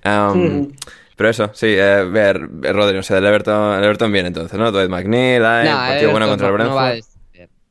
[0.04, 0.70] Um.
[1.16, 4.56] Pero eso, sí, eh, ver, ver, Rodri, o sea, el Everton, el Everton bien entonces,
[4.58, 4.70] ¿no?
[4.70, 6.78] Dwight McNeil, ay, No, partido bueno contra el no,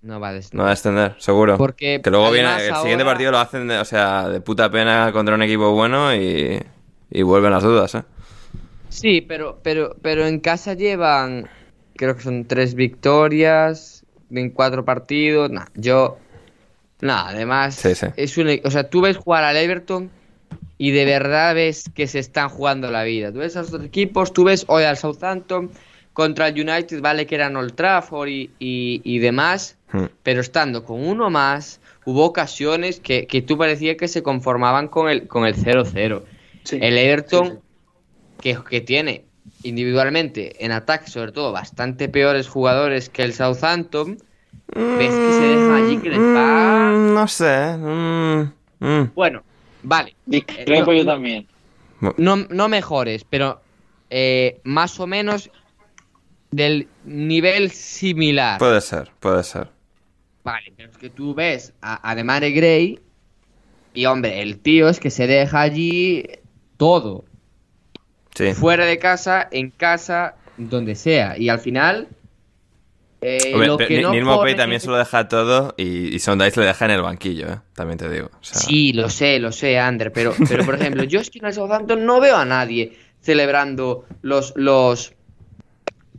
[0.06, 0.58] no va a descender.
[0.58, 1.16] No va a descender.
[1.18, 1.58] Seguro.
[1.58, 5.12] Porque que luego viene el siguiente partido lo hacen, de, o sea, de puta pena
[5.12, 6.62] contra un equipo bueno y,
[7.12, 8.04] y vuelven las dudas, ¿eh?
[8.90, 11.50] Sí, pero, pero, pero en casa llevan,
[11.96, 15.50] creo que son tres victorias en cuatro partidos.
[15.52, 16.18] Nah, yo,
[17.02, 18.08] nada, además, Sí, sí.
[18.16, 20.10] es un, e- o sea, tú ves jugar al Everton
[20.78, 23.32] y de verdad ves que se están jugando la vida.
[23.32, 25.72] Tú ves a los otros equipos, tú ves hoy al Southampton
[26.14, 30.06] contra el United, vale que eran Old Trafford y, y, y demás, Hmm.
[30.24, 35.08] pero estando con uno más, hubo ocasiones que, que tú parecía que se conformaban con
[35.10, 36.24] el con el 0-0.
[36.64, 36.80] Sí.
[36.82, 37.60] El Everton, Sí, sí.
[38.42, 39.24] Que, que tiene
[39.64, 44.18] individualmente en ataque, sobre todo, bastante peores jugadores que el Southampton,
[44.74, 46.92] ves que se dejan allí que les va.
[46.92, 47.78] Mm, No sé.
[47.78, 49.12] mm, mm.
[49.16, 49.44] Bueno,
[49.84, 50.16] vale.
[50.26, 51.48] Discrepo Eh, yo no, también.
[52.18, 53.62] No, no mejores, pero
[54.10, 55.50] eh, más o menos
[56.52, 58.60] del nivel similar.
[58.60, 59.70] Puede ser, puede ser.
[60.46, 63.00] Vale, pero es que tú ves a, a Demare Gray
[63.94, 66.24] y, hombre, el tío es que se deja allí
[66.78, 67.26] todo.
[68.36, 68.54] Sí.
[68.54, 71.38] fuera de casa, en casa, donde sea.
[71.38, 72.10] Y al final,
[73.22, 76.60] eh, Hombre, lo que no Maupay pone- también se lo deja todo y, y Sondice
[76.60, 77.60] le deja en el banquillo, ¿eh?
[77.74, 78.28] También te digo.
[78.34, 81.40] O sea, Sí, lo sé, lo sé, Ander, pero, pero por ejemplo, yo es que
[81.40, 85.14] en el Southampton no veo a nadie celebrando los, los,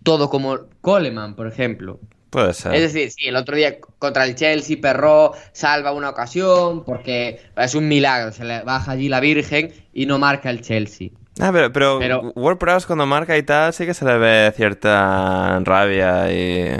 [0.02, 2.00] todo como Coleman, por ejemplo.
[2.30, 2.74] Puede ser.
[2.74, 7.74] Es decir, sí, el otro día contra el Chelsea, Perro salva una ocasión porque es
[7.74, 11.10] un milagro, se le baja allí la Virgen y no marca el Chelsea.
[11.38, 15.60] Ah, pero, pero, Pero- WordPress cuando marca y tal, sí que se le ve cierta
[15.64, 16.76] rabia y...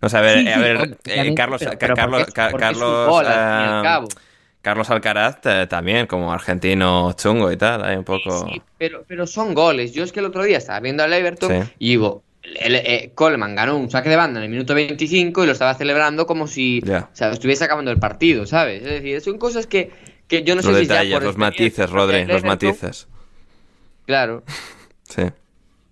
[0.00, 2.20] No sé, a ver, Sí, a sí, ver, obviamente, eh, Carlos, pero- Ca- pero Carlos,
[2.24, 4.08] porque porque al cabo.
[4.88, 8.46] Alcaraz eh, también, como argentino chungo y tal, hay un poco...
[8.46, 9.92] Sí, pero, pero son goles.
[9.92, 13.54] Yo es que el otro día estaba viendo al Everton y digo, el- eh, Coleman
[13.54, 16.80] ganó un saque de banda en el minuto 25 y lo estaba celebrando como si
[16.86, 18.82] o sea, estuviese acabando el partido, ¿sabes?
[18.82, 19.90] Es decir, son cosas que,
[20.28, 23.08] que yo no sé los si ya detalles, por los matices, Rodri, los matices.
[24.06, 24.42] Claro,
[25.08, 25.22] Sí.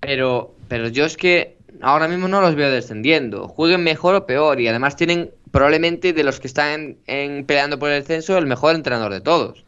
[0.01, 3.49] pero, pero yo es que ahora mismo no los veo descendiendo.
[3.49, 7.91] Jueguen mejor o peor y además tienen probablemente de los que están en, peleando por
[7.91, 9.65] el descenso el mejor entrenador de todos.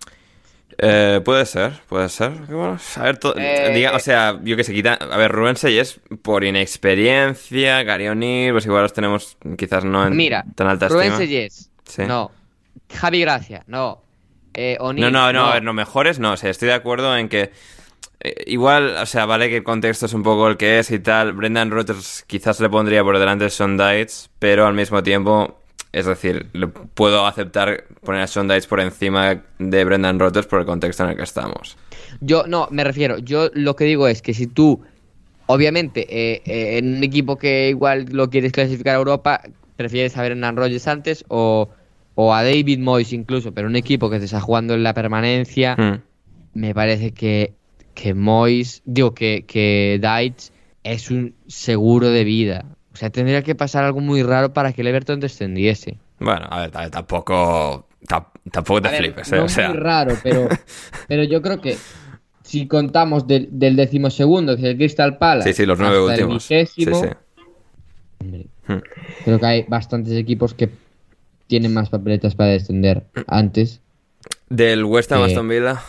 [0.79, 2.31] Eh, puede ser, puede ser.
[2.49, 4.95] Bueno, a ver, Eh, diga- o sea, yo que se quita.
[4.95, 10.17] A ver, Rubén es por inexperiencia, Gary O'Neill, pues igual los tenemos quizás no en
[10.17, 11.19] Mira, tan alta Rubén estima.
[11.19, 12.03] Seyes, Sí.
[12.07, 12.31] no.
[12.93, 14.03] Javi Gracia, no.
[14.53, 16.33] Eh, No, O'Neill, no, no, a ver, no mejores, no.
[16.33, 17.51] O sea, estoy de acuerdo en que.
[18.21, 20.99] eh, igual, o sea, vale que el contexto es un poco el que es y
[20.99, 21.33] tal.
[21.35, 25.59] Brendan Rodgers quizás le pondría por delante Sean Dites, pero al mismo tiempo,
[25.95, 30.61] es decir, le puedo aceptar poner a Sean Dites por encima de Brendan Rodgers por
[30.61, 31.77] el contexto en el que estamos.
[32.21, 34.83] Yo, no, me refiero, yo lo que digo es que si tú,
[35.47, 39.41] obviamente, eh, eh, en un equipo que igual lo quieres clasificar a Europa,
[39.77, 41.69] prefieres a Brendan Rodgers antes o,
[42.17, 45.77] o a David Moyes incluso, pero un equipo que te está jugando en la permanencia,
[45.77, 46.03] Hmm.
[46.55, 47.55] me parece que,
[47.95, 50.51] que Moyes, digo, que, que Deitch
[50.83, 52.65] es un seguro de vida.
[52.95, 55.99] O sea, tendría que pasar algo muy raro para que el Everton descendiese.
[56.21, 57.87] Bueno, a ver, a ver, tampoco.
[58.07, 59.37] ta- tampoco te A ver, flipes, ¿eh?
[59.37, 59.69] no o sea.
[59.71, 60.49] muy raro, pero,
[61.09, 61.77] pero yo creo que
[62.45, 66.15] si contamos del, del decimosegundo, que es el Crystal Palace, Sí, sí, los nueve hasta
[66.15, 66.49] el últimos.
[66.49, 67.09] Vigésimo, sí.
[68.21, 68.79] hombre, Hmm.
[69.25, 70.71] creo que hay bastantes equipos que
[71.49, 73.81] tienen más papeletas para descender antes.
[74.49, 75.83] Del West Ham Eh, Aston Villa.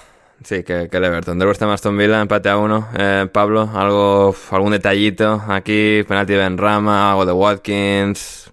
[0.44, 1.40] Sí, que, que el Everton.
[1.40, 2.88] Del West Ham Aston Villa, empate a uno.
[2.98, 6.04] Eh, Pablo, algo, algún detallito aquí.
[6.08, 8.52] Penalti de Ben Rama, algo de Watkins.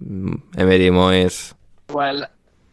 [0.00, 1.54] mm, Emery Moyes.
[1.86, 2.22] Pues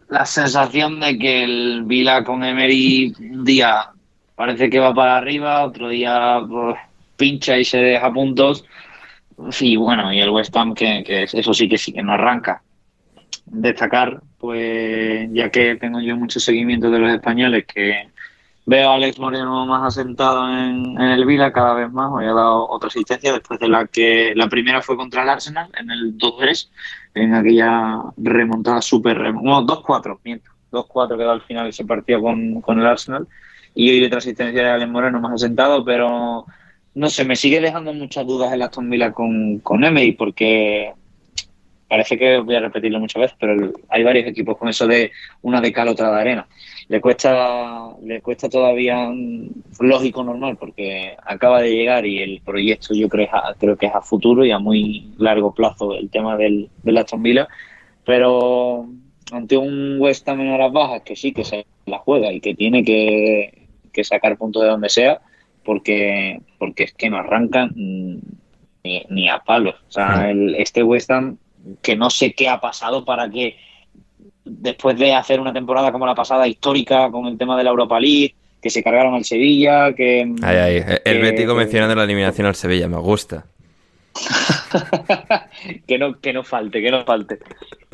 [0.10, 3.92] la sensación de que el Vila con Emery un día
[4.36, 6.78] parece que va para arriba, otro día pues,
[7.18, 8.66] pincha y se deja puntos.
[9.52, 12.62] Sí, bueno, y el West Ham, que, que eso sí que sí que no arranca.
[13.46, 18.10] Destacar, pues, ya que tengo yo mucho seguimiento de los españoles, que
[18.66, 22.12] veo a Alex Moreno más asentado en, el Vila cada vez más.
[22.12, 25.70] Hoy ha dado otra asistencia después de la que la primera fue contra el Arsenal
[25.80, 26.70] en el 2-3,
[27.16, 29.18] en aquella remontada súper.
[29.18, 30.52] rem- No, 2-4, miento.
[30.72, 33.26] 2-4 quedó al final ese partido con, con el Arsenal.
[33.74, 36.46] Y hoy otra asistencia de Alex Moreno más asentado, pero
[36.96, 40.92] no sé, me sigue dejando muchas dudas el Aston Villa con, con Emery, porque
[41.88, 45.12] parece que voy a repetirlo muchas veces, pero el- hay varios equipos con eso de
[45.42, 46.48] una de cal, otra de arena.
[46.90, 49.10] Le cuesta, le cuesta todavía
[49.80, 53.30] lógico normal, porque acaba de llegar y el proyecto yo creo,
[53.78, 57.48] que es a futuro y a muy largo plazo el tema del, del Aston Villa,
[58.06, 58.88] pero
[59.32, 62.56] ante un West Ham en horas bajas que sí que se la juega y que
[62.56, 65.20] tiene que, que sacar puntos de donde sea,
[65.66, 68.22] porque, porque es que no arrancan ni,
[69.10, 69.76] ni a palos.
[69.90, 71.38] O sea, el, este West Ham,
[71.82, 73.58] que no sé qué ha pasado para que
[74.46, 78.00] después de hacer una temporada como la pasada histórica con el tema de la Europa
[78.00, 80.22] League, que se cargaron al Sevilla, que...
[80.22, 80.36] El
[81.04, 83.46] que- Bético mencionando la eliminación al Sevilla, me gusta.
[85.88, 87.40] que no que no falte, que no falte.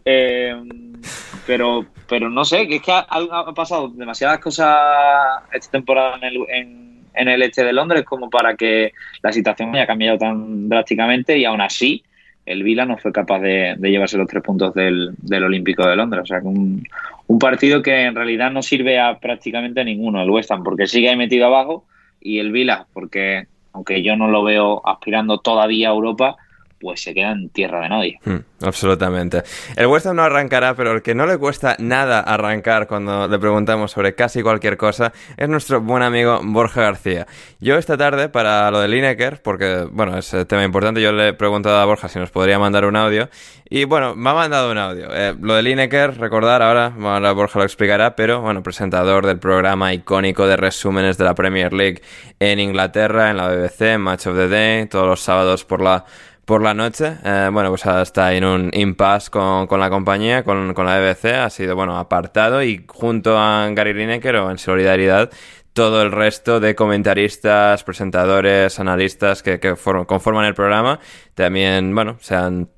[0.05, 0.55] Eh,
[1.45, 4.75] pero pero no sé, que es que ha, ha pasado demasiadas cosas
[5.51, 9.75] esta temporada en el, en, en el este de Londres como para que la situación
[9.75, 12.03] haya cambiado tan drásticamente y aún así
[12.45, 15.95] el Vila no fue capaz de, de llevarse los tres puntos del, del Olímpico de
[15.95, 16.23] Londres.
[16.23, 16.83] O sea, un,
[17.27, 21.09] un partido que en realidad no sirve a prácticamente ninguno, el West Ham, porque sigue
[21.09, 21.85] ahí metido abajo,
[22.21, 26.37] y el Vila, porque aunque yo no lo veo aspirando todavía a Europa,
[26.83, 28.19] pues se queda en tierra de nadie.
[28.25, 29.41] Hmm, absolutamente.
[29.75, 33.91] El West no arrancará, pero el que no le cuesta nada arrancar cuando le preguntamos
[33.91, 37.25] sobre casi cualquier cosa es nuestro buen amigo Borja García.
[37.59, 41.29] Yo esta tarde, para lo de Lineker, porque, bueno, es un tema importante, yo le
[41.29, 43.29] he preguntado a Borja si nos podría mandar un audio.
[43.69, 45.07] Y bueno, me ha mandado un audio.
[45.11, 49.93] Eh, lo de Lineker, recordar ahora, ahora Borja lo explicará, pero bueno, presentador del programa
[49.93, 52.01] icónico de resúmenes de la Premier League
[52.39, 56.05] en Inglaterra, en la BBC, Match of the Day, todos los sábados por la
[56.45, 57.17] por la noche.
[57.23, 61.25] Eh, bueno, pues está en un impasse con, con la compañía, con, con la BBC.
[61.35, 65.29] Ha sido, bueno, apartado y junto a Gary Lineker o en solidaridad
[65.73, 70.99] todo el resto de comentaristas, presentadores, analistas que, que for- conforman el programa.
[71.33, 72.69] También, bueno, se han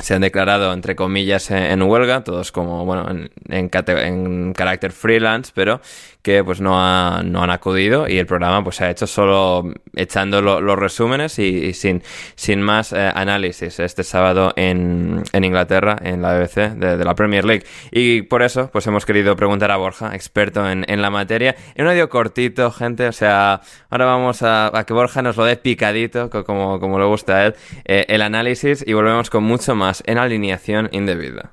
[0.00, 5.52] se han declarado, entre comillas, en, huelga, todos como, bueno, en, en, en carácter freelance,
[5.54, 5.80] pero
[6.22, 9.72] que pues no, ha- no han acudido y el programa pues se ha hecho solo
[9.96, 12.02] echando lo- los resúmenes y, sin,
[12.34, 13.80] sin más eh, análisis.
[13.80, 17.64] Este sábado en, en Inglaterra, en la BBC de, de la Premier League.
[17.90, 21.90] Y por eso pues hemos querido preguntar a Borja, experto en, la materia, en un
[21.92, 26.28] audio cortito, gente, o sea, ahora vamos a, a que Borja nos lo dé picadito,
[26.28, 27.54] co- como, como le gusta a él,
[27.86, 31.52] eh, el análisis y volvemos con mucho más en alineación indebida.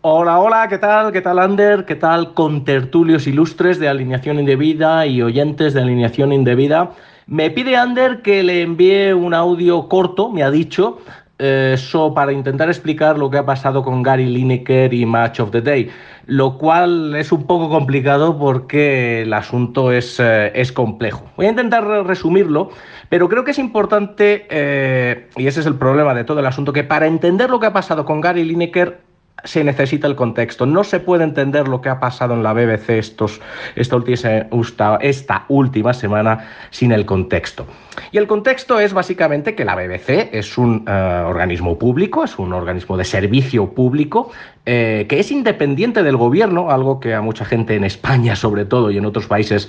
[0.00, 1.12] Hola, hola, ¿qué tal?
[1.12, 1.84] ¿Qué tal, Ander?
[1.84, 6.90] ¿Qué tal, contertulios ilustres de alineación indebida y oyentes de alineación indebida?
[7.26, 10.98] Me pide Ander que le envíe un audio corto, me ha dicho,
[11.42, 15.60] eso para intentar explicar lo que ha pasado con Gary Lineker y Match of the
[15.60, 15.90] Day,
[16.26, 21.24] lo cual es un poco complicado porque el asunto es, eh, es complejo.
[21.36, 22.70] Voy a intentar re- resumirlo,
[23.08, 26.72] pero creo que es importante, eh, y ese es el problema de todo el asunto,
[26.72, 29.00] que para entender lo que ha pasado con Gary Lineker
[29.44, 30.66] se necesita el contexto.
[30.66, 33.40] No se puede entender lo que ha pasado en la BBC estos,
[33.74, 37.66] esta, última, semana sin el contexto.
[38.10, 42.52] Y el contexto es básicamente que la BBC es un eh, organismo público, es un
[42.52, 44.30] organismo de servicio público
[44.64, 48.92] eh, que es independiente del gobierno, algo que a mucha gente en España sobre todo
[48.92, 49.68] y en otros países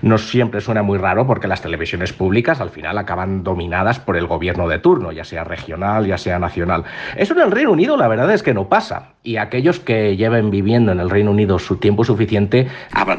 [0.00, 4.26] no siempre suena muy raro porque las televisiones públicas al final acaban dominadas por el
[4.26, 6.84] gobierno de turno, ya sea regional, ya sea nacional.
[7.16, 10.50] Eso en el Reino Unido la verdad es que no pasa y aquellos que lleven
[10.50, 12.66] viviendo en el Reino Unido su tiempo suficiente,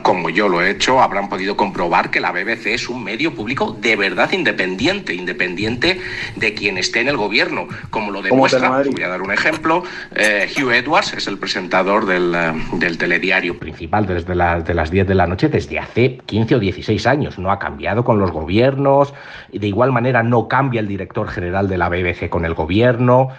[0.02, 3.78] como yo lo he hecho, habrán podido comprobar que la BBC es un medio público
[3.80, 6.02] de verdad independiente, independiente
[6.36, 9.84] de quien esté en el gobierno, como lo demuestra, voy a dar un ejemplo,
[10.16, 15.08] eh, Hugh Edwards es el presentador del, eh, telediario principal desde las, de las 10
[15.08, 17.40] de la noche desde hace 15 o 16 años.
[17.40, 19.14] No ha cambiado con los gobiernos,
[19.52, 23.30] de igual manera no cambia el director general de la BBC con el gobierno,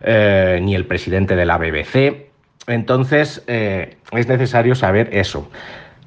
[0.00, 2.30] eh, ni el presidente de la BBC.
[2.66, 5.48] Entonces, eh, es necesario saber eso.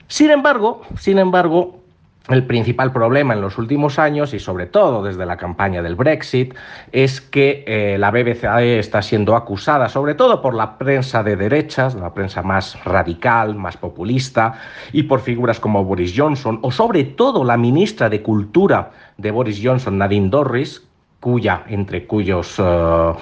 [0.08, 1.85] Sin embargo, sin embargo,
[2.30, 6.56] el principal problema en los últimos años, y sobre todo desde la campaña del Brexit,
[6.92, 8.46] es que eh, la BBC
[8.80, 13.78] está siendo acusada, sobre todo por la prensa de derechas, la prensa más radical, más
[13.78, 14.60] populista,
[14.92, 19.62] y por figuras como Boris Johnson, o sobre todo la ministra de Cultura de Boris
[19.64, 20.82] Johnson, Nadine Dorris,
[21.26, 23.14] cuya, entre cuyos eh,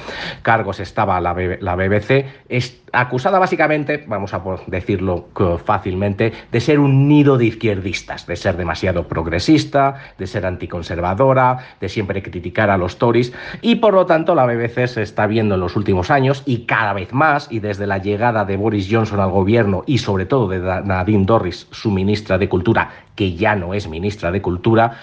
[0.41, 5.29] cargos estaba la, BBC, es acusada básicamente, vamos a decirlo
[5.63, 11.87] fácilmente, de ser un nido de izquierdistas, de ser demasiado progresista, de ser anticonservadora, de
[11.87, 13.31] siempre criticar a los Tories,
[13.61, 16.91] y por lo tanto la BBC se está viendo en los últimos años, y cada
[16.91, 20.59] vez más, y desde la llegada de Boris Johnson al gobierno, y sobre todo de
[20.59, 24.97] Nadine Dorris, su ministra de Cultura, que ya no es ministra de Cultura,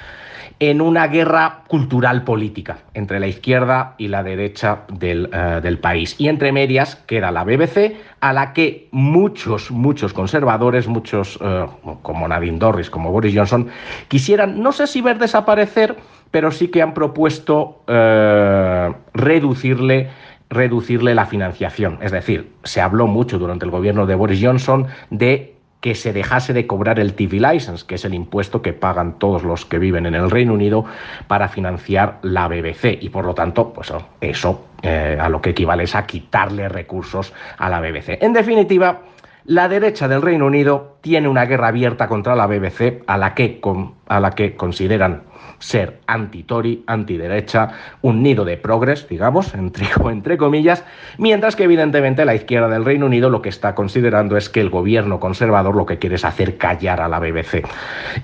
[0.61, 6.15] en una guerra cultural política entre la izquierda y la derecha del, eh, país.
[6.19, 11.67] Y entre medias queda la BBC, a la que muchos, muchos conservadores, muchos eh,
[12.03, 13.69] como Nadine Dorris, como Boris Johnson,
[14.09, 15.97] quisieran, no sé si ver desaparecer,
[16.31, 20.11] pero sí que han propuesto eh, reducirle
[20.51, 21.99] reducirle la financiación.
[22.03, 26.53] Es decir, se habló mucho durante el gobierno de Boris Johnson de que se dejase
[26.53, 30.07] de cobrar el TV license, que es el impuesto que pagan todos los que viven
[30.07, 30.85] en el Reino Unido
[31.27, 32.99] para financiar la BBC.
[33.01, 37.33] Y por lo tanto, pues eso eh, a lo que equivale es a quitarle recursos
[37.57, 38.23] a la BBC.
[38.23, 39.01] En definitiva,
[39.45, 43.61] la derecha del Reino Unido tiene una guerra abierta contra la BBC a la que,
[44.07, 45.23] a la que consideran
[45.59, 47.71] ser anti-Tory, anti-derecha,
[48.03, 49.55] un nido de progres, digamos,
[50.05, 50.85] entre, comillas,
[51.19, 54.71] mientras que evidentemente la izquierda del Reino Unido lo que está considerando es que el
[54.71, 57.67] gobierno conservador lo que quiere es hacer callar a la BBC.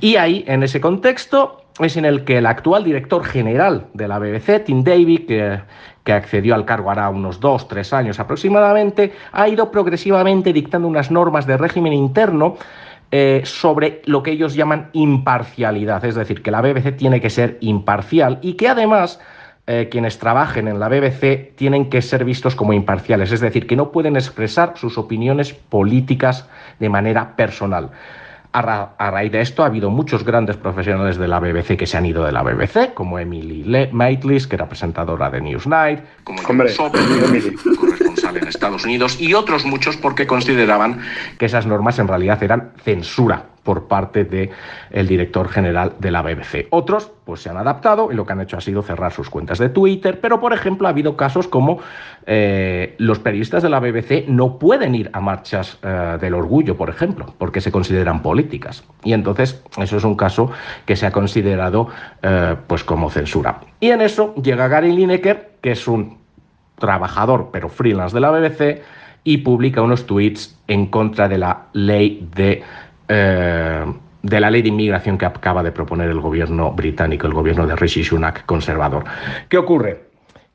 [0.00, 4.18] Y ahí, en ese contexto, es en el que el actual director general de la
[4.18, 5.60] BBC, Tim Davy, que,
[6.04, 11.10] que accedió al cargo hará unos dos, tres años aproximadamente, ha ido progresivamente dictando unas
[11.10, 12.56] normas de régimen interno
[13.12, 17.56] eh, sobre lo que ellos llaman imparcialidad, es decir, que la BBC tiene que ser
[17.60, 19.20] imparcial y que además
[19.68, 23.76] eh, quienes trabajen en la BBC tienen que ser vistos como imparciales, es decir, que
[23.76, 27.90] no pueden expresar sus opiniones políticas de manera personal.
[28.52, 32.06] A, raíz de esto ha habido muchos grandes profesionales de la BBC que se han
[32.06, 36.72] ido de la BBC, como Emily Maitlis, que era presentadora de Newsnight, como Hombre,
[37.78, 41.00] corresponsal en Estados Unidos, y otros muchos porque consideraban
[41.38, 44.50] que esas normas en realidad eran censura por parte del
[44.90, 46.68] el director general de la BBC.
[46.70, 49.58] Otros pues se han adaptado y lo que han hecho ha sido cerrar sus cuentas
[49.58, 51.80] de Twitter, pero por ejemplo ha habido casos como
[52.26, 56.88] eh, los periodistas de la BBC no pueden ir a marchas eh, del orgullo, por
[56.88, 58.84] ejemplo, porque se consideran políticas.
[59.02, 60.50] Y entonces eso es un caso
[60.86, 61.88] que se ha considerado
[62.22, 63.60] eh, pues como censura.
[63.80, 66.18] Y en eso llega Gary Lineker, que es un
[66.78, 68.82] trabajador pero freelance de la BBC,
[69.24, 72.62] y publica unos tweets en contra de la ley de
[73.08, 73.84] eh,
[74.22, 77.76] de la ley de inmigración que acaba de proponer el gobierno británico, el gobierno de
[77.76, 79.04] Rishi Sunak conservador.
[79.48, 80.06] ¿Qué ocurre?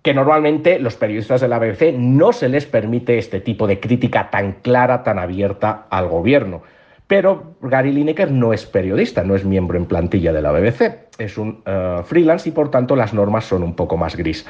[0.02, 4.30] que normalmente los periodistas de la BBC no se les permite este tipo de crítica
[4.32, 6.64] tan clara, tan abierta al gobierno.
[7.06, 11.38] Pero Gary Lineker no es periodista, no es miembro en plantilla de la BBC, es
[11.38, 14.45] un eh, freelance y por tanto las normas son un poco más gris.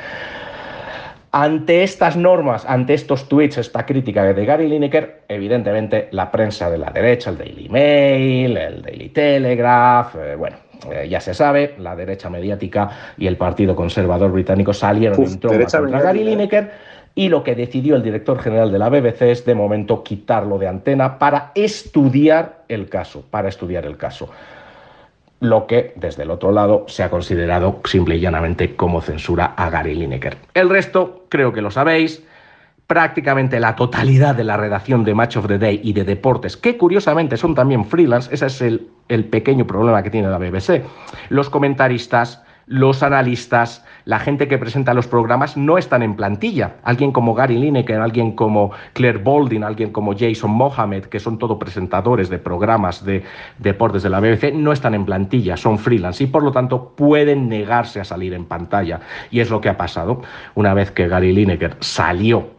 [1.34, 6.78] Ante estas normas, ante estos tweets, esta crítica de Gary Lineker, evidentemente la prensa de
[6.78, 10.58] la derecha, el Daily Mail, el Daily Telegraph, eh, bueno,
[10.91, 15.66] eh, ya se sabe, la derecha mediática y el Partido Conservador Británico salieron en tromba
[15.66, 16.72] contra Gary Lineker
[17.16, 20.68] y lo que decidió el director general de la BBC es de momento quitarlo de
[20.68, 24.30] antena para estudiar el caso, para estudiar el caso
[25.41, 29.69] lo que desde el otro lado se ha considerado simple y llanamente como censura a
[29.69, 30.38] Gary Lineker.
[30.53, 32.23] El resto, creo que lo sabéis,
[32.85, 36.77] prácticamente la totalidad de la redacción de Match of the Day y de deportes, que
[36.77, 40.84] curiosamente son también freelance, ese es el, el pequeño problema que tiene la BBC.
[41.30, 46.76] Los comentaristas, los analistas, la gente que presenta los programas no están en plantilla.
[46.84, 51.57] Alguien como Gary Lineker, alguien como Claire Balding, alguien como Jason Mohamed, que son todos
[51.57, 53.23] presentadores de programas de
[53.60, 57.49] deportes de la BBC, no están en plantilla, son freelance y por lo tanto pueden
[57.49, 59.02] negarse a salir en pantalla.
[59.31, 60.22] Y es lo que ha pasado.
[60.56, 62.52] Una vez que Gary Lineker salió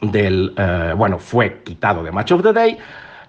[0.00, 2.78] del, eh, bueno, fue quitado de Match of the Day,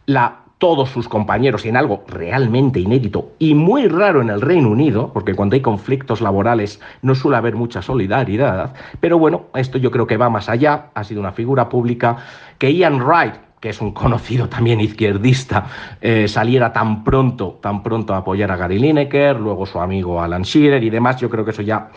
[0.06, 4.70] la todos sus compañeros y en algo realmente inédito y muy raro en el Reino
[4.70, 9.90] Unido, porque cuando hay conflictos laborales no suele haber mucha solidaridad, pero bueno, esto yo
[9.90, 12.18] creo que va más allá, ha sido una figura pública,
[12.60, 15.66] que Ian Wright, que es un conocido también izquierdista,
[16.00, 20.44] eh, saliera tan pronto, tan pronto a apoyar a Gary Lineker, luego su amigo Alan
[20.44, 21.90] Shearer y demás, yo creo que eso ya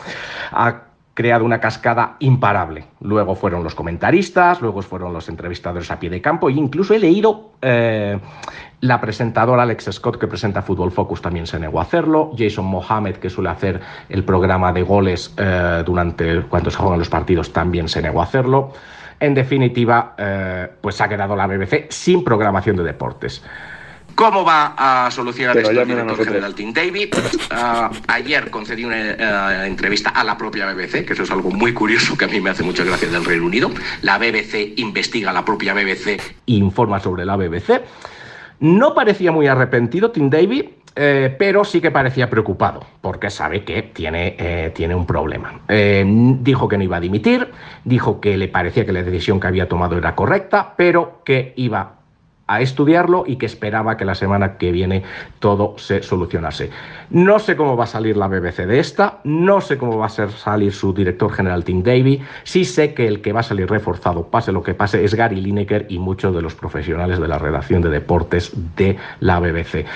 [0.53, 0.84] ha
[1.15, 2.85] creado una cascada imparable.
[3.01, 6.99] Luego fueron los comentaristas, luego fueron los entrevistadores a pie de campo e incluso he
[6.99, 8.19] leído eh,
[8.81, 13.17] la presentadora Alex Scott que presenta Fútbol Focus también se negó a hacerlo, Jason Mohamed
[13.17, 17.89] que suele hacer el programa de goles eh, durante cuando se juegan los partidos también
[17.89, 18.73] se negó a hacerlo.
[19.21, 23.43] En definitiva, eh, pues ha quedado la BBC sin programación de deportes.
[24.15, 27.15] ¿Cómo va a solucionar Pero esto el director general Tim David?
[27.51, 31.75] Ah, ayer concedí una eh, entrevista a la propia BBC, que eso es algo muy
[31.75, 33.71] curioso que a mí me hace mucha gracia del Reino Unido.
[34.03, 37.83] La BBC investiga a la propia BBC informa sobre la BBC.
[38.61, 43.83] No parecía muy arrepentido Tim Davy, eh, pero sí que parecía preocupado, porque sabe que
[43.83, 45.61] tiene, eh, tiene un problema.
[45.69, 46.05] Eh,
[46.41, 47.51] dijo que no iba a dimitir,
[47.85, 52.04] dijo que le parecía que la decisión que había tomado era correcta, pero que iba
[52.47, 55.03] a estudiarlo y que esperaba que la semana que viene
[55.39, 56.71] todo se solucionase.
[57.11, 60.11] No sé cómo va a salir la BBC de esta, no sé cómo va a
[60.11, 63.69] ser salir su director general Tim Davy, sí sé que el que va a salir
[63.69, 67.39] reforzado, pase lo que pase, es Gary Lineker y muchos de los profesionales de la
[67.39, 69.87] redacción de deportes de la BBC.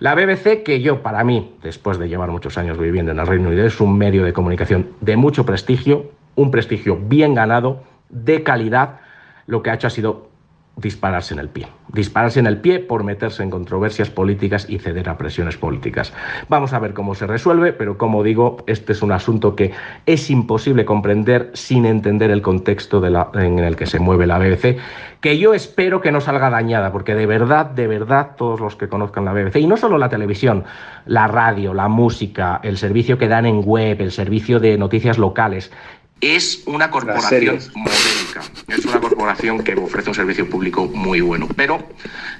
[0.00, 3.48] La BBC, que yo para mí, después de llevar muchos años viviendo en el Reino
[3.48, 9.00] Unido, es un medio de comunicación de mucho prestigio, un prestigio bien ganado, de calidad,
[9.46, 10.28] lo que ha hecho ha sido
[10.76, 11.68] dispararse en el pie.
[11.88, 16.12] Dispararse en el pie por meterse en controversias políticas y ceder a presiones políticas.
[16.48, 19.72] Vamos a ver cómo se resuelve, pero como digo, este es un asunto que
[20.04, 23.02] es imposible comprender sin entender el contexto
[23.34, 24.76] en el que se mueve la BBC,
[25.20, 28.88] que yo espero que no salga dañada, porque de verdad, de verdad, todos los que
[28.88, 30.64] conozcan la BBC, y no solo la televisión,
[31.06, 35.72] la radio, la música, el servicio que dan en web, el servicio de noticias locales,
[36.20, 38.40] es una corporación modélica.
[38.68, 41.46] Es una corporación que ofrece un servicio público muy bueno.
[41.54, 41.78] Pero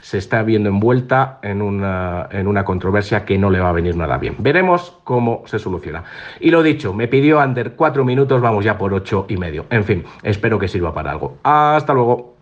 [0.00, 3.96] se está viendo envuelta en una, en una controversia que no le va a venir
[3.96, 4.36] nada bien.
[4.38, 6.04] Veremos cómo se soluciona.
[6.40, 9.66] Y lo dicho, me pidió Ander cuatro minutos, vamos ya por ocho y medio.
[9.70, 11.38] En fin, espero que sirva para algo.
[11.42, 12.36] Hasta luego.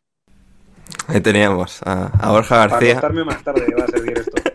[1.09, 2.91] Ahí teníamos a, a Borja Para García.
[2.93, 4.33] acostarme más tarde va a servir esto.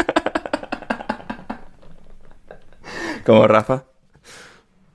[3.25, 3.83] Como Rafa.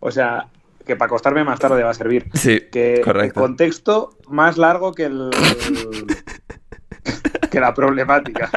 [0.01, 0.47] O sea,
[0.85, 2.27] que para acostarme más tarde va a servir.
[2.35, 3.41] Sí, Que correcto.
[3.41, 5.31] el contexto más largo que el
[7.51, 8.51] que la problemática.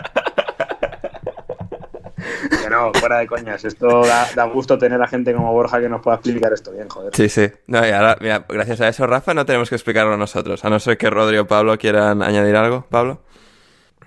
[2.61, 3.63] Que no, fuera de coñas.
[3.63, 6.89] Esto da, da gusto tener a gente como Borja que nos pueda explicar esto bien,
[6.89, 7.15] joder.
[7.15, 7.49] Sí, sí.
[7.67, 10.63] No, y ahora, mira, gracias a eso, Rafa, no tenemos que explicarlo nosotros.
[10.65, 12.85] A no ser que Rodri o Pablo quieran añadir algo.
[12.89, 13.21] Pablo.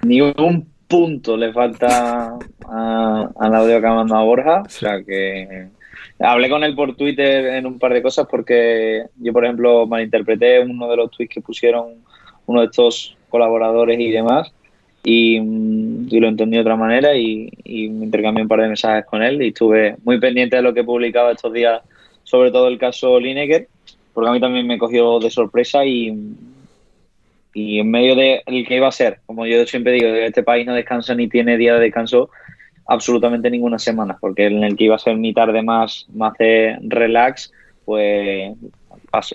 [0.02, 2.34] Ni un punto le falta
[2.68, 4.62] a- al audio que ha mandado Borja.
[4.66, 5.68] O sea que
[6.20, 10.60] hablé con él por Twitter en un par de cosas porque yo, por ejemplo, malinterpreté
[10.60, 11.94] uno de los tweets que pusieron
[12.47, 14.52] uno de estos colaboradores y demás
[15.02, 19.06] y, mm, y lo entendí de otra manera y, me intercambié un par de mensajes
[19.06, 21.82] con él y estuve muy pendiente de lo que publicaba estos días,
[22.24, 23.68] sobre todo el caso Lineker,
[24.12, 26.14] porque a mí también me cogió de sorpresa y,
[27.55, 30.66] y en medio de el que iba a ser, como yo siempre digo, este país
[30.66, 32.30] no descansa ni tiene día de descanso
[32.91, 36.77] absolutamente ninguna semana, porque en el que iba a ser mi tarde más, más de
[36.83, 37.53] relax,
[37.85, 38.57] pues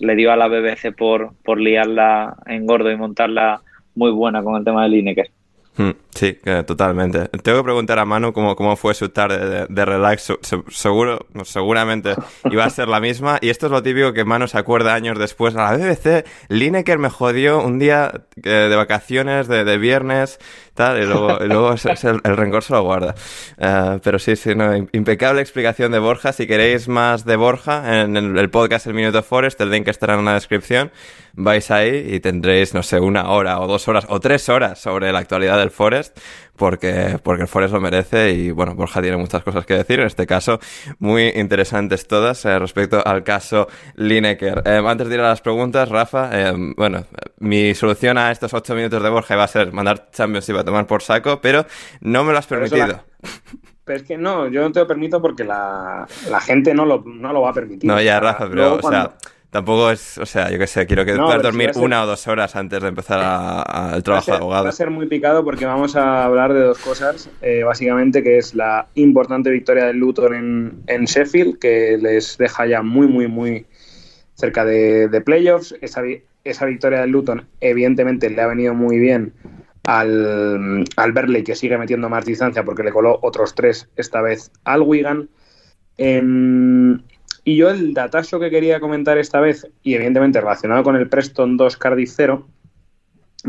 [0.02, 3.62] le dio a la BBC por, por liarla en gordo y montarla
[3.96, 5.32] muy buena con el tema de Lineker.
[5.78, 7.28] Mm, Sí, que totalmente.
[7.44, 10.32] Tengo que preguntar a Manu cómo, cómo fue su tarde de, de relax.
[10.70, 12.16] Seguro, seguramente
[12.50, 13.38] iba a ser la misma.
[13.42, 15.58] Y esto es lo típico que Manu se acuerda años después.
[15.58, 20.40] A la BBC, Lineker me jodió un día eh, de vacaciones, de, de viernes,
[20.74, 23.14] tal, y luego, y luego el, rencor se lo guarda.
[23.58, 26.32] Eh, pero sí, sí, no, im- impecable explicación de Borja.
[26.32, 30.14] Si queréis más de Borja, en el, el podcast El Minuto Forest, el link estará
[30.14, 30.92] en la descripción.
[31.38, 35.12] Vais ahí y tendréis, no sé, una hora o dos horas o tres horas sobre
[35.12, 36.18] la actualidad del Forest,
[36.56, 40.08] porque, porque el Forest lo merece y bueno, Borja tiene muchas cosas que decir, en
[40.08, 40.60] este caso
[41.00, 44.62] muy interesantes todas eh, respecto al caso Lineker.
[44.66, 47.06] Eh, antes de ir a las preguntas, Rafa, eh, bueno,
[47.40, 50.88] mi solución a estos ocho minutos de Borja iba a ser mandar Championship a tomar
[50.88, 51.66] por saco, pero
[52.02, 53.04] no me lo has permitido.
[53.84, 57.04] Pero es que no, yo no te lo permito porque la, la gente no lo,
[57.06, 57.88] no lo va a permitir.
[57.90, 59.14] No, ya, Rafa, pero, luego o sea, cuando-
[59.56, 61.82] tampoco es, o sea, yo qué sé, quiero que No, puedas pero si dormir ser-
[61.84, 64.38] una o dos horas antes de empezar a- a- el Va a, trabajo ser, de
[64.40, 64.64] abogado.
[64.66, 68.38] va a ser muy picado porque vamos a hablar de dos cosas, eh, básicamente, que
[68.38, 73.28] es la importante victoria del Luton en, en Sheffield, que les deja ya muy, muy,
[73.30, 73.66] muy
[74.34, 75.74] cerca de, de playoffs.
[75.82, 76.02] Esa,
[76.44, 79.32] esa victoria del Luton, evidentemente, le ha venido muy bien
[79.86, 84.52] al, al Berley, que sigue metiendo más distancia porque le coló otros tres, esta vez
[84.66, 85.30] al Wigan.
[85.98, 87.00] Em,
[87.46, 91.58] y yo el datazo que quería comentar esta vez, y evidentemente relacionado con el Preston
[91.58, 92.48] 2 Cardiff 0,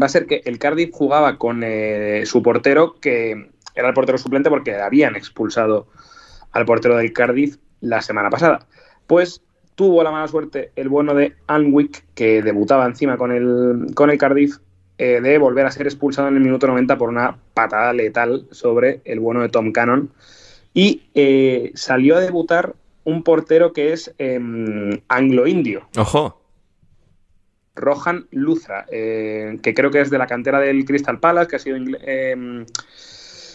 [0.01, 4.18] va a ser que el Cardiff jugaba con eh, su portero, que era el portero
[4.18, 5.89] suplente porque habían expulsado
[6.52, 8.66] al portero del Cardiff la semana pasada.
[9.06, 9.43] Pues
[9.74, 14.18] tuvo la mala suerte el bueno de Anwick, que debutaba encima con el, con el
[14.18, 14.59] Cardiff,
[14.98, 19.01] eh, de volver a ser expulsado en el minuto 90 por una patada letal sobre
[19.06, 20.10] el bueno de Tom Cannon.
[20.74, 22.74] Y eh, salió a debutar
[23.07, 25.89] un portero que es em, anglo-indio.
[25.97, 26.43] Ojo.
[27.74, 31.59] Rohan Luthra, eh, que creo que es de la cantera del Crystal Palace, que ha
[31.59, 32.65] sido eh,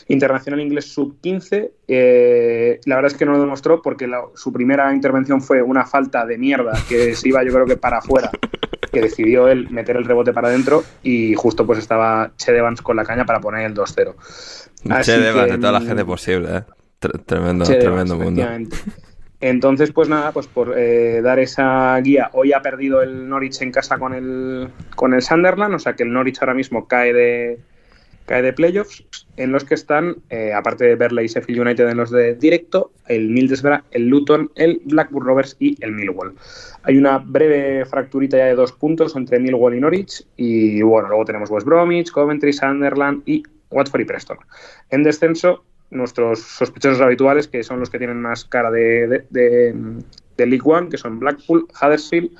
[0.07, 1.71] internacional inglés sub-15.
[1.87, 5.85] Eh, la verdad es que no lo demostró porque la- su primera intervención fue una
[5.85, 8.29] falta de mierda que se iba yo creo que para afuera,
[8.91, 12.95] que decidió él meter el rebote para adentro y justo pues estaba Che Evans con
[12.97, 14.15] la caña para poner el 2-0.
[14.91, 16.63] Así Che de toda la mm, gente posible, ¿eh?
[16.99, 18.43] Tre- Tremendo, Che tremendo mundo.
[19.41, 23.71] Entonces, pues nada, pues por eh, dar esa guía, hoy ha perdido el Norwich en
[23.71, 27.59] casa con el, con el Sunderland, o sea que el Norwich ahora mismo cae de,
[28.27, 29.03] cae de playoffs,
[29.37, 32.91] en los que están, eh, aparte de Berley y Sheffield United en los de directo,
[33.07, 36.35] el Middlesbrough, el Luton, el Blackburn Rovers y el Millwall.
[36.83, 41.25] Hay una breve fracturita ya de dos puntos entre Millwall y Norwich, y bueno, luego
[41.25, 43.41] tenemos West Bromwich, Coventry, Sunderland y
[43.71, 44.37] Watford y Preston.
[44.91, 49.75] En descenso, nuestros sospechosos habituales, que son los que tienen más cara de, de,
[50.37, 52.31] League One, que son Blackpool, Huddersfield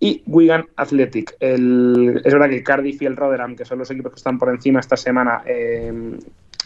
[0.00, 1.36] y Wigan Athletic.
[1.40, 4.80] Es verdad que Cardiff y el Rotherham, que son los equipos que están por encima
[4.80, 5.92] esta semana, eh,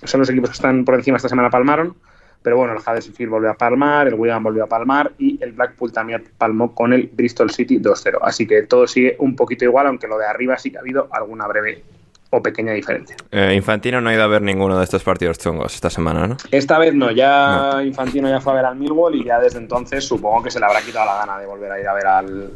[0.05, 1.97] son los equipos que están por encima esta semana, palmaron.
[2.43, 5.93] Pero bueno, el Huddersfield volvió a palmar, el Wigan volvió a palmar y el Blackpool
[5.93, 8.18] también palmó con el Bristol City 2-0.
[8.20, 11.09] Así que todo sigue un poquito igual, aunque lo de arriba sí que ha habido
[11.12, 11.82] alguna breve
[12.34, 13.14] o pequeña diferencia.
[13.30, 16.36] Eh, Infantino no ha ido a ver ninguno de estos partidos chungos esta semana, ¿no?
[16.50, 20.02] Esta vez no, ya Infantino ya fue a ver al Millwall y ya desde entonces
[20.06, 22.50] supongo que se le habrá quitado la gana de volver a ir a ver al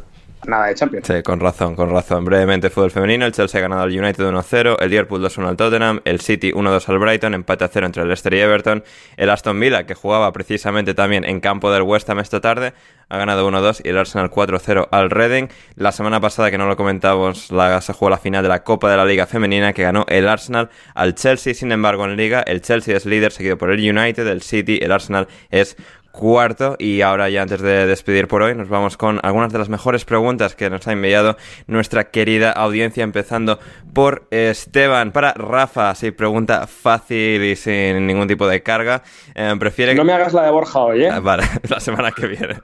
[0.47, 1.07] nada de Champions.
[1.07, 2.25] Sí, con razón, con razón.
[2.25, 3.27] Brevemente, fútbol femenino.
[3.27, 6.89] El Chelsea ha ganado al United 1-0, el Liverpool 2-1 al Tottenham, el City 1-2
[6.89, 8.85] al Brighton, empate a 0 entre el Leicester y Everton.
[9.17, 12.73] El Aston Villa, que jugaba precisamente también en campo del West Ham esta tarde,
[13.09, 15.49] ha ganado 1-2 y el Arsenal 4-0 al Reading.
[15.77, 18.91] La semana pasada, que no lo comentamos, la, se jugó la final de la Copa
[18.91, 21.55] de la Liga Femenina, que ganó el Arsenal al Chelsea.
[21.55, 24.91] Sin embargo, en Liga, el Chelsea es líder, seguido por el United, el City, el
[24.91, 25.77] Arsenal es
[26.17, 26.77] cuarto.
[26.79, 30.05] Y ahora ya antes de despedir por hoy nos vamos con algunas de las mejores
[30.05, 31.37] preguntas que nos ha enviado
[31.67, 33.59] nuestra querida audiencia empezando
[33.93, 35.13] por Esteban.
[35.13, 39.03] Para Rafa sí pregunta fácil y sin ningún tipo de carga.
[39.35, 41.11] Eh, prefiere No me hagas la de Borja hoy, ¿eh?
[41.11, 42.61] Ah, vale la semana que viene.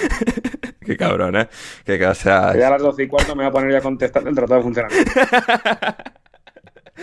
[0.84, 1.48] Qué cabrón eh
[2.14, 4.26] sea, Que ya a las 12 y cuarto me voy a poner ya a contestar
[4.26, 5.12] el tratado de funcionamiento.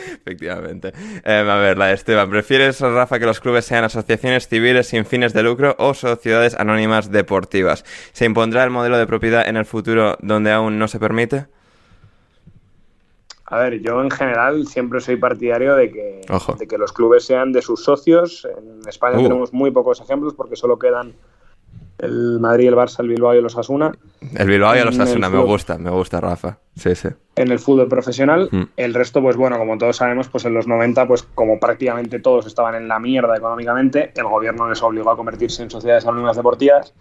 [0.07, 0.93] Efectivamente.
[1.23, 2.29] Eh, a ver, la de Esteban.
[2.29, 7.11] ¿Prefieres, Rafa, que los clubes sean asociaciones civiles sin fines de lucro o sociedades anónimas
[7.11, 7.83] deportivas?
[8.13, 11.47] ¿Se impondrá el modelo de propiedad en el futuro donde aún no se permite?
[13.45, 16.21] A ver, yo en general siempre soy partidario de que,
[16.59, 18.45] de que los clubes sean de sus socios.
[18.45, 19.23] En España Uh.
[19.23, 21.15] tenemos muy pocos ejemplos porque solo quedan
[21.99, 23.91] el Madrid, el Barça, el Bilbao y los Asuna.
[24.35, 25.45] El Bilbao y el Asuna, me fútbol.
[25.45, 26.59] gusta, me gusta, Rafa.
[26.75, 27.09] Sí, sí.
[27.35, 28.49] en el fútbol profesional.
[28.51, 28.63] Mm.
[28.77, 32.45] El resto, pues bueno, como todos sabemos, pues en los 90, pues como prácticamente todos
[32.45, 36.93] estaban en la mierda económicamente, el gobierno les obligó a convertirse en sociedades anónimas deportivas.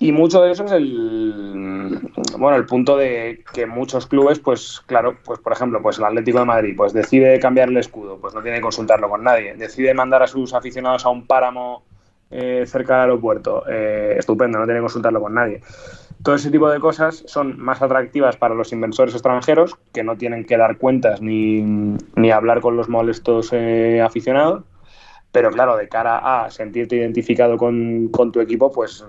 [0.00, 2.00] Y mucho de eso es el
[2.38, 6.38] bueno, el punto de que muchos clubes, pues claro, pues por ejemplo, pues el Atlético
[6.38, 9.54] de Madrid, pues decide cambiar el escudo, pues no tiene que consultarlo con nadie.
[9.54, 11.84] Decide mandar a sus aficionados a un páramo
[12.30, 15.62] eh, cerca del aeropuerto, eh, estupendo, no tiene que consultarlo con nadie.
[16.22, 20.44] Todo ese tipo de cosas son más atractivas para los inversores extranjeros que no tienen
[20.44, 24.64] que dar cuentas ni, ni hablar con los molestos eh, aficionados.
[25.30, 29.04] Pero claro, de cara a sentirte identificado con, con tu equipo, pues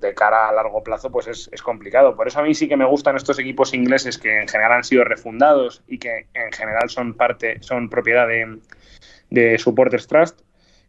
[0.00, 2.16] de cara a largo plazo, pues es, es, complicado.
[2.16, 4.84] Por eso a mí sí que me gustan estos equipos ingleses que en general han
[4.84, 8.58] sido refundados y que en general son parte, son propiedad de,
[9.30, 10.40] de Supporters Trust.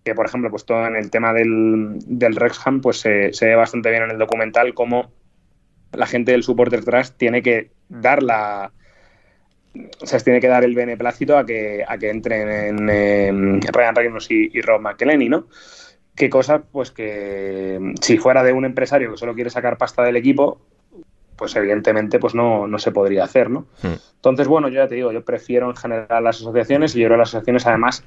[0.09, 3.55] Que por ejemplo, pues todo en el tema del, del Rexham, pues se, se ve
[3.55, 5.11] bastante bien en el documental cómo
[5.93, 8.71] la gente del Supporter Trust tiene que dar la.
[10.01, 12.49] O sea, tiene que dar el beneplácito a que, a que entren
[12.89, 15.45] en, Ryan Reynolds y, y Rob McElhenney, ¿no?
[16.15, 20.15] Qué cosa, pues que si fuera de un empresario que solo quiere sacar pasta del
[20.15, 20.59] equipo,
[21.35, 23.67] pues evidentemente pues no, no se podría hacer, ¿no?
[23.83, 23.93] Hmm.
[24.15, 27.17] Entonces, bueno, yo ya te digo, yo prefiero en general las asociaciones y yo creo
[27.17, 28.03] que las asociaciones además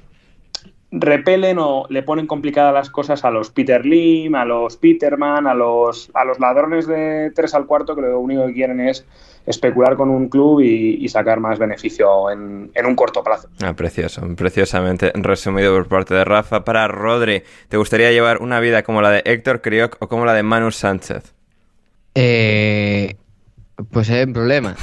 [0.93, 5.55] repelen o le ponen complicadas las cosas a los Peter Lim, a los Peterman, a
[5.55, 9.05] los, a los ladrones de 3 al cuarto que lo único que quieren es
[9.47, 13.49] especular con un club y, y sacar más beneficio en, en, un corto plazo.
[13.63, 16.63] Ah, precioso, preciosamente resumido por parte de Rafa.
[16.63, 20.33] Para Rodri, ¿te gustaría llevar una vida como la de Héctor Crioc o como la
[20.33, 21.33] de Manu Sánchez?
[22.15, 23.15] Eh,
[23.91, 24.75] pues hay un problema.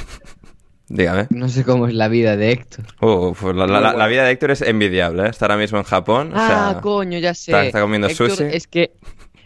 [0.93, 1.27] Dígame.
[1.29, 2.85] No sé cómo es la vida de Héctor.
[2.99, 5.29] Uh, pues la, la, la, vida de Héctor es envidiable, ¿eh?
[5.29, 6.31] Está ahora mismo en Japón.
[6.35, 7.51] Ah, o sea, coño, ya sé.
[7.51, 8.43] Está, está comiendo Héctor sushi.
[8.51, 8.91] Es que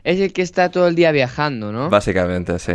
[0.03, 1.89] es el que está todo el día viajando, ¿no?
[1.91, 2.73] Básicamente, sí.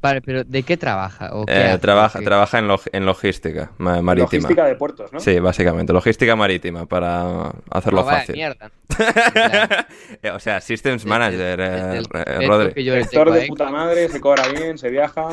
[0.00, 1.30] Vale, pero ¿de qué trabaja?
[1.34, 1.78] ¿O qué eh, hace?
[1.78, 2.24] trabaja, ¿Qué?
[2.24, 4.42] trabaja en, log, en logística ma marítima.
[4.42, 5.18] Logística de puertos, ¿no?
[5.18, 5.92] Sí, básicamente.
[5.92, 8.36] Logística marítima, para hacerlo no, vaya fácil.
[8.36, 8.70] mierda.
[10.34, 12.84] o sea, Systems Manager, eh, el- eh, el Rodri.
[13.02, 15.28] Sector de puta madre, se cobra bien, se viaja.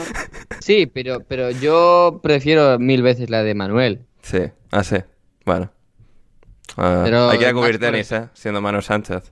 [0.59, 4.05] Sí, pero, pero yo prefiero mil veces la de Manuel.
[4.23, 4.39] Sí,
[4.71, 4.97] ah, sí.
[5.45, 5.71] Bueno.
[6.77, 8.29] Ah, Pero hay que ir a más cubrir tenis, ¿eh?
[8.33, 9.31] Siendo Manu Sánchez.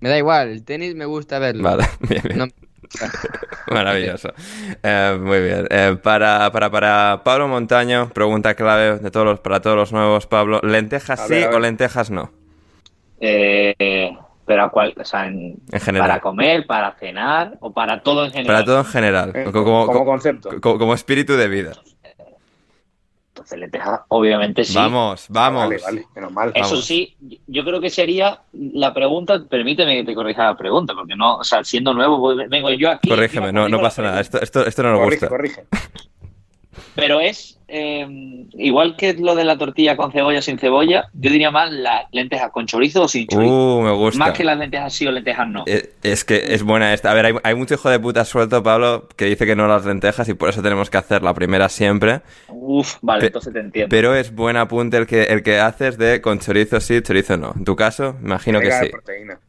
[0.00, 1.62] Me da igual, el tenis me gusta verlo.
[1.64, 2.38] Vale, bien, bien.
[2.38, 2.46] No-
[3.70, 4.32] Maravilloso.
[4.82, 5.66] Eh, muy bien.
[5.70, 10.26] Eh, para, para, para Pablo Montaño, pregunta clave de todos los, para todos los nuevos,
[10.26, 10.60] Pablo.
[10.62, 12.30] ¿Lentejas A sí o lentejas no?
[13.20, 14.10] Eh,
[14.46, 16.08] pero a cuál, o sea, en- En general.
[16.08, 18.54] para comer, para cenar o para todo en general.
[18.54, 19.32] Para todo en general.
[19.34, 20.50] Eh, Co- como, como co- concepto.
[20.60, 21.72] co- como espíritu de vida.
[23.48, 24.74] Entonces lentejas, obviamente sí.
[24.74, 25.62] Vamos, vamos.
[25.62, 26.50] Vale, vale, menos mal.
[26.54, 26.84] Eso Vamos.
[26.84, 27.16] sí,
[27.46, 31.44] yo creo que sería la pregunta, permíteme que te corrija la pregunta, porque no, o
[31.44, 33.08] sea, siendo nuevo, voy- vengo yo aquí.
[33.08, 34.20] Corrígeme, no, no pasa nada.
[34.20, 35.28] Esto, esto, esto no nos corrige, gusta.
[35.28, 35.64] corrige.
[36.94, 38.06] Pero es eh,
[38.54, 42.50] igual que lo de la tortilla con cebolla sin cebolla, yo diría más las lentejas
[42.50, 43.52] con chorizo o sin chorizo.
[43.78, 44.18] Uh, me gusta.
[44.18, 45.64] más que las lentejas sí o lentejas no.
[45.66, 47.10] Eh, Es que es buena esta.
[47.10, 49.84] A ver, hay, hay mucho hijo de puta suelto, Pablo, que dice que no las
[49.84, 52.22] lentejas y por eso tenemos que hacer la primera siempre.
[52.48, 53.88] Uf, vale, Pe- entonces te entiendo.
[53.90, 57.52] Pero es buen apunte el que, el que haces de con chorizo sí, chorizo no.
[57.56, 58.88] En tu caso, imagino que Venga, sí.
[58.90, 59.40] proteína.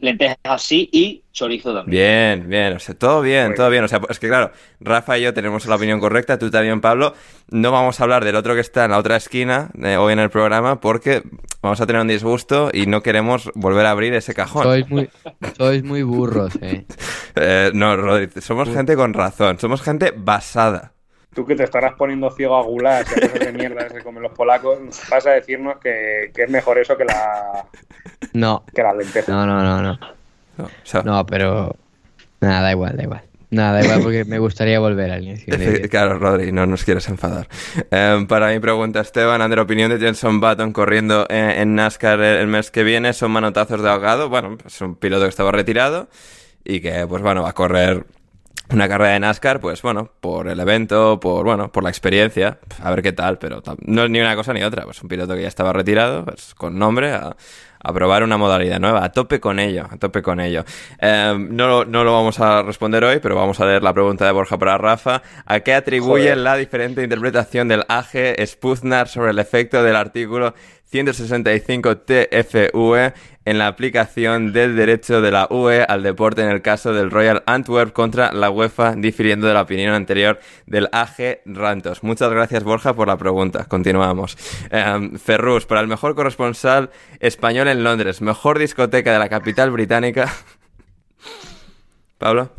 [0.00, 2.40] Lentejas sí y chorizo también.
[2.40, 3.84] Bien, bien, o sea, todo bien, todo bien.
[3.84, 7.14] O sea, es que claro, Rafa y yo tenemos la opinión correcta, tú también, Pablo.
[7.50, 10.18] No vamos a hablar del otro que está en la otra esquina eh, hoy en
[10.18, 11.22] el programa porque
[11.60, 14.62] vamos a tener un disgusto y no queremos volver a abrir ese cajón.
[14.62, 15.10] Sois muy,
[15.56, 16.86] sois muy burros, eh.
[17.36, 20.93] Eh, no, Rodri, somos gente con razón, somos gente basada.
[21.34, 24.02] Tú que te estarás poniendo ciego a gulas y a cosas de mierda que se
[24.04, 24.78] comen los polacos,
[25.10, 27.64] vas a decirnos que, que es mejor eso que la
[28.32, 29.28] No, que las lentejas.
[29.28, 29.98] no, no, no, no.
[30.56, 31.74] No, o sea, No, pero.
[32.40, 33.22] Nada, da igual, da igual.
[33.50, 35.54] Nada, da igual porque me gustaría volver al inicio.
[35.88, 37.48] Claro, Rodri, no nos quieres enfadar.
[37.90, 42.36] Eh, para mi pregunta, Esteban, Ander, opinión de Jenson Button corriendo eh, en NASCAR el,
[42.38, 44.28] el mes que viene, ¿son manotazos de ahogado?
[44.28, 46.08] Bueno, es un piloto que estaba retirado
[46.64, 48.04] y que, pues bueno, va a correr
[48.70, 52.90] una carrera de NASCAR, pues bueno, por el evento, por, bueno, por la experiencia, a
[52.90, 55.42] ver qué tal, pero no es ni una cosa ni otra, pues un piloto que
[55.42, 57.36] ya estaba retirado, pues con nombre, a,
[57.86, 60.64] a probar una modalidad nueva, a tope con ello, a tope con ello.
[60.98, 64.24] Eh, no, lo- no lo vamos a responder hoy, pero vamos a leer la pregunta
[64.24, 65.20] de Borja para Rafa.
[65.44, 66.38] ¿A qué atribuye Joder.
[66.38, 70.54] la diferente interpretación del AG Spuznar sobre el efecto del artículo
[70.86, 73.12] 165 TFUE
[73.46, 77.42] en la aplicación del derecho de la UE al deporte en el caso del Royal
[77.46, 82.02] Antwerp contra la UEFA, difiriendo de la opinión anterior del AG Rantos.
[82.02, 83.66] Muchas gracias, Borja, por la pregunta.
[83.66, 84.36] Continuamos.
[84.70, 86.90] Eh, Ferrus, para el mejor corresponsal
[87.20, 90.32] español en Londres, mejor discoteca de la capital británica.
[92.18, 92.50] ¿Pablo?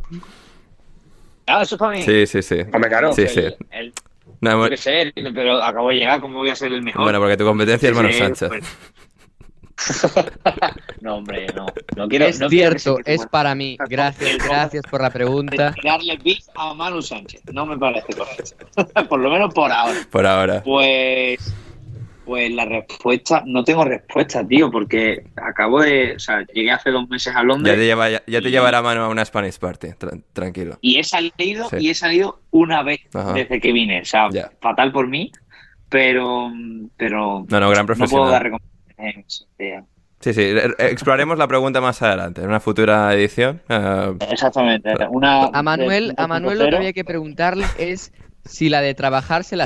[1.48, 2.04] Ah, eso está bien.
[2.04, 2.60] Sí, sí, sí.
[2.74, 3.14] Hombre, claro.
[3.14, 3.42] Sí, El- sí.
[3.72, 3.94] el-
[4.42, 7.04] No, bueno, qué sé, pero acabo de llegar, ¿cómo voy a ser el mejor?
[7.04, 8.50] bueno, porque tu competencia es Manu Sánchez.
[8.50, 8.78] pues-
[11.02, 11.66] no, hombre, no.
[11.96, 13.78] No quiero, Es no cierto, es para mí.
[13.90, 15.74] Gracias, gracias por la pregunta.
[15.84, 17.42] Darle bits a Manu Sánchez.
[17.52, 18.56] No me parece correcto.
[19.10, 20.00] por lo menos por ahora.
[20.10, 20.64] Por ahora.
[20.64, 21.54] Pues,
[22.26, 27.08] pues la respuesta, no tengo respuesta, tío, porque acabo de, o sea, llegué hace dos
[27.10, 29.90] meses a Ya Londres te, lleva, ya, ya te llevará mano a una Spanish Party,
[29.90, 30.78] tra- tranquilo.
[30.82, 31.78] y he salido Sí.
[31.82, 33.34] y he salido una vez Ajá.
[33.34, 34.50] desde que vine, o sea, Ya.
[34.60, 35.32] fatal por mí,
[35.90, 36.52] pero,
[36.98, 38.32] pero No, no, gran no puedo profesional.
[38.32, 38.75] dar recomendaciones.
[38.98, 39.82] Eh,
[40.22, 43.62] Sí, sí, eh, exploraremos la pregunta más adelante, en una futura edición.
[43.70, 44.94] eh, Exactamente.
[45.10, 46.78] Una, A Manuel, a Manuel lo que 2.0.
[46.78, 48.12] había que preguntarle es
[48.46, 49.66] si la de trabajar se la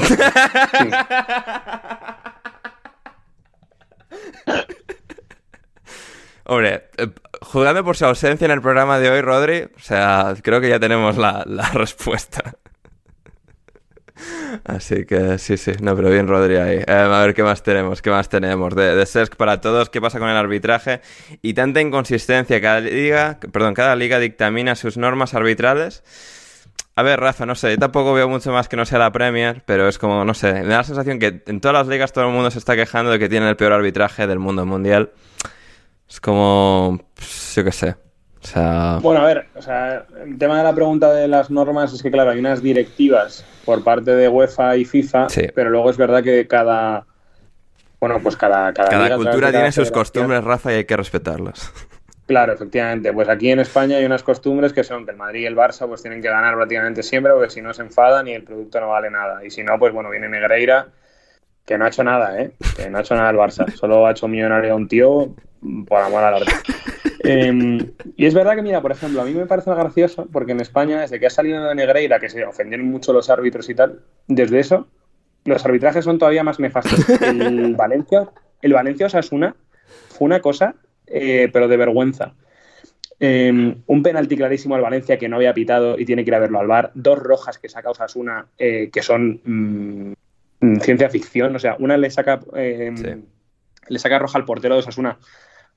[6.45, 7.07] Hombre, eh,
[7.41, 10.79] juzgando por su ausencia en el programa de hoy, Rodri, o sea, creo que ya
[10.79, 12.55] tenemos la, la respuesta.
[14.63, 16.77] Así que sí, sí, no, pero bien Rodri ahí.
[16.77, 18.75] Eh, a ver qué más tenemos, qué más tenemos.
[18.75, 21.01] De, de para todos, qué pasa con el arbitraje
[21.41, 22.59] y tanta inconsistencia.
[22.61, 26.03] Cada liga, perdón, cada liga dictamina sus normas arbitrales.
[26.95, 29.63] A ver, Rafa, no sé, yo tampoco veo mucho más que no sea la Premier,
[29.65, 32.25] pero es como, no sé, me da la sensación que en todas las ligas todo
[32.25, 35.11] el mundo se está quejando de que tienen el peor arbitraje del mundo mundial.
[36.09, 36.99] Es como,
[37.55, 38.08] yo qué sé.
[38.41, 41.93] O sea, Bueno, a ver, o sea, el tema de la pregunta de las normas
[41.93, 45.47] es que, claro, hay unas directivas por parte de UEFA y FIFA, Sí.
[45.53, 47.05] pero luego es verdad que cada.
[47.99, 48.73] Bueno, pues cada.
[48.73, 51.71] Cada, liga, cultura cada tiene sus costumbres, Rafa, y hay que respetarlas.
[52.27, 53.11] Claro, efectivamente.
[53.11, 55.87] Pues aquí en España hay unas costumbres que son que el Madrid y el Barça
[55.87, 58.89] pues tienen que ganar prácticamente siempre, porque si no se enfadan y el producto no
[58.89, 59.43] vale nada.
[59.43, 60.87] Y si no, pues bueno, viene Negreira,
[61.69, 62.51] que no ha hecho nada, ¿eh?
[62.75, 63.71] Que no ha hecho nada el Barça.
[63.75, 65.35] Solo ha hecho millonario a un tío
[65.87, 66.51] por amor al arte.
[67.23, 70.61] Eh, y es verdad que, mira, por ejemplo, a mí me parece gracioso porque en
[70.61, 73.99] España, desde que ha salido de Negreira, que se ofendieron mucho los árbitros y tal,
[74.25, 74.87] desde eso,
[75.45, 77.07] los arbitrajes son todavía más nefastos.
[77.21, 78.29] El Valencia,
[78.63, 79.55] el Valencia Osasuna
[80.07, 80.73] fue una cosa,
[81.05, 82.33] eh, pero de vergüenza.
[83.19, 86.39] Eh, un penalti clarísimo al Valencia que no había pitado y tiene que ir a
[86.39, 86.91] verlo al bar.
[86.95, 90.13] Dos rojas que saca Osasuna eh, que son mm,
[90.81, 91.55] ciencia ficción.
[91.55, 93.25] O sea, una le saca eh, Sí.
[93.87, 95.17] le saca roja al portero de Osasuna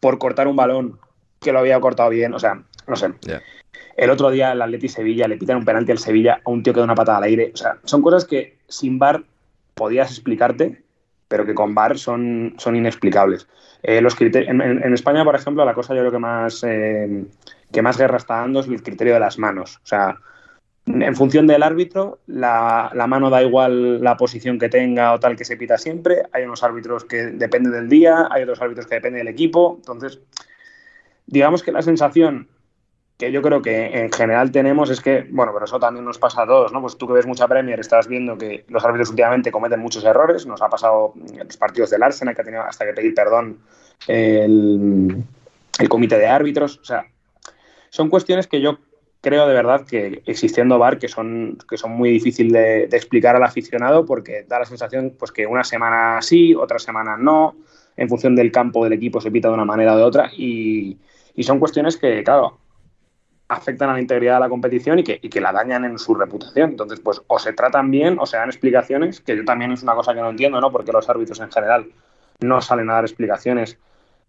[0.01, 0.99] por cortar un balón
[1.41, 2.35] que lo había cortado bien.
[2.35, 3.09] O sea, no sé.
[3.97, 6.73] El otro día el Atleti Sevilla le pitan un penalti al Sevilla a un tío
[6.73, 7.51] que da una patada al aire.
[7.55, 9.23] O sea, son cosas que sin VAR
[9.75, 10.83] podías explicarte,
[11.29, 13.49] pero que con VAR son, son inexplicables.
[13.83, 17.25] Eh, los en- en España, por ejemplo, la cosa yo creo que más, eh,
[17.73, 19.77] que más guerra está dando es el criterio de las manos.
[19.83, 20.17] O sea,
[20.87, 25.45] en función del árbitro, la, mano da igual la posición que tenga o tal que
[25.45, 26.23] se pita siempre.
[26.33, 29.77] Hay unos árbitros que dependen del día, hay otros árbitros que dependen del equipo.
[29.77, 30.21] Entonces,
[31.27, 32.49] digamos que la sensación
[33.17, 36.43] que yo creo que en general tenemos es que, bueno, pero eso también nos pasa
[36.43, 36.81] a todos, ¿no?
[36.81, 40.45] Pues tú que ves mucha Premier estás viendo que los árbitros últimamente cometen muchos errores.
[40.47, 43.59] Nos ha pasado en los partidos del Arsenal, que ha tenido hasta que pedir perdón
[44.09, 45.23] el,
[45.79, 46.79] el comité de árbitros.
[46.79, 47.07] O sea,
[47.91, 48.79] son cuestiones que yo
[49.23, 53.45] creo de verdad que existiendo VAR que son, que son muy difíciles de, explicar al
[53.45, 57.55] aficionado porque da la sensación pues que una semana sí, otra semana no,
[57.97, 60.99] en función del campo del equipo se pita de una manera o de otra y,
[61.35, 62.59] y son cuestiones que, claro,
[63.49, 66.15] afectan a la integridad de la competición y que, y que la dañan en su
[66.15, 66.71] reputación.
[66.71, 69.95] Entonces, pues o se tratan bien o se dan explicaciones, que yo también es una
[69.95, 70.73] cosa que no entiendo, ¿no?
[70.73, 71.87] Porque los árbitros en general
[72.41, 73.79] no salen a dar explicaciones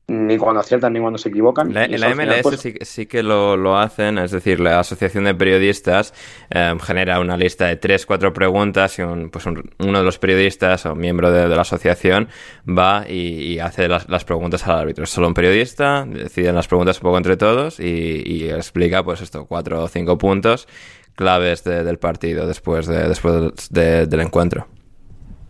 [0.07, 1.73] ni cuando aciertan ni cuando se equivocan.
[1.73, 5.23] La, en la MLS pues, sí, sí que lo, lo hacen, es decir, la Asociación
[5.23, 6.13] de Periodistas
[6.49, 10.19] eh, genera una lista de tres, cuatro preguntas y un- pues un- uno de los
[10.19, 12.27] periodistas o miembro de, de la asociación
[12.67, 15.05] va y, y hace las, las preguntas al árbitro.
[15.05, 19.21] Es solo un periodista, deciden las preguntas un poco entre todos y, y explica pues
[19.21, 20.67] esto, cuatro o cinco puntos
[21.15, 24.67] claves de- del partido después, de, después de- del encuentro.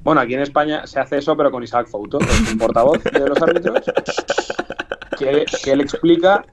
[0.03, 2.17] Bueno, aquí en España se hace eso, pero con Isaac Fouto,
[2.51, 3.79] un portavoz de los árbitros,
[5.17, 6.43] que, que él explica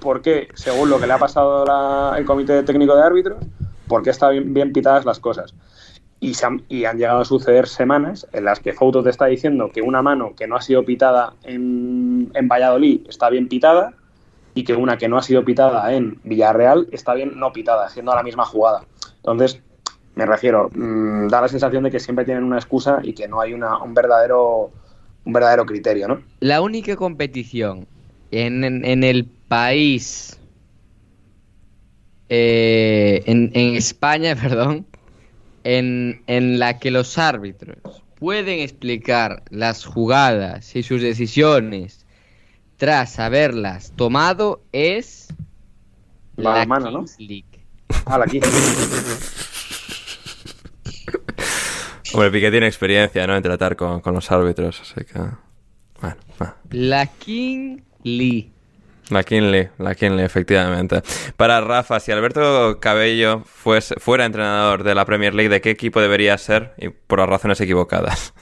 [0.00, 3.44] por qué, según lo que le ha pasado la- el comité técnico de árbitros,
[3.88, 5.54] por qué están bien, pitadas las cosas.
[6.20, 10.02] Y, han, llegado a suceder semanas en las que Fouto te está diciendo que una
[10.02, 13.94] mano que no ha sido pitada en, en Valladolid está bien pitada
[14.54, 18.14] y que una que no ha sido pitada en Villarreal está bien no pitada, haciendo
[18.14, 18.84] la misma jugada.
[19.16, 19.60] Entonces,
[20.14, 23.40] me refiero, mm, da la sensación de que siempre tienen una excusa y que no
[23.40, 24.70] hay una, un verdadero
[25.24, 26.20] un verdadero criterio, ¿no?
[26.40, 27.86] La única competición
[28.32, 30.36] en, en- en el país,
[32.28, 34.86] eh, en, en España, perdón,
[35.64, 37.76] en, en la que los árbitros
[38.18, 42.04] pueden explicar las jugadas y sus decisiones
[42.76, 45.28] tras haberlas tomado es
[46.36, 46.98] La la mano, ¿no?
[47.00, 47.44] Kings League.
[48.06, 48.40] Ah, aquí.
[52.14, 53.36] Hombre, Piqué tiene experiencia, ¿no?
[53.36, 55.18] En tratar con, con los árbitros, así que...
[56.00, 56.56] Bueno, va.
[56.70, 58.50] La King Lee.
[59.10, 61.02] La Kinley, la Kinley, efectivamente.
[61.36, 66.00] Para Rafa, si Alberto Cabello fuese, fuera entrenador de la Premier League, ¿de qué equipo
[66.00, 66.72] debería ser?
[66.78, 68.32] Y por las razones equivocadas.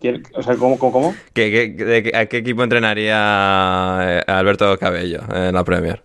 [0.00, 1.14] ¿Quién- O sea, ¿cómo, cómo, cómo?
[1.34, 6.02] ¿Qué, qué- de qué- ¿A qué equipo entrenaría eh, Alberto Cabello en la Premier?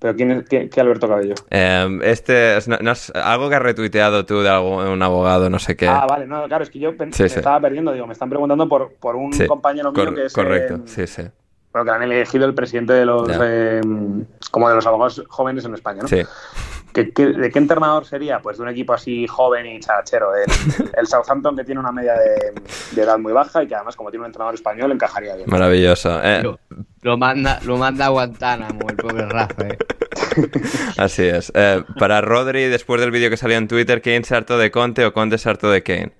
[0.00, 1.34] ¿Pero quién es qué, qué Alberto Cabello?
[1.50, 5.50] Eh, este es no- no es algo que has retuiteado tú de algo- un abogado,
[5.50, 5.86] no sé qué.
[5.86, 7.24] Ah, vale, no, claro, es que yo Sí, me sí.
[7.36, 10.32] estaba perdiendo, digo, me están preguntando por, por un Sí, compañero mío que es...
[10.32, 11.22] correcto, eh, sí, sí.
[11.72, 13.28] Bueno, que han elegido el presidente de los...
[13.40, 13.80] Eh,
[14.50, 16.08] como de los abogados jóvenes en España, ¿no?
[16.08, 16.22] Sí.
[16.92, 18.40] ¿Qué- qué- de qué entrenador sería?
[18.40, 20.30] Pues de un equipo así joven y charachero.
[20.34, 20.50] El,
[20.98, 22.52] el Southampton que tiene una media de,
[22.92, 25.48] de edad muy baja y que además como tiene un entrenador español encajaría bien.
[25.48, 26.20] Maravilloso.
[26.22, 26.58] Eh, Lo,
[27.02, 29.68] lo manda, lo manda a Guantánamo, el pobre Rafa.
[29.68, 29.78] eh.
[30.98, 31.52] así es.
[31.54, 35.04] Eh, para Rodri, después del vídeo que salió en Twitter, ¿Kane se hartó de Conte
[35.06, 36.12] o Conte se hartó de Kane?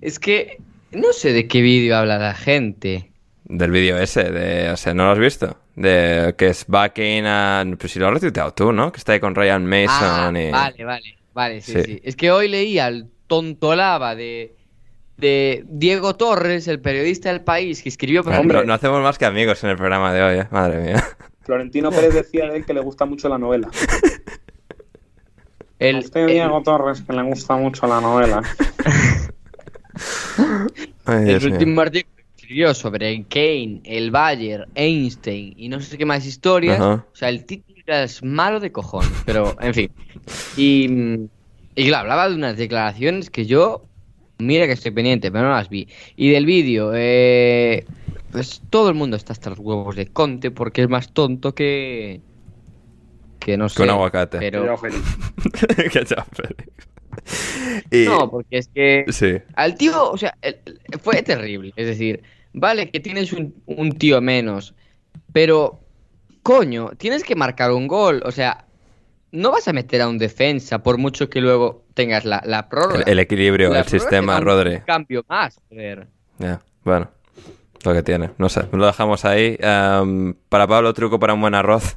[0.00, 0.58] Es que
[0.92, 3.10] no sé de qué vídeo habla la gente.
[3.48, 5.56] Del vídeo ese, de, o sea, ¿no lo has visto?
[5.74, 7.64] De que es Kane a...
[7.78, 8.92] Pues si lo has retuiteado tú, ¿no?
[8.92, 10.50] Que está ahí con Ryan Ah, Mason y...
[10.50, 11.82] vale, vale, vale, sí, Sí.
[11.84, 14.54] sí, Es que hoy leí al tontolaba de,
[15.16, 18.22] de Diego Torres, el periodista del país, que escribió...
[18.22, 18.58] Bueno, Hombre.
[18.58, 20.46] no, no hacemos más que amigos en el programa de hoy, ¿eh?
[20.50, 21.02] Madre mía.
[21.42, 23.70] Florentino Pérez decía de él que le gusta mucho la novela.
[25.78, 28.42] el, usted, el- Diego Torres, que le gusta mucho la novela.
[31.06, 32.17] Ay, el último artículo
[32.48, 36.80] escribió sobre Kane, el Bayer, Einstein y no sé qué más historias.
[36.80, 37.04] Ajá.
[37.12, 39.90] O sea, el título era es malo de cojones, pero en fin.
[40.56, 40.88] Y,
[41.74, 43.84] y claro, hablaba de unas declaraciones que yo,
[44.38, 45.88] mira que estoy pendiente, pero no las vi.
[46.16, 47.84] Y del vídeo, eh,
[48.32, 52.22] pues todo el mundo está hasta los huevos de Conte porque es más tonto que...
[53.40, 53.76] Que no sé.
[53.76, 54.38] Que un aguacate.
[54.38, 54.74] Pero...
[54.78, 55.02] feliz.
[56.06, 56.72] Chao, Félix.
[57.90, 58.04] Y...
[58.06, 59.04] No, porque es que...
[59.08, 59.34] Sí.
[59.54, 61.72] Al tío, o sea, el- el- fue terrible.
[61.76, 62.22] Es decir,
[62.60, 64.74] vale que tienes un, un tío menos,
[65.32, 65.80] pero,
[66.42, 68.22] coño, tienes que marcar un gol.
[68.24, 68.64] O sea,
[69.32, 73.02] no vas a meter a un defensa por mucho que luego tengas la, la prórroga.
[73.02, 74.80] El, el equilibrio, La el sistema, te da un Rodri.
[74.86, 76.06] cambio más, joder.
[76.38, 77.08] Ya, bueno.
[77.84, 78.30] Lo que tiene.
[78.38, 79.56] No sé, lo dejamos ahí.
[79.60, 81.96] Em, para Pablo, truco para un buen arroz.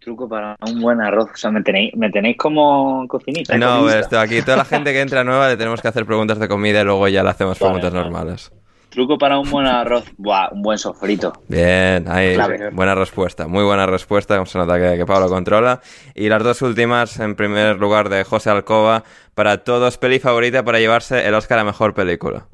[0.00, 1.28] Truco para un buen arroz.
[1.32, 3.56] O sea, me tenéis, me tenéis como cocinita.
[3.56, 4.00] No, cocinista.
[4.00, 6.80] esto aquí, toda la gente que entra nueva le tenemos que hacer preguntas de comida
[6.80, 8.04] y luego ya le hacemos Vale, preguntas vale.
[8.04, 8.52] normales.
[8.90, 10.04] Truco para un buen arroz.
[10.18, 11.32] Buah, un buen sofrito.
[11.48, 12.70] Bien, ahí, Clave.
[12.70, 15.80] buena respuesta, muy buena respuesta, como se nota que, que Pablo controla.
[16.14, 19.04] Y las dos últimas, en primer lugar, de José Alcoba,
[19.34, 22.46] para todos, peli favorita para llevarse el Oscar a Mejor Película.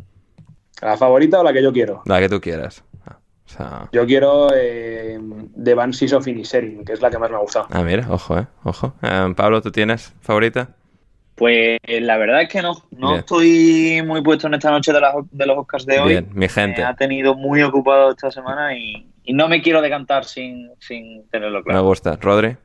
[0.82, 2.02] ¿La favorita o la que yo quiero?
[2.04, 2.84] La que tú quieras.
[3.46, 3.88] O sea...
[3.92, 5.18] Yo quiero eh,
[5.62, 7.66] The Banshees of Inisherin, que es la que más me ha gustado.
[7.70, 8.92] Ah, mira, ojo, eh, ojo.
[9.02, 10.70] Eh, Pablo, ¿tú tienes favorita?
[11.36, 12.82] Pues la verdad es que no.
[12.92, 13.18] No Bien.
[13.20, 16.08] estoy muy puesto en esta noche de, las- de los Oscars de hoy.
[16.08, 16.80] Bien, mi gente.
[16.80, 21.28] Me ha tenido muy ocupado esta semana y, y no me quiero decantar sin, sin
[21.28, 21.84] tenerlo Me claro.
[21.84, 22.16] gusta.
[22.20, 22.56] ¿Rodri?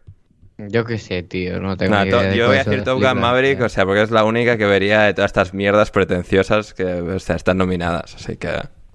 [0.57, 3.19] Yo qué sé, tío, no tengo to- idea de yo voy a decir Top Gun.
[3.19, 6.85] Maverick, o sea, porque es la única que vería de todas estas mierdas pretenciosas que
[6.85, 8.15] o sea, están nominadas.
[8.15, 8.49] Así que,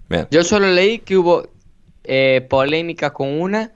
[0.09, 0.29] bien.
[0.31, 1.49] Yo solo leí que hubo
[2.05, 3.73] eh, polémica con una,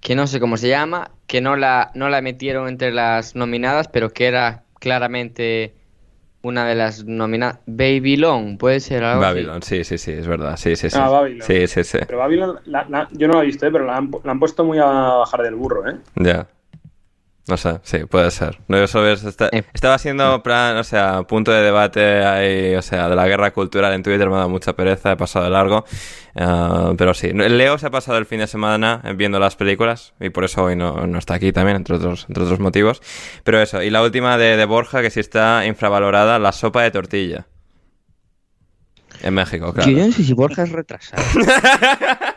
[0.00, 3.86] que no sé cómo se llama, que no la, no la metieron entre las nominadas,
[3.86, 5.74] pero que era claramente
[6.42, 7.60] una de las nominadas.
[7.66, 9.34] Babylon, puede ser algo así?
[9.34, 10.56] Babylon, sí, sí, sí, es verdad.
[10.56, 10.98] Sí, sí, sí.
[10.98, 11.46] Ah, Babylon.
[11.46, 11.98] Sí, sí, sí.
[12.06, 14.40] Pero Babylon, la- la- yo no la he visto, eh, pero la han, la han
[14.40, 15.96] puesto muy a bajar del burro, ¿eh?
[16.16, 16.46] Ya.
[17.48, 18.58] No sé, sí, puede ser.
[18.68, 19.64] No, eso es, está- Eh.
[19.72, 23.92] estaba siendo plan, o sea, punto de debate ahí, o sea, de la guerra cultural
[23.92, 25.84] en Twitter, me ha dado mucha pereza, he pasado de largo.
[26.36, 30.30] Ah, pero sí, Leo se ha pasado el fin de semana viendo las películas y
[30.30, 33.02] por eso hoy no, no está aquí también, entre otros, entre otros motivos.
[33.42, 36.92] Pero eso, y la última de, de Borja, que sí está infravalorada, la sopa de
[36.92, 37.46] tortilla.
[39.22, 39.90] En México, claro.
[39.90, 41.22] Yo no sé si Borja es retrasado.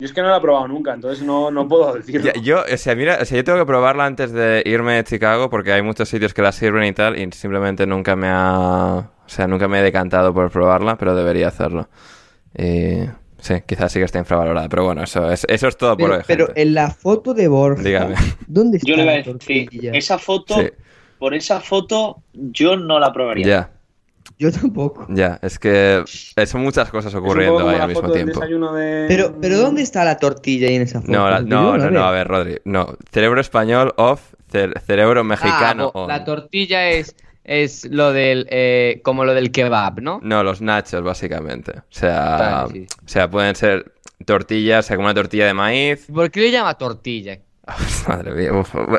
[0.00, 2.32] Yo es que no la he probado nunca, entonces no, no puedo decirlo.
[2.32, 5.04] Ya, yo, o sea, mira, o sea, yo tengo que probarla antes de irme a
[5.04, 9.10] Chicago porque hay muchos sitios que la sirven y tal y simplemente nunca me ha,
[9.24, 11.88] o sea, nunca me he decantado por probarla, pero debería hacerlo.
[12.56, 13.02] Y
[13.38, 16.22] sí, quizás sí que está infravalorada, pero bueno, eso es, eso es todo por hoy,
[16.26, 16.62] pero gente.
[16.62, 18.14] en la foto de Borja, Dígame.
[18.46, 20.68] ¿dónde está Yo le iba a decir, esa foto, Sí.
[21.18, 23.46] por esa foto, yo no la probaría.
[23.46, 23.70] Ya,
[24.40, 25.06] Yo tampoco.
[25.10, 26.02] ya, es que
[26.46, 28.40] son muchas cosas ocurriendo ahí al mismo tiempo.
[28.40, 29.04] de...
[29.06, 31.12] Pero, pero ¿dónde está la tortilla ahí en esa foto?
[31.12, 32.96] No, la- no, no, a ver, Rodri, no.
[33.12, 36.08] Cerebro español off, cer- cerebro mexicano Ah, bo- on.
[36.08, 37.14] la tortilla es,
[37.44, 40.20] es lo del, eh, como lo del kebab, ¿no?
[40.22, 41.72] No, los nachos, básicamente.
[41.78, 42.86] O sea, Vale, sí.
[43.04, 43.92] o sea, pueden ser
[44.24, 46.06] tortillas, o sea, como una tortilla de maíz.
[46.12, 47.38] ¿Por qué le llama tortilla?
[48.08, 48.50] Madre mía.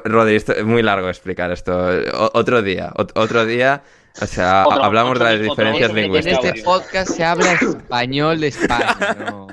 [0.05, 1.75] Rodri, esto es muy largo explicar esto.
[2.13, 3.81] O- otro día, ot- otro día,
[4.19, 6.43] o sea, Otro- hablamos otro- de las otro- diferencias otro- En lingüísticas.
[6.45, 9.47] este podcast se habla español de España, ¿no?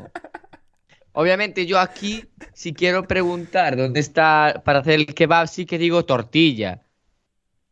[1.12, 6.05] Obviamente yo aquí, si quiero preguntar dónde está para hacer el kebab, sí que digo
[6.05, 6.82] tortilla.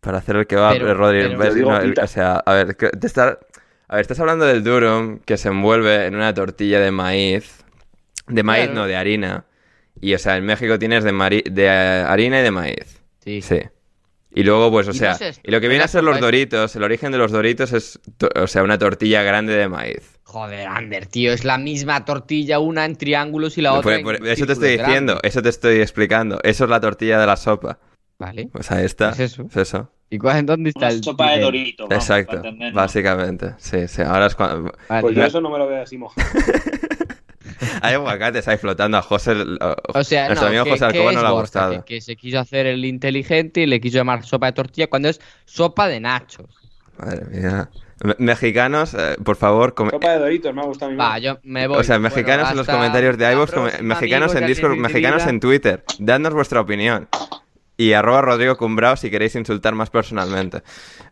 [0.00, 2.04] Para hacer el kebab, Pero- Rodri, pero- ves, Yo digo no, el- pita.
[2.04, 3.38] o sea, a ver, te está-
[3.88, 7.64] a ver, estás hablando del durum que se envuelve en una tortilla de maíz,
[8.26, 8.80] de maíz, Claro.
[8.80, 9.44] no, de harina.
[10.00, 13.00] Y, o sea, en México tienes de, mari- de eh, harina y de maíz.
[13.24, 13.42] Sí.
[13.42, 13.60] Sí.
[14.36, 15.40] Y luego, pues, o ¿Y sea, esto?
[15.42, 17.98] y lo que ¿Qué viene a ser los doritos, el origen de los doritos es,
[18.36, 20.18] o sea, una tortilla grande de maíz.
[20.24, 24.02] Joder, Ander, tío, es la misma tortilla, una en triángulos y la Por- otra en
[24.04, 26.38] por- eso te estoy diciendo, eso te estoy explicando.
[26.42, 27.78] Eso es la tortilla de la sopa.
[28.18, 28.48] Vale.
[28.52, 29.10] Pues ahí está.
[29.10, 29.46] Es eso.
[29.50, 29.90] Es eso.
[30.10, 32.42] ¿Y cuál, dónde está Una el sopa de vamos, Exacto.
[32.74, 33.54] Básicamente.
[33.58, 34.02] Sí, sí.
[34.02, 34.72] Ahora es cuando.
[34.88, 35.00] Vale.
[35.00, 36.26] Pues yo eso no me lo veo así mojado.
[37.82, 39.34] Hay aguacates ahí flotando a José.
[39.94, 41.84] O sea, Nuestro no, amigo que- José Alcoba es no le ha gustado.
[41.84, 45.08] Que, que se quiso hacer el inteligente y le quiso llamar sopa de tortilla cuando
[45.08, 46.46] es sopa de nachos.
[46.98, 47.68] Madre mía.
[48.04, 50.98] Me- Mexicanos, eh, por favor, come- Sopa de Doritos, me ha gustado a mí.
[50.98, 51.78] Va, yo me voy.
[51.78, 55.40] o sea, Bueno, mexicanos en los comentarios de iVoox, próxima, mexicanos en Discord, mexicanos en
[55.40, 55.82] Twitter.
[55.98, 57.08] Dadnos vuestra opinión.
[57.78, 60.62] Y arroba Rodrigo Cumbrao si queréis insultar más personalmente.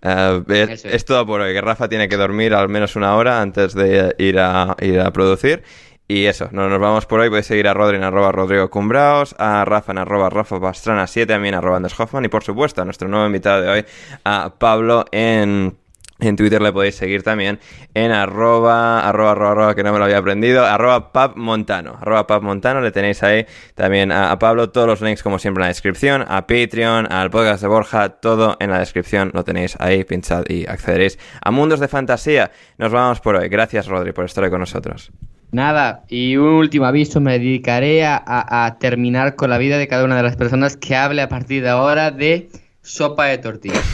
[0.00, 0.94] Eh, es, Eso es.
[0.94, 4.14] es todo por hoy, que Rafa tiene que dormir al menos una hora antes de
[4.18, 5.62] ir a, ir a producir.
[6.06, 7.30] Y eso, no nos vamos por hoy.
[7.30, 11.32] Podéis seguir a Rodri en arroba Rodrigo Cumbraos, a Rafa en arroba Rafa Pastrana 7,
[11.32, 13.84] a mí arroba Anders Hoffman y por supuesto a nuestro nuevo invitado de hoy,
[14.24, 15.76] a Pablo en...
[16.20, 17.58] En Twitter le podéis seguir también
[17.92, 22.80] en arroba, arroba, arroba, arroba, que no me lo había aprendido, arroba papmontano, arroba papmontano,
[22.80, 26.24] le tenéis ahí también a, a Pablo, todos los links como siempre en la descripción,
[26.26, 30.66] a Patreon, al podcast de Borja, todo en la descripción, lo tenéis ahí, pinchad y
[30.66, 32.52] accederéis a Mundos de Fantasía.
[32.78, 35.10] Nos vamos por hoy, gracias Rodri por estar ahí con nosotros.
[35.54, 39.86] Nada, y un último aviso, me dedicaré a, a- a terminar con la vida de
[39.86, 42.50] cada una de las personas que hable a partir de ahora de
[42.82, 43.80] sopa de tortilla.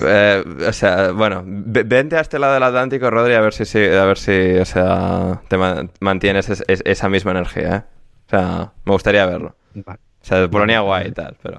[0.00, 3.78] Eh, o sea, bueno, ve- vente a este lado del Atlántico, Rodri, a ver si,
[3.78, 7.82] a ver si, o sea, te ma- mantienes es- es- esa misma energía, ¿eh?
[8.26, 9.54] O sea, me gustaría verlo.
[9.74, 11.58] Vale, O sea, Polonia guay y tal, pero...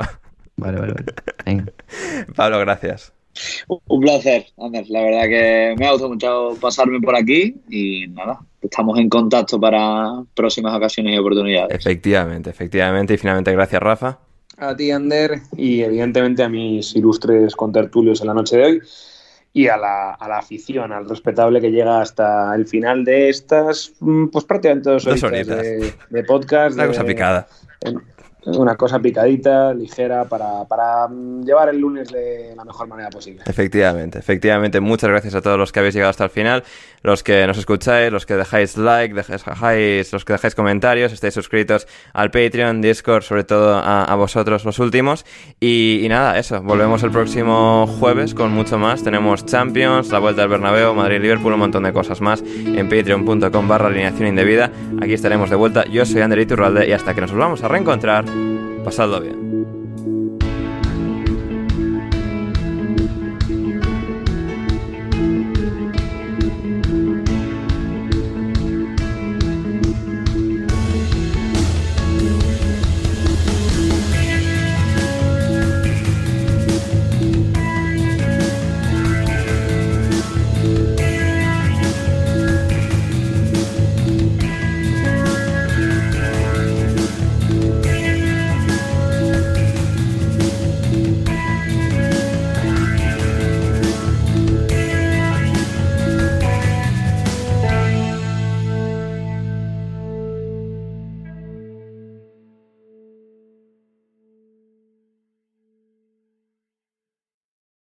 [0.57, 0.93] vale, vale.
[0.93, 1.05] vale.
[1.45, 1.65] Venga.
[2.35, 3.13] Pablo, gracias.
[3.87, 4.85] Un placer, Ander.
[4.89, 9.59] La verdad que me ha gustado mucho pasarme por aquí y nada, estamos en contacto
[9.59, 11.75] para próximas ocasiones y oportunidades.
[11.75, 13.13] Efectivamente, efectivamente.
[13.13, 14.19] Y finalmente, gracias, Rafa.
[14.57, 18.81] A ti, Ander, y evidentemente a mis ilustres contertulios en la noche de hoy
[19.51, 23.93] y a la, a la afición, al respetable que llega hasta el final de estas,
[23.99, 25.61] mm, pues prácticamente dos, Dos horitas horitas.
[25.61, 26.73] de, de podcast.
[26.75, 27.47] Una de- cosa picada.
[27.81, 28.01] en-
[28.45, 33.41] Una cosa picadita, ligera, para, para mm, llevar el lunes de la mejor manera posible.
[33.45, 34.79] Efectivamente, efectivamente.
[34.79, 36.63] Muchas gracias a todos los que habéis llegado hasta el final,
[37.01, 41.87] los que nos escucháis, los que dejáis like, dejáis, los que dejáis comentarios, estáis suscritos
[42.13, 45.25] al Patreon, Discord, sobre todo a, vosotros los últimos.
[45.59, 46.61] Y, y nada, eso.
[46.61, 49.03] Volvemos el próximo jueves con mucho más.
[49.03, 53.87] Tenemos Champions, la vuelta al Bernabéu, Madrid-Liverpool, un montón de cosas más en patreon.com barra
[53.87, 54.71] alineación indebida.
[55.01, 55.85] Aquí estaremos de vuelta.
[55.85, 58.25] Yo soy Ander Iturralde y hasta que nos volvamos a reencontrar,
[58.83, 59.64] pasadlo bien.